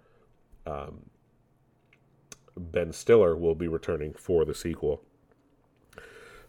um, 0.67 1.01
Ben 2.57 2.93
Stiller, 2.93 3.37
will 3.37 3.55
be 3.55 3.69
returning 3.69 4.13
for 4.13 4.45
the 4.45 4.55
sequel. 4.55 5.03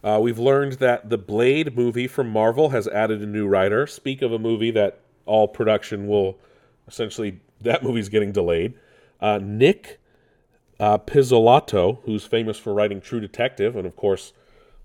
Uh, 0.03 0.19
we've 0.21 0.39
learned 0.39 0.73
that 0.73 1.09
the 1.09 1.17
Blade 1.17 1.77
movie 1.77 2.07
from 2.07 2.29
Marvel 2.29 2.69
has 2.69 2.87
added 2.89 3.21
a 3.21 3.25
new 3.25 3.47
writer. 3.47 3.87
Speak 3.87 4.21
of 4.21 4.33
a 4.33 4.39
movie 4.39 4.71
that 4.71 4.99
all 5.25 5.47
production 5.47 6.07
will 6.07 6.37
essentially, 6.87 7.39
that 7.61 7.83
movie's 7.83 8.09
getting 8.09 8.33
delayed. 8.33 8.73
Uh, 9.21 9.39
Nic 9.41 10.01
uh, 10.83 10.97
Pizzolatto, 10.97 11.99
who's 12.03 12.25
famous 12.25 12.59
for 12.59 12.73
writing 12.73 12.99
True 12.99 13.21
Detective, 13.21 13.77
and 13.77 13.87
of 13.87 13.95
course 13.95 14.33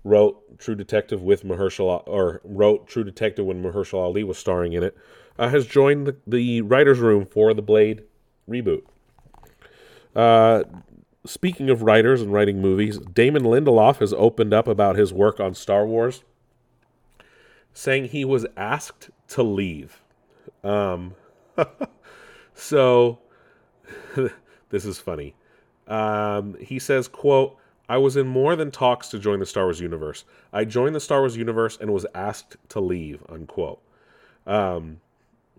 wrote 0.05 0.57
True 0.57 0.73
Detective 0.75 1.21
with 1.21 1.43
Mahershala, 1.43 2.03
or 2.07 2.39
wrote 2.45 2.87
True 2.87 3.03
Detective 3.03 3.45
when 3.45 3.61
Mahershala 3.61 4.03
Ali 4.03 4.23
was 4.23 4.37
starring 4.37 4.71
in 4.71 4.81
it, 4.81 4.97
uh, 5.37 5.49
has 5.49 5.67
joined 5.67 6.07
the, 6.07 6.15
the 6.25 6.61
writers' 6.61 6.99
room 6.99 7.25
for 7.25 7.53
the 7.53 7.61
Blade 7.61 8.03
reboot. 8.49 8.83
Uh, 10.15 10.63
speaking 11.25 11.69
of 11.69 11.81
writers 11.81 12.21
and 12.21 12.31
writing 12.31 12.61
movies, 12.61 12.97
Damon 12.99 13.43
Lindelof 13.43 13.97
has 13.97 14.13
opened 14.13 14.53
up 14.53 14.69
about 14.69 14.95
his 14.95 15.11
work 15.11 15.41
on 15.41 15.53
Star 15.53 15.85
Wars, 15.85 16.23
saying 17.73 18.05
he 18.05 18.23
was 18.23 18.45
asked 18.55 19.09
to 19.27 19.43
leave. 19.43 20.01
Um, 20.63 21.15
so 22.53 23.19
this 24.69 24.85
is 24.85 24.97
funny. 24.97 25.35
Um, 25.89 26.55
he 26.59 26.79
says, 26.79 27.07
"quote 27.07 27.57
I 27.89 27.97
was 27.97 28.15
in 28.15 28.27
more 28.27 28.55
than 28.55 28.71
talks 28.71 29.09
to 29.09 29.19
join 29.19 29.39
the 29.39 29.45
Star 29.45 29.65
Wars 29.65 29.81
universe. 29.81 30.23
I 30.53 30.63
joined 30.63 30.95
the 30.95 30.99
Star 30.99 31.19
Wars 31.19 31.35
universe 31.35 31.77
and 31.81 31.91
was 31.91 32.05
asked 32.13 32.57
to 32.69 32.79
leave." 32.79 33.23
Unquote. 33.27 33.81
Um, 34.45 35.01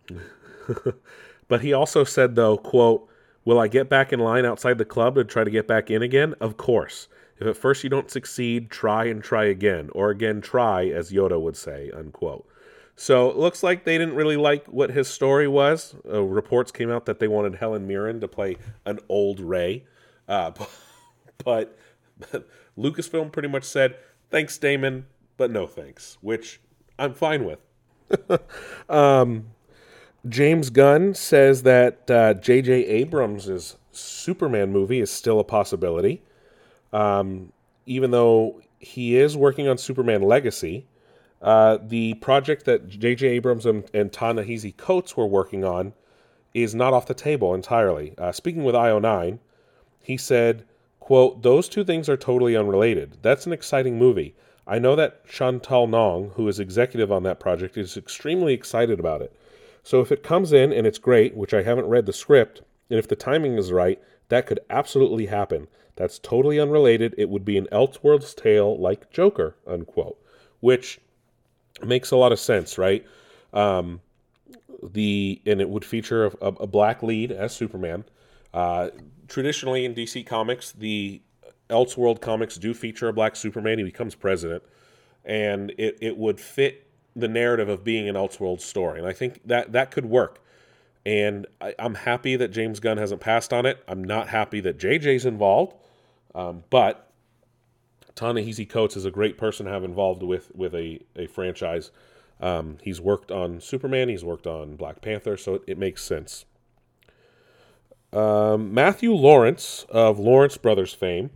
but 1.48 1.60
he 1.60 1.72
also 1.72 2.04
said, 2.04 2.36
though, 2.36 2.56
"quote 2.56 3.08
Will 3.44 3.58
I 3.58 3.68
get 3.68 3.88
back 3.88 4.12
in 4.12 4.20
line 4.20 4.44
outside 4.44 4.78
the 4.78 4.84
club 4.84 5.14
to 5.16 5.24
try 5.24 5.44
to 5.44 5.50
get 5.50 5.66
back 5.66 5.90
in 5.90 6.02
again? 6.02 6.34
Of 6.40 6.56
course. 6.56 7.08
If 7.38 7.46
at 7.46 7.56
first 7.56 7.82
you 7.82 7.88
don't 7.88 8.10
succeed, 8.10 8.70
try 8.70 9.06
and 9.06 9.22
try 9.22 9.44
again, 9.44 9.88
or 9.92 10.10
again 10.10 10.40
try, 10.42 10.86
as 10.88 11.10
Yoda 11.10 11.40
would 11.40 11.56
say." 11.56 11.90
Unquote. 11.90 12.46
So 13.00 13.30
it 13.30 13.36
looks 13.36 13.62
like 13.62 13.84
they 13.84 13.96
didn't 13.96 14.14
really 14.14 14.36
like 14.36 14.66
what 14.66 14.90
his 14.90 15.08
story 15.08 15.48
was. 15.48 15.94
Uh, 16.06 16.22
reports 16.22 16.70
came 16.70 16.90
out 16.90 17.06
that 17.06 17.18
they 17.18 17.28
wanted 17.28 17.54
Helen 17.54 17.86
Mirren 17.86 18.20
to 18.20 18.28
play 18.28 18.58
an 18.84 18.98
old 19.08 19.40
Rey. 19.40 19.84
Uh, 20.30 20.52
but, 21.44 21.76
but 22.32 22.48
Lucasfilm 22.78 23.30
pretty 23.32 23.48
much 23.48 23.64
said, 23.64 23.96
thanks, 24.30 24.56
Damon, 24.56 25.06
but 25.36 25.50
no 25.50 25.66
thanks, 25.66 26.16
which 26.22 26.60
I'm 26.98 27.12
fine 27.12 27.44
with. 27.44 27.58
um, 28.88 29.48
James 30.28 30.70
Gunn 30.70 31.14
says 31.14 31.62
that 31.64 32.06
J.J. 32.42 32.84
Uh, 32.84 32.86
Abrams' 32.88 33.76
Superman 33.92 34.72
movie 34.72 35.00
is 35.00 35.10
still 35.10 35.40
a 35.40 35.44
possibility. 35.44 36.22
Um, 36.92 37.52
even 37.86 38.10
though 38.10 38.60
he 38.78 39.16
is 39.16 39.36
working 39.36 39.68
on 39.68 39.78
Superman 39.78 40.22
Legacy, 40.22 40.86
uh, 41.42 41.78
the 41.82 42.14
project 42.14 42.66
that 42.66 42.88
J.J. 42.88 43.26
Abrams 43.28 43.64
and, 43.64 43.84
and 43.94 44.12
Ta-Nehisi 44.12 44.76
Coates 44.76 45.16
were 45.16 45.26
working 45.26 45.64
on 45.64 45.94
is 46.52 46.74
not 46.74 46.92
off 46.92 47.06
the 47.06 47.14
table 47.14 47.54
entirely. 47.54 48.14
Uh, 48.18 48.32
speaking 48.32 48.64
with 48.64 48.74
IO9, 48.74 49.38
he 50.02 50.16
said, 50.16 50.64
quote, 50.98 51.42
Those 51.42 51.68
two 51.68 51.84
things 51.84 52.08
are 52.08 52.16
totally 52.16 52.56
unrelated. 52.56 53.18
That's 53.22 53.46
an 53.46 53.52
exciting 53.52 53.98
movie. 53.98 54.34
I 54.66 54.78
know 54.78 54.94
that 54.96 55.26
Chantal 55.26 55.86
Nong, 55.86 56.30
who 56.34 56.46
is 56.48 56.60
executive 56.60 57.10
on 57.10 57.22
that 57.24 57.40
project, 57.40 57.76
is 57.76 57.96
extremely 57.96 58.54
excited 58.54 59.00
about 59.00 59.22
it. 59.22 59.34
So 59.82 60.00
if 60.00 60.12
it 60.12 60.22
comes 60.22 60.52
in 60.52 60.72
and 60.72 60.86
it's 60.86 60.98
great, 60.98 61.34
which 61.34 61.54
I 61.54 61.62
haven't 61.62 61.88
read 61.88 62.06
the 62.06 62.12
script, 62.12 62.62
and 62.88 62.98
if 62.98 63.08
the 63.08 63.16
timing 63.16 63.56
is 63.56 63.72
right, 63.72 64.00
that 64.28 64.46
could 64.46 64.60
absolutely 64.70 65.26
happen. 65.26 65.68
That's 65.96 66.18
totally 66.18 66.60
unrelated. 66.60 67.14
It 67.18 67.28
would 67.28 67.44
be 67.44 67.58
an 67.58 67.66
Elseworlds 67.72 68.34
tale 68.34 68.78
like 68.78 69.10
Joker, 69.10 69.56
unquote. 69.66 70.18
Which 70.60 71.00
makes 71.84 72.10
a 72.10 72.16
lot 72.16 72.32
of 72.32 72.38
sense, 72.38 72.78
right? 72.78 73.04
Um, 73.52 74.00
the 74.82 75.40
and 75.46 75.60
it 75.60 75.68
would 75.68 75.84
feature 75.84 76.26
a, 76.26 76.46
a 76.46 76.66
black 76.66 77.02
lead 77.02 77.32
as 77.32 77.54
Superman. 77.54 78.04
Uh, 78.54 78.90
traditionally 79.30 79.86
in 79.86 79.94
DC 79.94 80.26
Comics, 80.26 80.72
the 80.72 81.22
Elseworld 81.70 82.20
comics 82.20 82.58
do 82.58 82.74
feature 82.74 83.08
a 83.08 83.12
black 83.12 83.36
Superman. 83.36 83.78
He 83.78 83.84
becomes 83.84 84.14
president, 84.14 84.62
and 85.24 85.70
it, 85.78 85.96
it 86.02 86.18
would 86.18 86.38
fit 86.38 86.86
the 87.16 87.28
narrative 87.28 87.68
of 87.68 87.82
being 87.82 88.08
an 88.08 88.16
Elseworld 88.16 88.60
story. 88.60 88.98
And 88.98 89.08
I 89.08 89.12
think 89.12 89.40
that 89.46 89.72
that 89.72 89.90
could 89.90 90.06
work. 90.06 90.42
And 91.06 91.46
I, 91.60 91.74
am 91.78 91.94
happy 91.94 92.36
that 92.36 92.48
James 92.48 92.78
Gunn 92.78 92.98
hasn't 92.98 93.20
passed 93.20 93.52
on 93.52 93.64
it. 93.64 93.82
I'm 93.88 94.04
not 94.04 94.28
happy 94.28 94.60
that 94.60 94.78
JJ's 94.78 95.24
involved, 95.24 95.74
um, 96.34 96.64
but 96.68 97.10
Ta-Nehisi 98.16 98.68
Coates 98.68 98.96
is 98.96 99.06
a 99.06 99.10
great 99.10 99.38
person 99.38 99.64
to 99.64 99.72
have 99.72 99.82
involved 99.82 100.22
with 100.22 100.54
with 100.54 100.74
a, 100.74 101.00
a 101.16 101.26
franchise. 101.26 101.90
Um, 102.40 102.78
he's 102.82 103.00
worked 103.00 103.30
on 103.30 103.60
Superman, 103.60 104.08
he's 104.08 104.24
worked 104.24 104.46
on 104.46 104.76
Black 104.76 105.00
Panther, 105.00 105.36
so 105.36 105.54
it, 105.54 105.62
it 105.66 105.78
makes 105.78 106.02
sense. 106.02 106.44
Um, 108.12 108.74
Matthew 108.74 109.12
Lawrence 109.12 109.86
of 109.88 110.18
Lawrence 110.18 110.56
Brothers 110.56 110.92
fame 110.92 111.30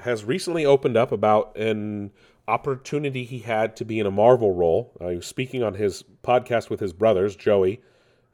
has 0.00 0.24
recently 0.24 0.64
opened 0.64 0.96
up 0.96 1.12
about 1.12 1.56
an 1.56 2.10
opportunity 2.48 3.24
he 3.24 3.40
had 3.40 3.76
to 3.76 3.84
be 3.84 4.00
in 4.00 4.06
a 4.06 4.10
Marvel 4.10 4.52
role. 4.52 4.92
Uh, 5.00 5.08
he 5.08 5.16
was 5.16 5.26
speaking 5.26 5.62
on 5.62 5.74
his 5.74 6.02
podcast 6.22 6.70
with 6.70 6.80
his 6.80 6.92
brothers, 6.92 7.36
Joey 7.36 7.80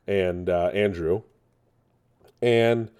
and 0.06 0.48
uh, 0.48 0.70
Andrew, 0.72 1.22
and 2.40 2.90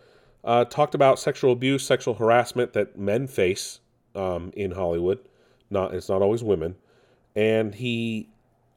uh, 0.45 0.65
talked 0.65 0.95
about 0.95 1.19
sexual 1.19 1.53
abuse, 1.53 1.85
sexual 1.85 2.15
harassment 2.15 2.73
that 2.75 2.99
men 2.99 3.27
face 3.27 3.81
um, 4.15 4.53
in 4.55 4.73
Hollywood. 4.73 5.21
Not 5.71 5.95
it's 5.95 6.09
not 6.09 6.23
always 6.23 6.43
women, 6.43 6.77
and 7.35 7.75
he 7.75 8.29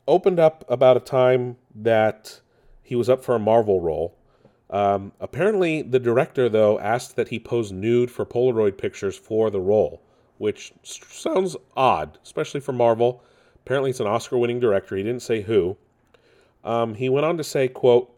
opened 0.08 0.40
up 0.40 0.64
about 0.70 0.98
a 0.98 1.02
time 1.02 1.58
that 1.76 2.42
he 2.82 2.96
was 2.96 3.10
up 3.10 3.24
for 3.24 3.36
a 3.36 3.40
Marvel 3.40 3.82
role. 3.82 4.18
Um, 4.72 5.12
apparently, 5.20 5.82
the 5.82 6.00
director 6.00 6.48
though 6.48 6.80
asked 6.80 7.18
that 7.18 7.28
he 7.28 7.40
pose 7.40 7.72
nude 7.72 8.10
for 8.10 8.26
Polaroid 8.26 8.78
pictures 8.78 9.18
for 9.18 9.50
the 9.50 9.60
role, 9.60 10.02
which 10.38 10.74
sounds 10.84 11.58
odd, 11.76 12.18
especially 12.24 12.62
for 12.62 12.72
Marvel. 12.72 13.22
Apparently, 13.66 13.90
it's 13.90 14.00
an 14.00 14.08
Oscar-winning 14.08 14.60
director. 14.60 14.96
He 14.96 15.04
didn't 15.04 15.22
say 15.22 15.42
who. 15.42 15.78
Um, 16.64 16.96
he 16.96 17.10
went 17.10 17.26
on 17.26 17.38
to 17.38 17.44
say, 17.44 17.68
"quote 17.68 18.16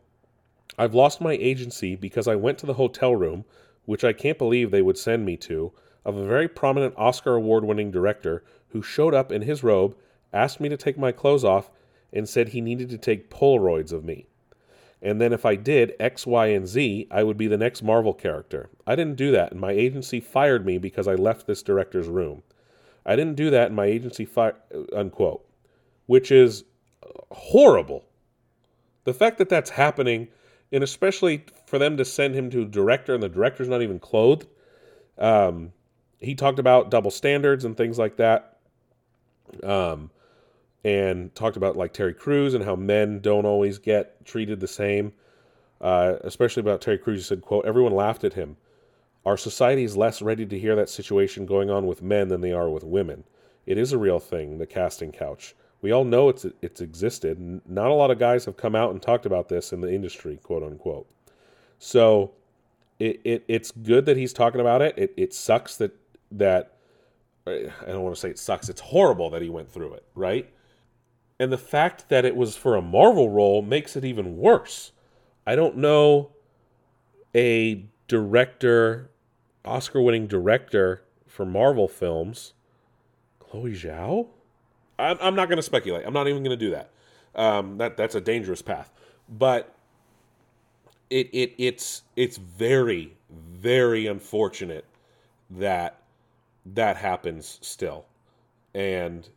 I've 0.77 0.93
lost 0.93 1.21
my 1.21 1.33
agency 1.33 1.95
because 1.95 2.27
I 2.27 2.35
went 2.35 2.57
to 2.59 2.65
the 2.65 2.75
hotel 2.75 3.15
room, 3.15 3.45
which 3.85 4.03
I 4.03 4.13
can't 4.13 4.37
believe 4.37 4.71
they 4.71 4.81
would 4.81 4.97
send 4.97 5.25
me 5.25 5.37
to, 5.37 5.71
of 6.05 6.17
a 6.17 6.25
very 6.25 6.47
prominent 6.47 6.95
Oscar 6.97 7.35
award 7.35 7.63
winning 7.63 7.91
director 7.91 8.43
who 8.69 8.81
showed 8.81 9.13
up 9.13 9.31
in 9.31 9.43
his 9.43 9.63
robe, 9.63 9.95
asked 10.31 10.59
me 10.59 10.69
to 10.69 10.77
take 10.77 10.97
my 10.97 11.11
clothes 11.11 11.43
off, 11.43 11.69
and 12.11 12.27
said 12.27 12.49
he 12.49 12.61
needed 12.61 12.89
to 12.89 12.97
take 12.97 13.29
Polaroids 13.29 13.91
of 13.91 14.03
me. 14.03 14.27
And 15.03 15.19
then 15.19 15.33
if 15.33 15.45
I 15.45 15.55
did 15.55 15.95
X, 15.99 16.25
Y, 16.25 16.47
and 16.47 16.65
Z, 16.65 17.07
I 17.11 17.23
would 17.23 17.37
be 17.37 17.47
the 17.47 17.57
next 17.57 17.83
Marvel 17.83 18.13
character. 18.13 18.69
I 18.87 18.95
didn't 18.95 19.17
do 19.17 19.31
that, 19.31 19.51
and 19.51 19.59
my 19.59 19.71
agency 19.71 20.21
fired 20.21 20.65
me 20.65 20.77
because 20.77 21.09
I 21.09 21.15
left 21.15 21.45
this 21.45 21.61
director's 21.61 22.07
room. 22.07 22.41
I 23.05 23.17
didn't 23.17 23.35
do 23.35 23.49
that, 23.49 23.67
and 23.67 23.75
my 23.75 23.85
agency 23.85 24.23
fired, 24.23 24.55
unquote, 24.95 25.45
which 26.05 26.31
is 26.31 26.63
horrible. 27.31 28.05
The 29.03 29.13
fact 29.13 29.39
that 29.39 29.49
that's 29.49 29.71
happening, 29.71 30.29
and 30.71 30.85
especially 30.85 31.43
for 31.65 31.77
them 31.77 31.97
to 31.97 32.05
send 32.05 32.33
him 32.33 32.49
to 32.51 32.63
director, 32.63 33.13
and 33.13 33.21
the 33.21 33.27
director's 33.27 33.67
not 33.67 33.81
even 33.81 33.99
clothed. 33.99 34.47
Um, 35.17 35.73
he 36.19 36.33
talked 36.33 36.59
about 36.59 36.89
double 36.89 37.11
standards 37.11 37.65
and 37.65 37.75
things 37.75 37.99
like 37.99 38.15
that. 38.15 38.57
Um, 39.61 40.11
and 40.83 41.33
talked 41.35 41.57
about 41.57 41.77
like 41.77 41.93
Terry 41.93 42.13
Crews 42.13 42.53
and 42.53 42.63
how 42.63 42.75
men 42.75 43.19
don't 43.19 43.45
always 43.45 43.77
get 43.77 44.25
treated 44.25 44.59
the 44.59 44.67
same. 44.67 45.13
Uh, 45.81 46.15
especially 46.21 46.61
about 46.61 46.81
Terry 46.81 46.97
Crews, 46.97 47.19
he 47.19 47.23
said, 47.23 47.41
"quote 47.41 47.65
Everyone 47.65 47.93
laughed 47.93 48.23
at 48.23 48.33
him. 48.33 48.57
Our 49.25 49.37
society 49.37 49.83
is 49.83 49.95
less 49.95 50.21
ready 50.21 50.45
to 50.45 50.59
hear 50.59 50.75
that 50.75 50.89
situation 50.89 51.45
going 51.45 51.69
on 51.69 51.87
with 51.87 52.01
men 52.01 52.27
than 52.27 52.41
they 52.41 52.51
are 52.51 52.69
with 52.69 52.83
women. 52.83 53.23
It 53.65 53.77
is 53.77 53.93
a 53.93 53.97
real 53.97 54.19
thing, 54.19 54.57
the 54.57 54.65
casting 54.65 55.11
couch. 55.11 55.55
We 55.81 55.91
all 55.91 56.03
know 56.03 56.29
it's 56.29 56.45
it's 56.61 56.81
existed. 56.81 57.61
Not 57.65 57.91
a 57.91 57.93
lot 57.93 58.11
of 58.11 58.19
guys 58.19 58.45
have 58.45 58.57
come 58.57 58.75
out 58.75 58.91
and 58.91 59.01
talked 59.01 59.25
about 59.25 59.49
this 59.49 59.73
in 59.73 59.81
the 59.81 59.93
industry, 59.93 60.39
quote 60.41 60.63
unquote. 60.63 61.07
So, 61.79 62.31
it, 62.99 63.19
it 63.23 63.43
it's 63.47 63.71
good 63.71 64.05
that 64.05 64.15
he's 64.15 64.33
talking 64.33 64.61
about 64.61 64.81
it. 64.81 64.97
It 64.97 65.13
it 65.17 65.33
sucks 65.33 65.77
that 65.77 65.93
that 66.31 66.73
I 67.45 67.71
don't 67.87 68.03
want 68.03 68.15
to 68.15 68.19
say 68.21 68.29
it 68.29 68.39
sucks. 68.39 68.69
It's 68.69 68.81
horrible 68.81 69.29
that 69.31 69.41
he 69.41 69.49
went 69.49 69.69
through 69.69 69.93
it, 69.93 70.05
right? 70.15 70.49
And 71.43 71.51
the 71.51 71.57
fact 71.57 72.07
that 72.07 72.23
it 72.23 72.37
was 72.37 72.55
for 72.55 72.77
a 72.77 72.81
Marvel 72.81 73.29
role 73.29 73.61
makes 73.61 73.97
it 73.97 74.05
even 74.05 74.37
worse. 74.37 74.93
I 75.45 75.57
don't 75.57 75.75
know 75.75 76.31
a 77.35 77.83
director, 78.07 79.09
Oscar 79.65 80.01
winning 80.01 80.25
director 80.25 81.03
for 81.27 81.45
Marvel 81.45 81.89
films. 81.89 82.53
Chloe 83.39 83.73
Zhao? 83.73 84.27
I'm, 84.97 85.17
I'm 85.19 85.35
not 85.35 85.49
going 85.49 85.57
to 85.57 85.63
speculate. 85.63 86.05
I'm 86.05 86.13
not 86.13 86.29
even 86.29 86.43
going 86.43 86.57
to 86.57 86.65
do 86.65 86.71
that. 86.71 86.91
Um, 87.35 87.77
that 87.77 87.97
that's 87.97 88.15
a 88.15 88.21
dangerous 88.21 88.61
path. 88.61 88.89
But 89.27 89.75
it, 91.09 91.27
it 91.33 91.55
it's 91.57 92.03
it's 92.15 92.37
very 92.37 93.17
very 93.29 94.07
unfortunate 94.07 94.85
that 95.49 96.03
that 96.67 96.95
happens 96.95 97.59
still, 97.61 98.05
and 98.73 99.27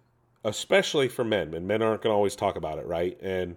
especially 0.47 1.09
for 1.09 1.25
men. 1.25 1.53
And 1.55 1.67
men 1.67 1.83
aren't 1.83 2.03
going 2.03 2.13
to 2.13 2.17
always 2.17 2.37
talk 2.37 2.57
about 2.57 2.79
it, 2.79 2.87
right? 2.87 3.19
And 3.21 3.57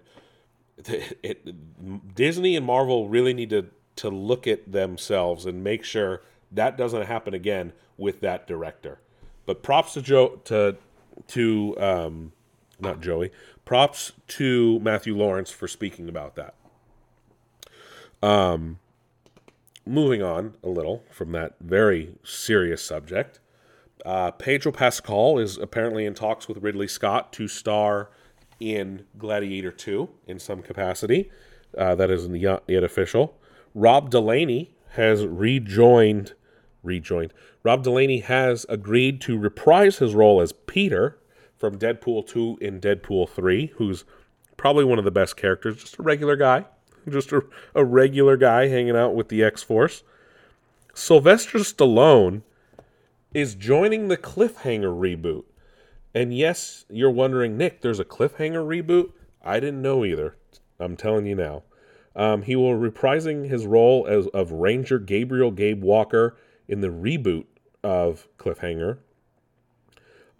it, 0.76 1.18
it, 1.22 2.14
Disney 2.14 2.56
and 2.56 2.66
Marvel 2.66 3.08
really 3.08 3.32
need 3.32 3.50
to 3.50 3.66
to 3.96 4.08
look 4.08 4.46
at 4.46 4.72
themselves 4.72 5.44
and 5.44 5.62
make 5.62 5.84
sure 5.84 6.22
that 6.52 6.78
doesn't 6.78 7.02
happen 7.02 7.34
again 7.34 7.72
with 7.98 8.20
that 8.20 8.46
director. 8.46 8.98
But 9.44 9.62
props 9.62 9.94
to 9.94 10.02
Joe 10.02 10.40
to 10.44 10.76
to 11.28 11.76
um, 11.78 12.32
not 12.80 13.00
Joey. 13.00 13.30
Props 13.64 14.12
to 14.28 14.80
Matthew 14.80 15.16
Lawrence 15.16 15.50
for 15.50 15.68
speaking 15.68 16.08
about 16.08 16.34
that. 16.36 16.54
Um, 18.22 18.78
moving 19.86 20.22
on 20.22 20.54
a 20.64 20.68
little 20.68 21.04
from 21.10 21.32
that 21.32 21.56
very 21.60 22.14
serious 22.24 22.82
subject. 22.82 23.38
Uh, 24.04 24.30
Pedro 24.30 24.72
Pascal 24.72 25.38
is 25.38 25.58
apparently 25.58 26.06
in 26.06 26.14
talks 26.14 26.48
with 26.48 26.58
Ridley 26.58 26.88
Scott 26.88 27.32
to 27.34 27.48
star 27.48 28.10
in 28.58 29.04
Gladiator 29.18 29.72
2 29.72 30.08
in 30.26 30.38
some 30.38 30.62
capacity. 30.62 31.30
Uh, 31.76 31.94
that 31.94 32.10
isn't 32.10 32.34
yet, 32.36 32.62
yet 32.66 32.84
official. 32.84 33.38
Rob 33.74 34.10
Delaney 34.10 34.74
has 34.90 35.24
rejoined. 35.26 36.34
Rejoined. 36.82 37.32
Rob 37.62 37.82
Delaney 37.82 38.20
has 38.20 38.66
agreed 38.68 39.20
to 39.22 39.38
reprise 39.38 39.98
his 39.98 40.14
role 40.14 40.40
as 40.40 40.52
Peter 40.52 41.18
from 41.58 41.78
Deadpool 41.78 42.26
2 42.26 42.58
in 42.60 42.80
Deadpool 42.80 43.28
3, 43.28 43.72
who's 43.76 44.04
probably 44.56 44.84
one 44.84 44.98
of 44.98 45.04
the 45.04 45.10
best 45.10 45.36
characters, 45.36 45.76
just 45.76 45.98
a 45.98 46.02
regular 46.02 46.36
guy, 46.36 46.64
just 47.08 47.32
a, 47.32 47.42
a 47.74 47.84
regular 47.84 48.36
guy 48.36 48.68
hanging 48.68 48.96
out 48.96 49.14
with 49.14 49.28
the 49.28 49.42
X 49.42 49.62
Force. 49.62 50.02
Sylvester 50.94 51.58
Stallone 51.58 52.42
is 53.32 53.54
joining 53.54 54.08
the 54.08 54.16
Cliffhanger 54.16 54.92
reboot. 54.92 55.44
And 56.14 56.36
yes, 56.36 56.84
you're 56.90 57.10
wondering, 57.10 57.56
Nick, 57.56 57.80
there's 57.80 58.00
a 58.00 58.04
Cliffhanger 58.04 58.64
reboot? 58.66 59.12
I 59.42 59.60
didn't 59.60 59.82
know 59.82 60.04
either. 60.04 60.36
I'm 60.78 60.96
telling 60.96 61.26
you 61.26 61.36
now. 61.36 61.62
Um, 62.16 62.42
he 62.42 62.56
will 62.56 62.74
reprising 62.74 63.48
his 63.48 63.66
role 63.66 64.06
as 64.08 64.26
of 64.28 64.50
Ranger 64.50 64.98
Gabriel 64.98 65.52
Gabe 65.52 65.82
Walker 65.82 66.36
in 66.66 66.80
the 66.80 66.88
reboot 66.88 67.44
of 67.84 68.26
Cliffhanger. 68.38 68.98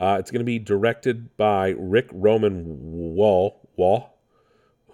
Uh, 0.00 0.16
it's 0.18 0.30
going 0.30 0.40
to 0.40 0.44
be 0.44 0.58
directed 0.58 1.36
by 1.36 1.74
Rick 1.78 2.08
Roman 2.12 2.64
Wall, 3.14 3.68
Wall, 3.76 4.16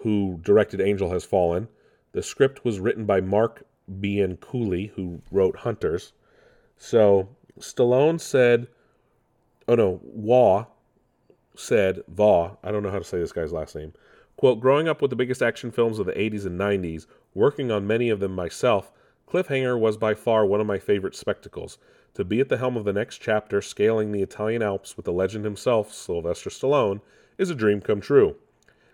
who 0.01 0.39
directed 0.43 0.81
Angel 0.81 1.09
Has 1.09 1.23
Fallen. 1.23 1.67
The 2.11 2.21
script 2.21 2.63
was 2.63 2.79
written 2.79 3.05
by 3.05 3.21
Mark 3.21 3.65
Bianculli, 3.89 4.91
who 4.91 5.21
wrote 5.31 5.57
Hunters. 5.57 6.13
So 6.77 7.29
Stallone 7.59 8.19
said, 8.19 8.67
oh 9.67 9.75
no, 9.75 9.99
Waugh 10.03 10.65
said, 11.55 12.01
Vaugh, 12.07 12.57
I 12.63 12.71
don't 12.71 12.83
know 12.83 12.91
how 12.91 12.99
to 12.99 13.03
say 13.03 13.19
this 13.19 13.31
guy's 13.31 13.51
last 13.51 13.75
name, 13.75 13.93
quote, 14.37 14.59
growing 14.59 14.87
up 14.87 15.01
with 15.01 15.09
the 15.09 15.15
biggest 15.15 15.41
action 15.41 15.71
films 15.71 15.99
of 15.99 16.05
the 16.05 16.13
80s 16.13 16.45
and 16.45 16.59
90s, 16.59 17.07
working 17.33 17.71
on 17.71 17.87
many 17.87 18.09
of 18.09 18.19
them 18.19 18.33
myself, 18.33 18.91
Cliffhanger 19.27 19.77
was 19.77 19.97
by 19.97 20.13
far 20.13 20.45
one 20.45 20.61
of 20.61 20.67
my 20.67 20.79
favorite 20.79 21.15
spectacles. 21.15 21.77
To 22.13 22.23
be 22.23 22.39
at 22.39 22.47
the 22.47 22.57
helm 22.57 22.77
of 22.77 22.85
the 22.85 22.93
next 22.93 23.17
chapter, 23.17 23.61
scaling 23.61 24.11
the 24.11 24.21
Italian 24.21 24.61
Alps 24.61 24.95
with 24.95 25.05
the 25.05 25.11
legend 25.11 25.43
himself, 25.43 25.93
Sylvester 25.93 26.49
Stallone, 26.49 27.01
is 27.37 27.49
a 27.49 27.55
dream 27.55 27.81
come 27.81 27.99
true. 27.99 28.35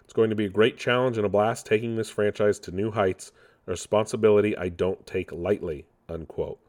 It's 0.03 0.13
going 0.13 0.29
to 0.31 0.35
be 0.35 0.45
a 0.45 0.49
great 0.49 0.77
challenge 0.77 1.17
and 1.17 1.25
a 1.25 1.29
blast 1.29 1.65
taking 1.65 1.95
this 1.95 2.09
franchise 2.09 2.59
to 2.59 2.71
new 2.71 2.91
heights, 2.91 3.31
a 3.67 3.71
responsibility 3.71 4.57
I 4.57 4.69
don't 4.69 5.05
take 5.05 5.31
lightly, 5.31 5.85
unquote. 6.09 6.59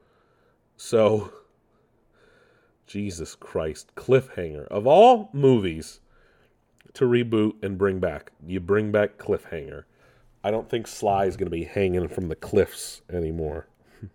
So, 0.77 1.33
Jesus 2.87 3.35
Christ, 3.35 3.95
Cliffhanger. 3.97 4.67
Of 4.69 4.87
all 4.87 5.31
movies 5.33 6.01
to 6.95 7.05
reboot 7.05 7.63
and 7.63 7.79
bring 7.79 7.99
back, 7.99 8.33
you 8.47 8.61
bring 8.61 8.93
back 8.93 9.19
Cliffhanger. 9.19 9.85
I 10.43 10.51
don't 10.51 10.69
think 10.69 10.87
Sly 10.87 11.25
is 11.25 11.37
going 11.37 11.47
to 11.47 11.51
be 11.51 11.65
hanging 11.65 12.09
from 12.09 12.29
the 12.29 12.37
cliffs 12.37 13.01
anymore. 13.11 13.67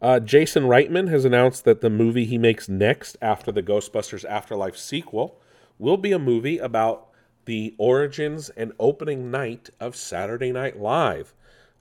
uh, 0.00 0.20
Jason 0.20 0.64
Reitman 0.64 1.08
has 1.10 1.26
announced 1.26 1.64
that 1.64 1.82
the 1.82 1.90
movie 1.90 2.24
he 2.24 2.38
makes 2.38 2.68
next 2.68 3.16
after 3.20 3.52
the 3.52 3.62
Ghostbusters 3.62 4.24
Afterlife 4.24 4.76
sequel 4.76 5.38
will 5.78 5.98
be 5.98 6.12
a 6.12 6.18
movie 6.18 6.58
about 6.58 7.08
the 7.44 7.74
origins 7.78 8.48
and 8.50 8.72
opening 8.80 9.30
night 9.30 9.70
of 9.78 9.94
Saturday 9.94 10.50
Night 10.50 10.78
Live. 10.78 11.34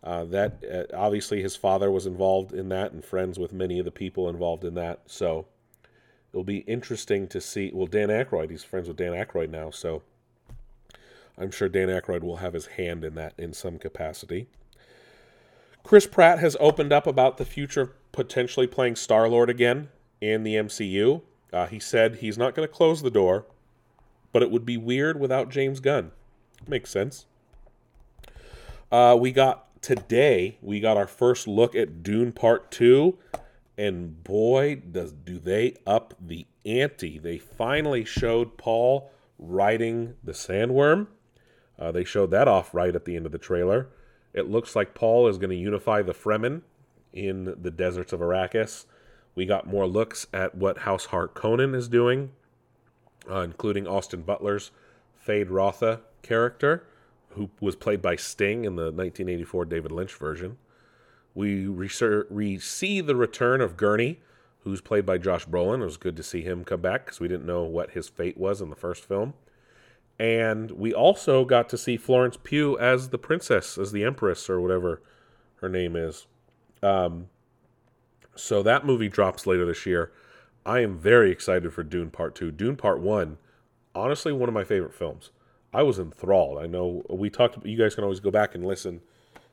Uh, 0.05 0.23
that 0.23 0.63
uh, 0.71 0.95
obviously 0.95 1.41
his 1.41 1.55
father 1.55 1.89
was 1.89 2.05
involved 2.05 2.53
in 2.53 2.69
that 2.69 2.91
and 2.91 3.03
friends 3.03 3.39
with 3.39 3.51
many 3.51 3.79
of 3.79 3.85
the 3.85 3.91
people 3.91 4.29
involved 4.29 4.63
in 4.63 4.75
that. 4.75 4.99
So 5.07 5.47
it'll 6.31 6.43
be 6.43 6.59
interesting 6.59 7.27
to 7.29 7.41
see. 7.41 7.71
Well, 7.73 7.87
Dan 7.87 8.09
Aykroyd, 8.09 8.51
he's 8.51 8.63
friends 8.63 8.87
with 8.87 8.97
Dan 8.97 9.13
Aykroyd 9.13 9.49
now, 9.49 9.71
so 9.71 10.03
I'm 11.39 11.49
sure 11.49 11.67
Dan 11.67 11.89
Aykroyd 11.89 12.21
will 12.21 12.37
have 12.37 12.53
his 12.53 12.67
hand 12.67 13.03
in 13.03 13.15
that 13.15 13.33
in 13.37 13.51
some 13.51 13.79
capacity. 13.79 14.47
Chris 15.83 16.05
Pratt 16.05 16.37
has 16.39 16.55
opened 16.59 16.93
up 16.93 17.07
about 17.07 17.37
the 17.37 17.45
future 17.45 17.81
of 17.81 18.11
potentially 18.11 18.67
playing 18.67 18.95
Star 18.95 19.27
Lord 19.27 19.49
again 19.49 19.89
in 20.21 20.43
the 20.43 20.55
MCU. 20.55 21.21
Uh, 21.51 21.65
he 21.65 21.79
said 21.79 22.17
he's 22.17 22.37
not 22.37 22.53
going 22.53 22.67
to 22.67 22.73
close 22.73 23.01
the 23.01 23.11
door, 23.11 23.45
but 24.31 24.43
it 24.43 24.51
would 24.51 24.65
be 24.65 24.77
weird 24.77 25.19
without 25.19 25.49
James 25.49 25.79
Gunn. 25.79 26.11
Makes 26.67 26.91
sense. 26.91 27.25
Uh, 28.91 29.17
we 29.19 29.31
got 29.31 29.74
today, 29.81 30.57
we 30.61 30.79
got 30.79 30.97
our 30.97 31.07
first 31.07 31.47
look 31.47 31.75
at 31.75 32.03
Dune 32.03 32.31
Part 32.31 32.71
2, 32.71 33.17
and 33.77 34.23
boy, 34.23 34.75
does 34.75 35.11
do 35.11 35.39
they 35.39 35.75
up 35.85 36.13
the 36.19 36.45
ante. 36.65 37.19
They 37.19 37.37
finally 37.37 38.05
showed 38.05 38.57
Paul 38.57 39.11
riding 39.37 40.15
the 40.23 40.31
sandworm. 40.31 41.07
Uh, 41.77 41.91
they 41.91 42.03
showed 42.03 42.31
that 42.31 42.47
off 42.47 42.73
right 42.73 42.95
at 42.95 43.05
the 43.05 43.15
end 43.15 43.25
of 43.25 43.31
the 43.31 43.37
trailer. 43.37 43.89
It 44.33 44.49
looks 44.49 44.75
like 44.75 44.93
Paul 44.93 45.27
is 45.27 45.37
going 45.37 45.49
to 45.49 45.55
unify 45.55 46.01
the 46.01 46.13
Fremen 46.13 46.61
in 47.13 47.55
the 47.61 47.71
deserts 47.71 48.13
of 48.13 48.19
Arrakis. 48.19 48.85
We 49.33 49.45
got 49.45 49.67
more 49.67 49.87
looks 49.87 50.27
at 50.33 50.55
what 50.55 50.79
House 50.79 51.07
Harkonnen 51.07 51.75
is 51.75 51.87
doing, 51.87 52.31
uh, 53.29 53.41
including 53.41 53.87
Austin 53.87 54.21
Butler's 54.21 54.71
Feyd-Rautha 55.25 56.01
character 56.21 56.85
who 57.35 57.49
was 57.59 57.75
played 57.75 58.01
by 58.01 58.15
Sting 58.15 58.65
in 58.65 58.75
the 58.75 58.85
1984 58.85 59.65
David 59.65 59.91
Lynch 59.91 60.13
version. 60.13 60.57
We, 61.33 61.67
we 61.67 62.59
see 62.59 63.01
the 63.01 63.15
return 63.15 63.61
of 63.61 63.75
Gurney, 63.75 64.21
who's 64.59 64.81
played 64.81 65.05
by 65.05 65.17
Josh 65.17 65.45
Brolin. 65.45 65.81
It 65.81 65.85
was 65.85 65.97
good 65.97 66.15
to 66.17 66.23
see 66.23 66.41
him 66.41 66.63
come 66.63 66.81
back 66.81 67.05
because 67.05 67.19
we 67.19 67.27
didn't 67.27 67.45
know 67.45 67.63
what 67.63 67.91
his 67.91 68.07
fate 68.07 68.37
was 68.37 68.61
in 68.61 68.69
the 68.69 68.75
first 68.75 69.03
film. 69.03 69.33
And 70.17 70.71
we 70.71 70.93
also 70.93 71.43
got 71.43 71.67
to 71.69 71.77
see 71.77 71.97
Florence 71.97 72.37
Pugh 72.41 72.77
as 72.79 73.09
the 73.09 73.17
princess, 73.17 73.77
as 73.77 73.91
the 73.91 74.03
empress, 74.03 74.49
or 74.49 74.61
whatever 74.61 75.01
her 75.57 75.67
name 75.67 75.95
is. 75.95 76.25
Um, 76.81 77.27
so 78.35 78.63
that 78.63 78.85
movie 78.85 79.09
drops 79.09 79.45
later 79.45 79.65
this 79.65 79.85
year. 79.85 80.11
I 80.65 80.79
am 80.79 80.97
very 80.97 81.31
excited 81.31 81.73
for 81.73 81.83
Dune 81.83 82.11
Part 82.11 82.33
2. 82.35 82.51
Dune 82.51 82.75
Part 82.75 83.01
1, 83.01 83.37
honestly, 83.93 84.31
one 84.31 84.49
of 84.49 84.55
my 84.55 84.63
favorite 84.63 84.93
films. 84.93 85.31
I 85.75 85.83
was 85.83 85.99
enthralled. 85.99 86.57
I 86.57 86.67
know 86.67 87.03
we 87.09 87.29
talked, 87.29 87.65
you 87.65 87.77
guys 87.77 87.95
can 87.95 88.05
always 88.05 88.21
go 88.21 88.31
back 88.31 88.55
and 88.55 88.65
listen 88.65 89.01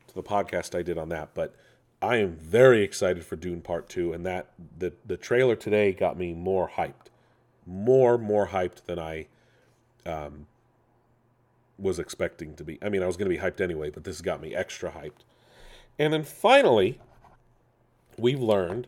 to 0.07 0.15
the 0.15 0.23
podcast 0.23 0.79
I 0.79 0.83
did 0.83 0.97
on 0.97 1.09
that, 1.09 1.31
but 1.35 1.57
I 2.01 2.19
am 2.19 2.37
very 2.37 2.85
excited 2.85 3.25
for 3.25 3.35
Dune 3.35 3.61
Part 3.61 3.89
2, 3.89 4.13
and 4.13 4.25
that 4.25 4.51
the, 4.79 4.93
the 5.05 5.17
trailer 5.17 5.57
today 5.57 5.93
got 5.93 6.17
me 6.17 6.33
more 6.33 6.71
hyped. 6.77 7.11
More, 7.67 8.19
more 8.19 8.49
hyped 8.49 8.85
than 8.85 9.01
I 9.01 9.27
um, 10.07 10.47
was 11.77 11.99
expecting 11.99 12.55
to 12.55 12.63
be. 12.63 12.79
I 12.81 12.89
mean, 12.89 13.03
I 13.03 13.07
was 13.07 13.17
going 13.17 13.29
to 13.29 13.37
be 13.37 13.43
hyped 13.43 13.61
anyway, 13.61 13.91
but 13.91 14.05
this 14.05 14.21
got 14.21 14.41
me 14.41 14.55
extra 14.55 14.93
hyped. 14.93 15.25
And 15.99 16.13
then 16.13 16.23
finally, 16.23 17.01
we've 18.17 18.41
learned 18.41 18.87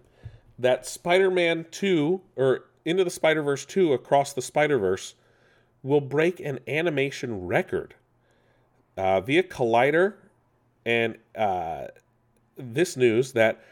that 0.57 0.87
Spider 0.87 1.33
Man 1.33 1.67
2, 1.73 2.21
or 2.37 2.67
Into 2.85 3.03
the 3.03 3.11
Spider 3.11 3.43
Verse 3.43 3.65
2, 3.65 3.93
Across 3.93 4.35
the 4.35 4.43
Spider 4.43 4.79
Verse, 4.79 5.15
will 5.85 6.01
break 6.01 6.41
an 6.41 6.59
animation 6.67 7.47
record 7.47 7.95
uh, 8.97 9.21
via 9.21 9.43
Collider 9.43 10.15
and 10.85 11.17
uh, 11.37 11.87
this 12.57 12.97
news 12.97 13.33
that 13.33 13.63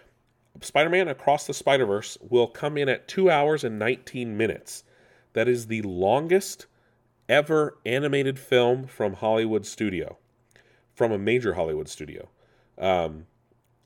Spider 0.61 0.91
Man 0.91 1.09
Across 1.09 1.47
the 1.47 1.55
Spider 1.55 1.87
Verse 1.87 2.19
will 2.21 2.47
come 2.47 2.77
in 2.77 2.89
at 2.89 3.09
2 3.09 3.31
hours 3.31 3.65
and 3.65 3.79
19 3.79 4.37
minutes. 4.37 4.85
That 5.33 5.49
is 5.49 5.67
the 5.67 5.83
longest 5.83 6.67
ever 7.29 7.79
animated 7.87 8.39
film 8.39 8.87
from 8.87 9.15
Hollywood 9.15 9.65
studio, 9.65 10.19
from 10.95 11.11
a 11.11 11.19
major 11.19 11.55
Hollywood 11.55 11.89
studio. 11.89 12.29
Um, 12.77 13.27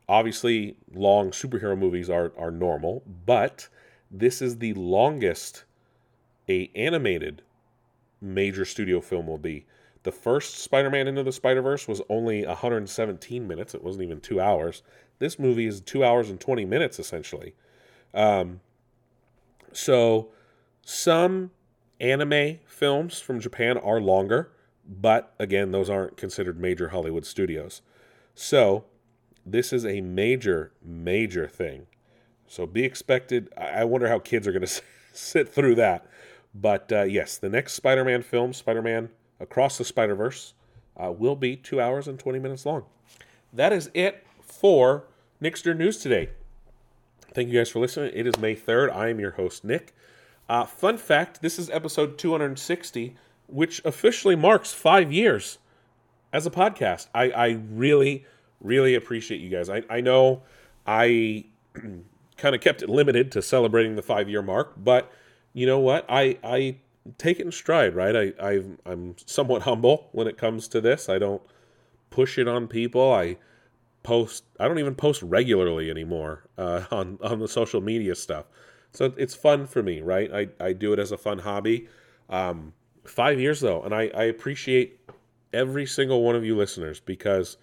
obviously, 0.08 0.76
long 0.92 1.30
superhero 1.30 1.78
movies 1.78 2.10
are 2.10 2.32
are 2.36 2.50
normal, 2.50 3.04
but 3.24 3.68
this 4.10 4.42
is 4.42 4.58
the 4.58 4.74
longest 4.74 5.64
a 6.48 6.70
animated 6.74 7.42
major 8.26 8.64
studio 8.64 9.00
film 9.00 9.26
will 9.26 9.38
be. 9.38 9.66
The 10.02 10.12
first 10.12 10.58
Spider-Man 10.58 11.08
Into 11.08 11.22
the 11.22 11.32
Spider-Verse 11.32 11.88
was 11.88 12.00
only 12.08 12.46
117 12.46 13.46
minutes. 13.46 13.74
It 13.74 13.82
wasn't 13.82 14.04
even 14.04 14.20
two 14.20 14.40
hours. 14.40 14.82
This 15.18 15.38
movie 15.38 15.66
is 15.66 15.80
two 15.80 16.04
hours 16.04 16.30
and 16.30 16.40
20 16.40 16.64
minutes 16.64 16.98
essentially. 16.98 17.54
Um, 18.14 18.60
so 19.72 20.28
some 20.84 21.50
anime 22.00 22.58
films 22.66 23.20
from 23.20 23.40
Japan 23.40 23.76
are 23.78 24.00
longer, 24.00 24.50
but 24.88 25.34
again, 25.38 25.72
those 25.72 25.90
aren't 25.90 26.16
considered 26.16 26.60
major 26.60 26.90
Hollywood 26.90 27.26
studios. 27.26 27.82
So, 28.34 28.84
this 29.44 29.72
is 29.72 29.84
a 29.84 30.00
major, 30.00 30.72
major 30.84 31.48
thing. 31.48 31.86
So, 32.46 32.66
be 32.66 32.84
expected. 32.84 33.52
I 33.56 33.84
wonder 33.84 34.08
how 34.08 34.18
kids 34.18 34.46
are 34.46 34.52
going 34.52 34.66
to 34.66 34.82
sit 35.12 35.48
through 35.48 35.76
that. 35.76 36.06
But 36.60 36.90
uh, 36.92 37.02
yes, 37.02 37.36
the 37.38 37.48
next 37.48 37.74
Spider 37.74 38.04
Man 38.04 38.22
film, 38.22 38.52
Spider 38.52 38.82
Man 38.82 39.10
Across 39.40 39.78
the 39.78 39.84
Spider 39.84 40.14
Verse, 40.14 40.54
uh, 40.96 41.12
will 41.12 41.36
be 41.36 41.56
two 41.56 41.80
hours 41.80 42.08
and 42.08 42.18
20 42.18 42.38
minutes 42.38 42.64
long. 42.64 42.84
That 43.52 43.72
is 43.72 43.90
it 43.94 44.26
for 44.42 45.04
Nick's 45.40 45.62
Nerd 45.62 45.76
News 45.76 45.98
today. 45.98 46.30
Thank 47.34 47.50
you 47.50 47.58
guys 47.58 47.68
for 47.68 47.80
listening. 47.80 48.12
It 48.14 48.26
is 48.26 48.38
May 48.38 48.56
3rd. 48.56 48.94
I 48.94 49.10
am 49.10 49.20
your 49.20 49.32
host, 49.32 49.64
Nick. 49.64 49.94
Uh, 50.48 50.64
fun 50.64 50.96
fact 50.96 51.42
this 51.42 51.58
is 51.58 51.68
episode 51.70 52.16
260, 52.16 53.14
which 53.48 53.84
officially 53.84 54.36
marks 54.36 54.72
five 54.72 55.12
years 55.12 55.58
as 56.32 56.46
a 56.46 56.50
podcast. 56.50 57.08
I, 57.14 57.30
I 57.30 57.48
really, 57.70 58.24
really 58.60 58.94
appreciate 58.94 59.40
you 59.40 59.50
guys. 59.50 59.68
I, 59.68 59.82
I 59.90 60.00
know 60.00 60.42
I 60.86 61.44
kind 62.36 62.54
of 62.54 62.60
kept 62.60 62.82
it 62.82 62.88
limited 62.88 63.32
to 63.32 63.42
celebrating 63.42 63.96
the 63.96 64.02
five 64.02 64.28
year 64.28 64.42
mark, 64.42 64.72
but 64.76 65.12
you 65.56 65.64
know 65.64 65.78
what? 65.78 66.04
I, 66.10 66.38
I 66.44 66.76
take 67.16 67.40
it 67.40 67.46
in 67.46 67.50
stride, 67.50 67.94
right? 67.94 68.14
I, 68.14 68.32
I, 68.38 68.62
I'm 68.84 69.16
somewhat 69.24 69.62
humble 69.70 70.10
when 70.12 70.26
it 70.26 70.36
comes 70.36 70.68
to 70.68 70.82
this. 70.82 71.08
I 71.08 71.18
don't 71.18 71.40
push 72.10 72.36
it 72.36 72.46
on 72.46 72.68
people. 72.68 73.10
I 73.10 73.38
post, 74.02 74.44
I 74.60 74.68
don't 74.68 74.78
even 74.78 74.94
post 74.94 75.22
regularly 75.22 75.90
anymore 75.90 76.44
uh, 76.58 76.84
on, 76.90 77.18
on 77.22 77.38
the 77.38 77.48
social 77.48 77.80
media 77.80 78.14
stuff. 78.14 78.44
So 78.92 79.14
it's 79.16 79.34
fun 79.34 79.66
for 79.66 79.82
me, 79.82 80.02
right? 80.02 80.30
I, 80.30 80.48
I 80.62 80.74
do 80.74 80.92
it 80.92 80.98
as 80.98 81.10
a 81.10 81.16
fun 81.16 81.38
hobby. 81.38 81.88
Um, 82.28 82.74
five 83.06 83.40
years 83.40 83.60
though, 83.60 83.82
and 83.82 83.94
I, 83.94 84.10
I 84.14 84.24
appreciate 84.24 85.00
every 85.54 85.86
single 85.86 86.22
one 86.22 86.36
of 86.36 86.44
you 86.44 86.54
listeners 86.54 87.00
because 87.00 87.56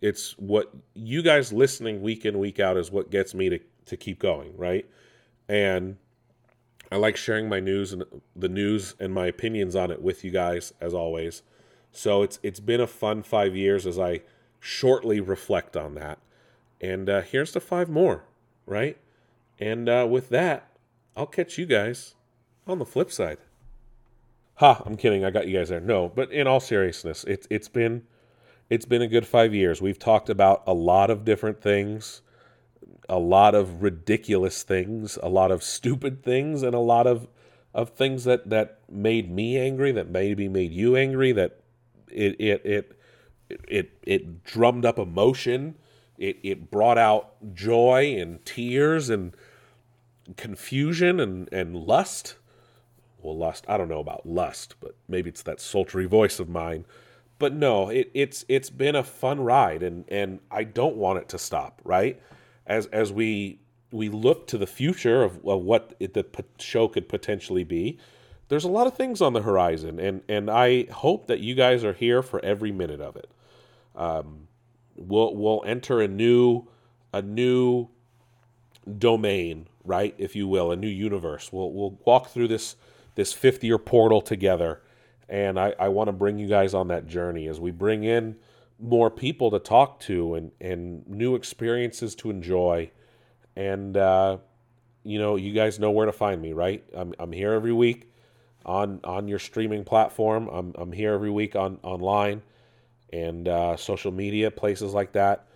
it's 0.00 0.38
what 0.38 0.72
you 0.94 1.22
guys 1.22 1.52
listening 1.52 2.02
week 2.02 2.24
in 2.24 2.38
week 2.38 2.60
out 2.60 2.76
is 2.76 2.92
what 2.92 3.10
gets 3.10 3.34
me 3.34 3.48
to 3.48 3.58
to 3.86 3.96
keep 3.96 4.18
going, 4.18 4.56
right? 4.56 4.84
And 5.48 5.96
I 6.90 6.96
like 6.96 7.16
sharing 7.16 7.48
my 7.48 7.60
news 7.60 7.92
and 7.92 8.04
the 8.34 8.48
news 8.48 8.94
and 9.00 9.12
my 9.12 9.26
opinions 9.26 9.74
on 9.74 9.90
it 9.90 10.02
with 10.02 10.24
you 10.24 10.30
guys 10.30 10.72
as 10.80 10.94
always. 10.94 11.42
So 11.90 12.22
it's 12.22 12.38
it's 12.42 12.60
been 12.60 12.80
a 12.80 12.86
fun 12.86 13.22
five 13.22 13.56
years 13.56 13.86
as 13.86 13.98
I 13.98 14.20
shortly 14.60 15.20
reflect 15.20 15.76
on 15.76 15.94
that. 15.94 16.18
And 16.80 17.08
uh, 17.08 17.22
here's 17.22 17.52
to 17.52 17.60
five 17.60 17.88
more, 17.88 18.24
right? 18.66 18.98
And 19.58 19.88
uh, 19.88 20.06
with 20.08 20.28
that, 20.28 20.68
I'll 21.16 21.26
catch 21.26 21.56
you 21.56 21.66
guys 21.66 22.14
on 22.66 22.78
the 22.78 22.84
flip 22.84 23.10
side. 23.10 23.38
Ha, 24.56 24.82
I'm 24.84 24.96
kidding. 24.96 25.24
I 25.24 25.30
got 25.30 25.48
you 25.48 25.56
guys 25.56 25.68
there. 25.68 25.80
No, 25.80 26.08
but 26.08 26.30
in 26.30 26.46
all 26.46 26.60
seriousness, 26.60 27.24
it's 27.24 27.46
it's 27.50 27.68
been 27.68 28.02
it's 28.68 28.84
been 28.84 29.02
a 29.02 29.08
good 29.08 29.26
5 29.26 29.54
years. 29.54 29.80
We've 29.80 29.98
talked 29.98 30.28
about 30.28 30.64
a 30.66 30.74
lot 30.74 31.08
of 31.08 31.24
different 31.24 31.60
things, 31.60 32.20
a 33.08 33.18
lot 33.18 33.54
of 33.54 33.82
ridiculous 33.82 34.62
things, 34.62 35.18
a 35.22 35.28
lot 35.28 35.50
of 35.50 35.62
stupid 35.62 36.22
things 36.22 36.62
and 36.62 36.74
a 36.74 36.80
lot 36.80 37.06
of 37.06 37.28
of 37.74 37.90
things 37.90 38.24
that 38.24 38.48
that 38.48 38.80
made 38.90 39.30
me 39.30 39.58
angry, 39.58 39.92
that 39.92 40.08
maybe 40.08 40.48
made 40.48 40.72
you 40.72 40.96
angry, 40.96 41.32
that 41.32 41.60
it 42.10 42.36
it 42.38 42.62
it 42.64 42.98
it, 43.68 43.98
it 44.02 44.44
drummed 44.44 44.84
up 44.84 44.98
emotion. 44.98 45.76
It 46.18 46.38
it 46.42 46.70
brought 46.70 46.98
out 46.98 47.54
joy 47.54 48.16
and 48.18 48.44
tears 48.44 49.10
and 49.10 49.34
confusion 50.36 51.20
and, 51.20 51.48
and 51.52 51.76
lust. 51.76 52.36
Well, 53.22 53.36
lust, 53.36 53.64
I 53.68 53.76
don't 53.76 53.88
know 53.88 54.00
about 54.00 54.26
lust, 54.26 54.76
but 54.80 54.94
maybe 55.08 55.30
it's 55.30 55.42
that 55.42 55.60
sultry 55.60 56.06
voice 56.06 56.38
of 56.40 56.48
mine. 56.48 56.84
But 57.38 57.52
no, 57.52 57.90
it, 57.90 58.10
it's 58.14 58.44
it's 58.48 58.70
been 58.70 58.96
a 58.96 59.02
fun 59.02 59.40
ride 59.40 59.82
and, 59.82 60.04
and 60.08 60.40
I 60.50 60.64
don't 60.64 60.96
want 60.96 61.18
it 61.18 61.28
to 61.30 61.38
stop, 61.38 61.80
right? 61.84 62.20
As 62.66 62.86
as 62.86 63.12
we 63.12 63.60
we 63.92 64.08
look 64.08 64.46
to 64.48 64.58
the 64.58 64.66
future 64.66 65.22
of, 65.22 65.36
of 65.46 65.62
what 65.62 65.94
it, 66.00 66.14
the 66.14 66.26
show 66.58 66.88
could 66.88 67.08
potentially 67.08 67.64
be, 67.64 67.98
there's 68.48 68.64
a 68.64 68.68
lot 68.68 68.86
of 68.86 68.96
things 68.96 69.20
on 69.20 69.32
the 69.32 69.42
horizon, 69.42 69.98
and 69.98 70.22
and 70.28 70.50
I 70.50 70.84
hope 70.84 71.26
that 71.28 71.40
you 71.40 71.54
guys 71.54 71.84
are 71.84 71.92
here 71.92 72.22
for 72.22 72.44
every 72.44 72.72
minute 72.72 73.00
of 73.00 73.16
it. 73.16 73.30
Um, 73.94 74.48
we'll 74.96 75.34
we'll 75.34 75.62
enter 75.66 76.00
a 76.00 76.08
new 76.08 76.66
a 77.12 77.22
new 77.22 77.88
domain 78.98 79.68
right, 79.84 80.14
if 80.18 80.34
you 80.36 80.48
will, 80.48 80.72
a 80.72 80.76
new 80.76 80.88
universe. 80.88 81.52
We'll 81.52 81.72
we'll 81.72 81.98
walk 82.04 82.28
through 82.28 82.48
this 82.48 82.76
this 83.14 83.32
fifth 83.32 83.64
year 83.64 83.78
portal 83.78 84.20
together, 84.20 84.82
and 85.28 85.58
I, 85.58 85.74
I 85.78 85.88
want 85.88 86.08
to 86.08 86.12
bring 86.12 86.38
you 86.38 86.48
guys 86.48 86.74
on 86.74 86.88
that 86.88 87.06
journey 87.06 87.48
as 87.48 87.58
we 87.58 87.70
bring 87.70 88.04
in 88.04 88.36
more 88.78 89.10
people 89.10 89.50
to 89.50 89.58
talk 89.58 90.00
to 90.00 90.34
and 90.34 90.52
and 90.60 91.06
new 91.08 91.34
experiences 91.34 92.14
to 92.16 92.30
enjoy, 92.30 92.90
and 93.54 93.96
uh, 93.96 94.38
you 95.02 95.18
know 95.18 95.36
you 95.36 95.52
guys 95.52 95.78
know 95.78 95.90
where 95.90 96.06
to 96.06 96.12
find 96.12 96.40
me, 96.40 96.52
right? 96.52 96.84
I'm 96.94 97.14
I'm 97.18 97.32
here 97.32 97.52
every 97.52 97.72
week 97.72 98.10
on 98.64 99.00
on 99.04 99.28
your 99.28 99.38
streaming 99.38 99.84
platform. 99.84 100.48
I'm 100.48 100.74
I'm 100.76 100.92
here 100.92 101.14
every 101.14 101.30
week 101.30 101.56
on 101.56 101.78
online 101.82 102.42
and 103.12 103.48
uh, 103.48 103.76
social 103.76 104.12
media 104.12 104.50
places 104.50 104.92
like 104.92 105.12
that. 105.12 105.46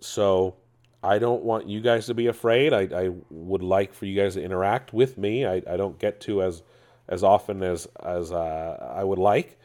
So 0.00 0.56
I 1.02 1.18
don't 1.18 1.42
want 1.44 1.68
you 1.68 1.80
guys 1.80 2.06
to 2.06 2.14
be 2.14 2.26
afraid. 2.26 2.72
I, 2.72 2.88
I 2.94 3.10
would 3.30 3.62
like 3.62 3.94
for 3.94 4.06
you 4.06 4.20
guys 4.20 4.34
to 4.34 4.42
interact 4.42 4.92
with 4.92 5.16
me. 5.16 5.46
I, 5.46 5.62
I 5.68 5.76
don't 5.76 5.98
get 5.98 6.20
to 6.22 6.42
as 6.42 6.62
as 7.08 7.22
often 7.22 7.62
as 7.62 7.86
as 8.02 8.32
uh, 8.32 8.92
I 8.94 9.04
would 9.04 9.18
like, 9.18 9.58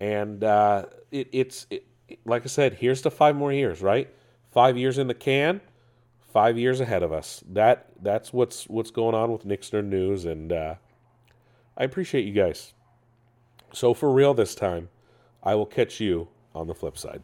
and 0.00 0.42
uh, 0.42 0.86
it, 1.12 1.28
it's 1.32 1.66
it, 1.70 1.86
like 2.24 2.42
I 2.44 2.46
said. 2.46 2.74
Here's 2.74 3.02
to 3.02 3.10
five 3.10 3.36
more 3.36 3.52
years, 3.52 3.82
right? 3.82 4.12
Five 4.50 4.76
years 4.76 4.98
in 4.98 5.08
the 5.08 5.14
can, 5.14 5.60
five 6.32 6.58
years 6.58 6.80
ahead 6.80 7.02
of 7.02 7.12
us. 7.12 7.42
That 7.48 7.86
that's 8.00 8.32
what's 8.32 8.68
what's 8.68 8.90
going 8.90 9.14
on 9.14 9.32
with 9.32 9.44
Nick's 9.44 9.70
Nerd 9.70 9.86
News, 9.86 10.24
and 10.24 10.52
uh, 10.52 10.74
I 11.76 11.84
appreciate 11.84 12.24
you 12.24 12.32
guys. 12.32 12.72
So 13.72 13.94
for 13.94 14.10
real 14.10 14.34
this 14.34 14.54
time, 14.54 14.88
I 15.42 15.54
will 15.54 15.66
catch 15.66 16.00
you 16.00 16.28
on 16.54 16.66
the 16.66 16.74
flip 16.74 16.96
side. 16.96 17.22